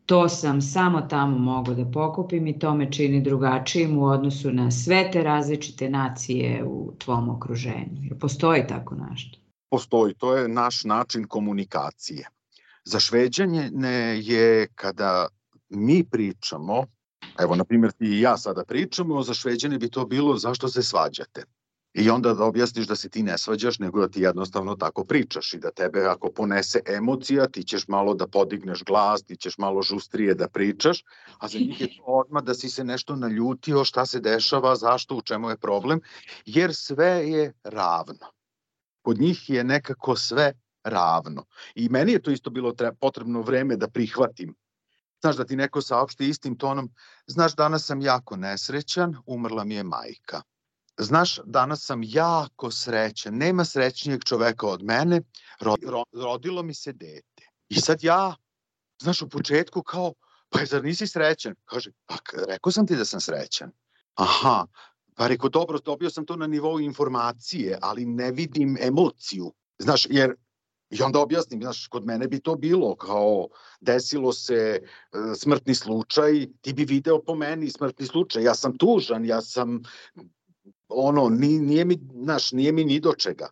to 0.08 0.30
sam 0.30 0.62
samo 0.62 1.02
tamo 1.02 1.38
mogu 1.38 1.74
da 1.74 1.86
pokupim 1.92 2.48
i 2.48 2.60
to 2.60 2.74
me 2.74 2.92
čini 2.92 3.22
drugačijim 3.22 3.98
u 3.98 4.06
odnosu 4.06 4.52
na 4.52 4.72
sve 4.72 5.12
te 5.12 5.24
različite 5.24 5.90
nacije 5.90 6.64
u 6.64 6.94
tvom 6.98 7.30
okruženju. 7.30 8.16
Postoji 8.20 8.68
tako 8.68 8.96
nešto? 8.96 9.40
Postoji, 9.70 10.14
to 10.14 10.36
je 10.36 10.48
naš 10.48 10.84
način 10.84 11.28
komunikacije. 11.28 12.30
Za 12.86 13.00
šveđanje 13.00 13.72
je 14.22 14.68
kada 14.76 15.28
mi 15.70 16.04
pričamo, 16.04 16.86
evo 17.40 17.56
na 17.56 17.64
primjer 17.64 17.92
ti 17.92 18.06
i 18.06 18.22
ja 18.22 18.38
sada 18.38 18.64
pričamo, 18.64 19.22
za 19.22 19.34
šveđane 19.34 19.78
bi 19.78 19.90
to 19.90 20.06
bilo 20.06 20.38
zašto 20.38 20.68
se 20.68 20.84
svađate. 20.84 21.44
I 21.94 22.10
onda 22.10 22.34
da 22.34 22.44
objasniš 22.44 22.88
da 22.88 22.96
se 22.96 23.10
ti 23.10 23.24
ne 23.24 23.38
svađaš, 23.38 23.80
nego 23.80 24.00
da 24.00 24.08
ti 24.08 24.22
jednostavno 24.22 24.76
tako 24.76 25.04
pričaš 25.06 25.54
i 25.54 25.58
da 25.58 25.72
tebe 25.72 26.06
ako 26.06 26.32
ponese 26.32 26.80
emocija, 26.86 27.48
ti 27.48 27.64
ćeš 27.64 27.88
malo 27.88 28.14
da 28.14 28.28
podigneš 28.28 28.84
glas, 28.84 29.24
ti 29.24 29.36
ćeš 29.36 29.58
malo 29.58 29.82
žustrije 29.82 30.36
da 30.36 30.48
pričaš, 30.48 31.04
a 31.40 31.48
za 31.48 31.60
njih 31.60 31.82
je 31.82 31.88
to 31.88 32.04
odmah 32.22 32.44
da 32.44 32.54
si 32.54 32.70
se 32.70 32.84
nešto 32.84 33.16
naljutio, 33.16 33.84
šta 33.84 34.06
se 34.06 34.20
dešava, 34.20 34.76
zašto, 34.76 35.16
u 35.16 35.22
čemu 35.22 35.50
je 35.50 35.58
problem, 35.58 36.02
jer 36.46 36.76
sve 36.76 37.30
je 37.30 37.54
ravno. 37.64 38.32
Kod 39.02 39.20
njih 39.20 39.50
je 39.50 39.64
nekako 39.64 40.16
sve 40.16 40.54
ravno. 40.84 41.46
I 41.76 41.90
meni 41.90 42.12
je 42.12 42.22
to 42.22 42.32
isto 42.32 42.50
bilo 42.50 42.74
potrebno 43.00 43.42
vreme 43.42 43.76
da 43.76 43.88
prihvatim. 43.88 44.56
Znaš 45.22 45.36
da 45.36 45.46
ti 45.46 45.56
neko 45.56 45.82
saopšti 45.82 46.30
istim 46.30 46.58
tonom, 46.58 46.90
znaš 47.28 47.56
danas 47.56 47.86
sam 47.86 48.02
jako 48.02 48.36
nesrećan, 48.36 49.16
umrla 49.26 49.64
mi 49.64 49.76
je 49.76 49.84
majka 49.84 50.42
Znaš, 51.00 51.40
danas 51.46 51.86
sam 51.86 52.02
jako 52.04 52.72
srećan, 52.72 53.38
nema 53.38 53.66
srećnijeg 53.66 54.24
čoveka 54.24 54.68
od 54.68 54.84
mene, 54.84 55.22
rodilo 56.14 56.64
mi 56.64 56.74
se 56.74 56.94
dete. 56.94 57.44
I 57.70 57.76
sad 57.76 58.04
ja, 58.04 58.36
znaš, 59.02 59.22
u 59.22 59.30
početku 59.30 59.84
kao, 59.84 60.14
pa 60.50 60.66
zar 60.66 60.84
nisi 60.84 61.08
srećan? 61.08 61.56
Kaže, 61.66 61.92
pa 62.06 62.16
rekao 62.48 62.72
sam 62.72 62.88
ti 62.88 62.96
da 62.96 63.06
sam 63.06 63.22
srećan. 63.22 63.72
Aha, 64.16 64.66
pa 65.16 65.28
rekao, 65.28 65.50
dobro, 65.50 65.80
dobio 65.80 66.10
sam 66.10 66.26
to 66.26 66.36
na 66.36 66.48
nivou 66.48 66.80
informacije, 66.80 67.78
ali 67.82 68.06
ne 68.06 68.32
vidim 68.32 68.78
emociju. 68.82 69.54
Znaš, 69.80 70.08
jer 70.10 70.36
I 70.90 71.02
onda 71.04 71.20
objasnim, 71.20 71.62
znaš, 71.62 71.88
kod 71.88 72.06
mene 72.06 72.28
bi 72.28 72.40
to 72.40 72.56
bilo 72.56 72.96
kao 72.96 73.48
desilo 73.82 74.34
se 74.34 74.56
e, 74.56 74.82
smrtni 75.36 75.76
slučaj, 75.76 76.48
ti 76.62 76.74
bi 76.74 76.86
video 76.86 77.22
po 77.22 77.36
meni 77.36 77.70
smrtni 77.70 78.06
slučaj, 78.06 78.44
ja 78.44 78.56
sam 78.56 78.78
tužan, 78.78 79.26
ja 79.26 79.42
sam 79.42 79.82
ono, 80.88 81.30
nije, 81.30 81.86
mi, 81.86 82.00
znaš, 82.24 82.52
nije 82.52 82.72
mi 82.72 82.86
ni 82.86 83.00
do 83.00 83.14
čega. 83.14 83.50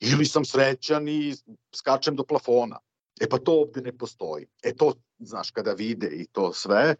Ili 0.00 0.26
sam 0.26 0.44
srećan 0.44 1.08
i 1.08 1.34
skačem 1.74 2.16
do 2.16 2.24
plafona. 2.24 2.78
E 3.20 3.28
pa 3.28 3.38
to 3.38 3.52
ovde 3.52 3.80
ne 3.80 3.92
postoji. 3.98 4.46
E 4.62 4.74
to, 4.74 4.92
znaš, 5.18 5.50
kada 5.50 5.72
vide 5.72 6.06
i 6.06 6.26
to 6.32 6.52
sve. 6.52 6.94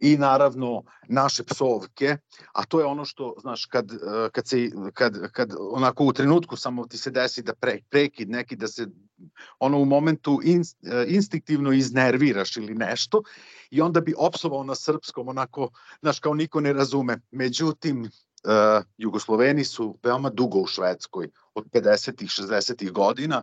I 0.00 0.16
naravno 0.16 0.82
naše 1.08 1.44
psovke, 1.44 2.16
a 2.52 2.64
to 2.64 2.80
je 2.80 2.86
ono 2.86 3.04
što, 3.04 3.34
znaš, 3.40 3.66
kad, 3.66 3.92
kad, 4.32 4.48
se, 4.48 4.70
kad, 4.92 5.32
kad 5.32 5.52
onako 5.58 6.04
u 6.04 6.12
trenutku 6.12 6.56
samo 6.56 6.86
ti 6.86 6.98
se 6.98 7.10
desi 7.10 7.42
da 7.42 7.54
pre, 7.54 7.78
prekid 7.90 8.30
neki, 8.30 8.56
da 8.56 8.68
se 8.68 8.86
ono 9.58 9.78
u 9.78 9.84
momentu 9.84 10.40
in, 10.44 10.62
instinktivno 11.06 11.72
iznerviraš 11.72 12.56
ili 12.56 12.74
nešto 12.74 13.22
i 13.70 13.80
onda 13.80 14.00
bi 14.00 14.14
opsovao 14.18 14.64
na 14.64 14.74
srpskom 14.74 15.28
onako, 15.28 15.70
znaš, 16.00 16.20
kao 16.20 16.34
niko 16.34 16.60
ne 16.60 16.72
razume. 16.72 17.20
Međutim, 17.30 18.10
uh, 18.44 18.84
Jugosloveni 18.98 19.64
su 19.64 19.98
veoma 20.02 20.30
dugo 20.30 20.58
u 20.58 20.66
Švedskoj, 20.66 21.28
od 21.54 21.64
50-ih, 21.72 22.28
60-ih 22.28 22.92
godina 22.92 23.42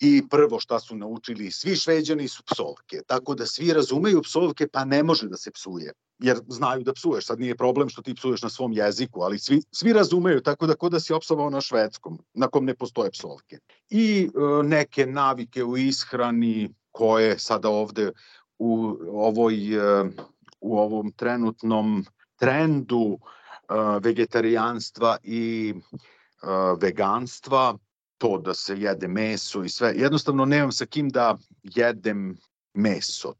i 0.00 0.22
prvo 0.30 0.60
šta 0.60 0.80
su 0.80 0.96
naučili 0.96 1.50
svi 1.50 1.76
šveđani 1.76 2.28
su 2.28 2.42
psovke, 2.44 3.00
tako 3.06 3.34
da 3.34 3.46
svi 3.46 3.72
razumeju 3.72 4.22
psovke 4.22 4.68
pa 4.68 4.84
ne 4.84 5.02
može 5.02 5.28
da 5.28 5.36
se 5.36 5.50
psuje, 5.50 5.92
jer 6.18 6.38
znaju 6.48 6.84
da 6.84 6.92
psuješ, 6.92 7.26
sad 7.26 7.40
nije 7.40 7.56
problem 7.56 7.88
što 7.88 8.02
ti 8.02 8.14
psuješ 8.14 8.42
na 8.42 8.50
svom 8.50 8.72
jeziku, 8.72 9.22
ali 9.22 9.38
svi, 9.38 9.62
svi 9.70 9.92
razumeju, 9.92 10.42
tako 10.42 10.66
da 10.66 10.74
kod 10.74 10.92
da 10.92 11.00
si 11.00 11.12
opsovao 11.12 11.50
na 11.50 11.60
švedskom, 11.60 12.18
na 12.34 12.48
kom 12.48 12.64
ne 12.64 12.74
postoje 12.74 13.10
psovke. 13.10 13.58
I 13.90 14.28
uh, 14.34 14.64
neke 14.64 15.06
navike 15.06 15.64
u 15.64 15.76
ishrani 15.76 16.74
koje 16.92 17.38
sada 17.38 17.68
ovde 17.68 18.12
u 18.58 18.96
ovoj 19.12 19.78
uh, 19.78 20.08
u 20.60 20.78
ovom 20.78 21.12
trenutnom 21.12 22.04
trendu 22.36 23.18
vegetarijanstva 24.00 25.16
i 25.22 25.74
veganstva, 26.80 27.78
to 28.18 28.38
da 28.38 28.54
se 28.54 28.80
jede 28.80 29.08
meso 29.08 29.64
i 29.64 29.68
sve. 29.68 29.92
Jednostavno 29.96 30.44
nemam 30.44 30.72
sa 30.72 30.86
kim 30.86 31.08
da 31.08 31.38
jedem 31.62 32.36
meso. 32.74 33.34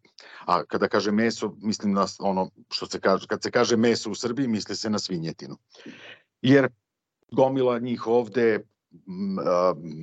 A 0.46 0.64
kada 0.64 0.88
kaže 0.88 1.12
meso, 1.12 1.54
mislim 1.62 1.92
na 1.92 2.06
ono 2.18 2.50
što 2.70 2.86
se 2.86 3.00
kaže, 3.00 3.26
kad 3.26 3.42
se 3.42 3.50
kaže 3.50 3.76
meso 3.76 4.10
u 4.10 4.14
Srbiji, 4.14 4.48
misli 4.48 4.76
se 4.76 4.90
na 4.90 4.98
svinjetinu. 4.98 5.56
Jer 6.42 6.68
gomila 7.32 7.78
njih 7.78 8.06
ovde 8.06 8.60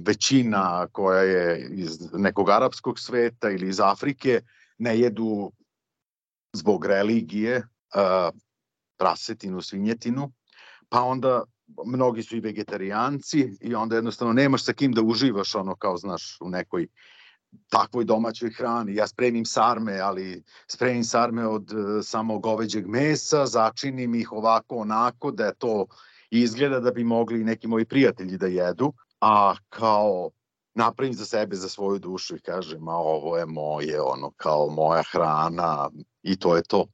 većina 0.05 0.87
koja 0.91 1.21
je 1.21 1.69
iz 1.71 2.13
nekog 2.13 2.49
arapskog 2.49 2.99
sveta 2.99 3.49
ili 3.49 3.69
iz 3.69 3.79
Afrike 3.79 4.41
ne 4.77 4.99
jedu 4.99 5.51
zbog 6.53 6.85
religije 6.85 7.67
prasetinu, 9.03 9.61
svinjetinu, 9.61 10.31
pa 10.89 11.01
onda 11.01 11.43
mnogi 11.85 12.23
su 12.23 12.35
i 12.37 12.39
vegetarijanci 12.39 13.57
i 13.61 13.75
onda 13.75 13.95
jednostavno 13.95 14.33
nemaš 14.33 14.63
sa 14.63 14.73
kim 14.73 14.91
da 14.91 15.01
uživaš 15.01 15.55
ono 15.55 15.75
kao 15.75 15.97
znaš 15.97 16.37
u 16.41 16.49
nekoj 16.49 16.87
takvoj 17.69 18.05
domaćoj 18.05 18.49
hrani. 18.49 18.95
Ja 18.95 19.07
spremim 19.07 19.45
sarme, 19.45 19.99
ali 19.99 20.43
spremim 20.67 21.03
sarme 21.03 21.47
od 21.47 21.73
uh, 21.73 21.99
samo 22.03 22.39
goveđeg 22.39 22.87
mesa, 22.87 23.45
začinim 23.45 24.15
ih 24.15 24.31
ovako 24.31 24.77
onako 24.77 25.31
da 25.31 25.45
je 25.45 25.55
to 25.55 25.85
izgleda 26.31 26.79
da 26.79 26.91
bi 26.91 27.03
mogli 27.03 27.43
neki 27.43 27.67
moji 27.67 27.85
prijatelji 27.85 28.37
da 28.37 28.47
jedu, 28.47 28.93
a 29.21 29.55
kao 29.69 30.29
napravim 30.75 31.13
za 31.13 31.25
sebe, 31.25 31.55
za 31.55 31.69
svoju 31.69 31.99
dušu 31.99 32.35
i 32.35 32.41
kažem, 32.41 32.87
a 32.87 32.95
ovo 32.95 33.37
je 33.37 33.45
moje, 33.45 34.01
ono 34.01 34.31
kao 34.37 34.69
moja 34.69 35.03
hrana 35.11 35.89
i 36.21 36.39
to 36.39 36.55
je 36.55 36.63
to. 36.63 36.85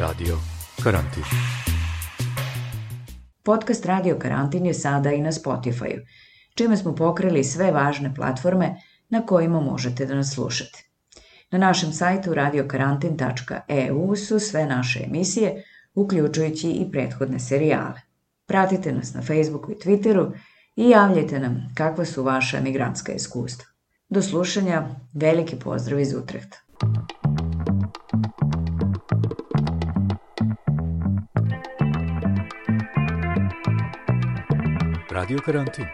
Radio 0.00 0.55
Karantin. 0.86 1.22
Podcast 3.42 3.86
Radio 3.86 4.18
Karantin 4.18 4.66
je 4.66 4.74
sada 4.74 5.12
i 5.12 5.20
na 5.20 5.32
Spotify-u, 5.32 6.00
čime 6.54 6.76
smo 6.76 6.94
pokrili 6.94 7.44
sve 7.44 7.72
važne 7.72 8.14
platforme 8.14 8.76
na 9.08 9.26
kojima 9.26 9.60
možete 9.60 10.06
da 10.06 10.14
nas 10.14 10.34
slušate. 10.34 10.84
Na 11.50 11.58
našem 11.58 11.92
sajtu 11.92 12.34
radiokarantin.eu 12.34 14.16
su 14.16 14.38
sve 14.38 14.66
naše 14.66 15.04
emisije, 15.06 15.64
uključujući 15.94 16.70
i 16.70 16.90
prethodne 16.92 17.38
serijale. 17.38 18.00
Pratite 18.46 18.92
nas 18.92 19.14
na 19.14 19.22
Facebooku 19.22 19.72
i 19.72 19.74
Twitteru 19.74 20.32
i 20.76 20.90
javljajte 20.90 21.40
nam 21.40 21.72
kakva 21.74 22.04
su 22.04 22.22
vaša 22.22 22.60
migrantska 22.60 23.12
iskustva. 23.12 23.66
Do 24.08 24.22
slušanja, 24.22 24.88
veliki 25.14 25.56
pozdrav 25.56 26.00
iz 26.00 26.14
Utrehta. 26.14 26.58
Radio 35.16 35.40
Karantin. 35.40 35.88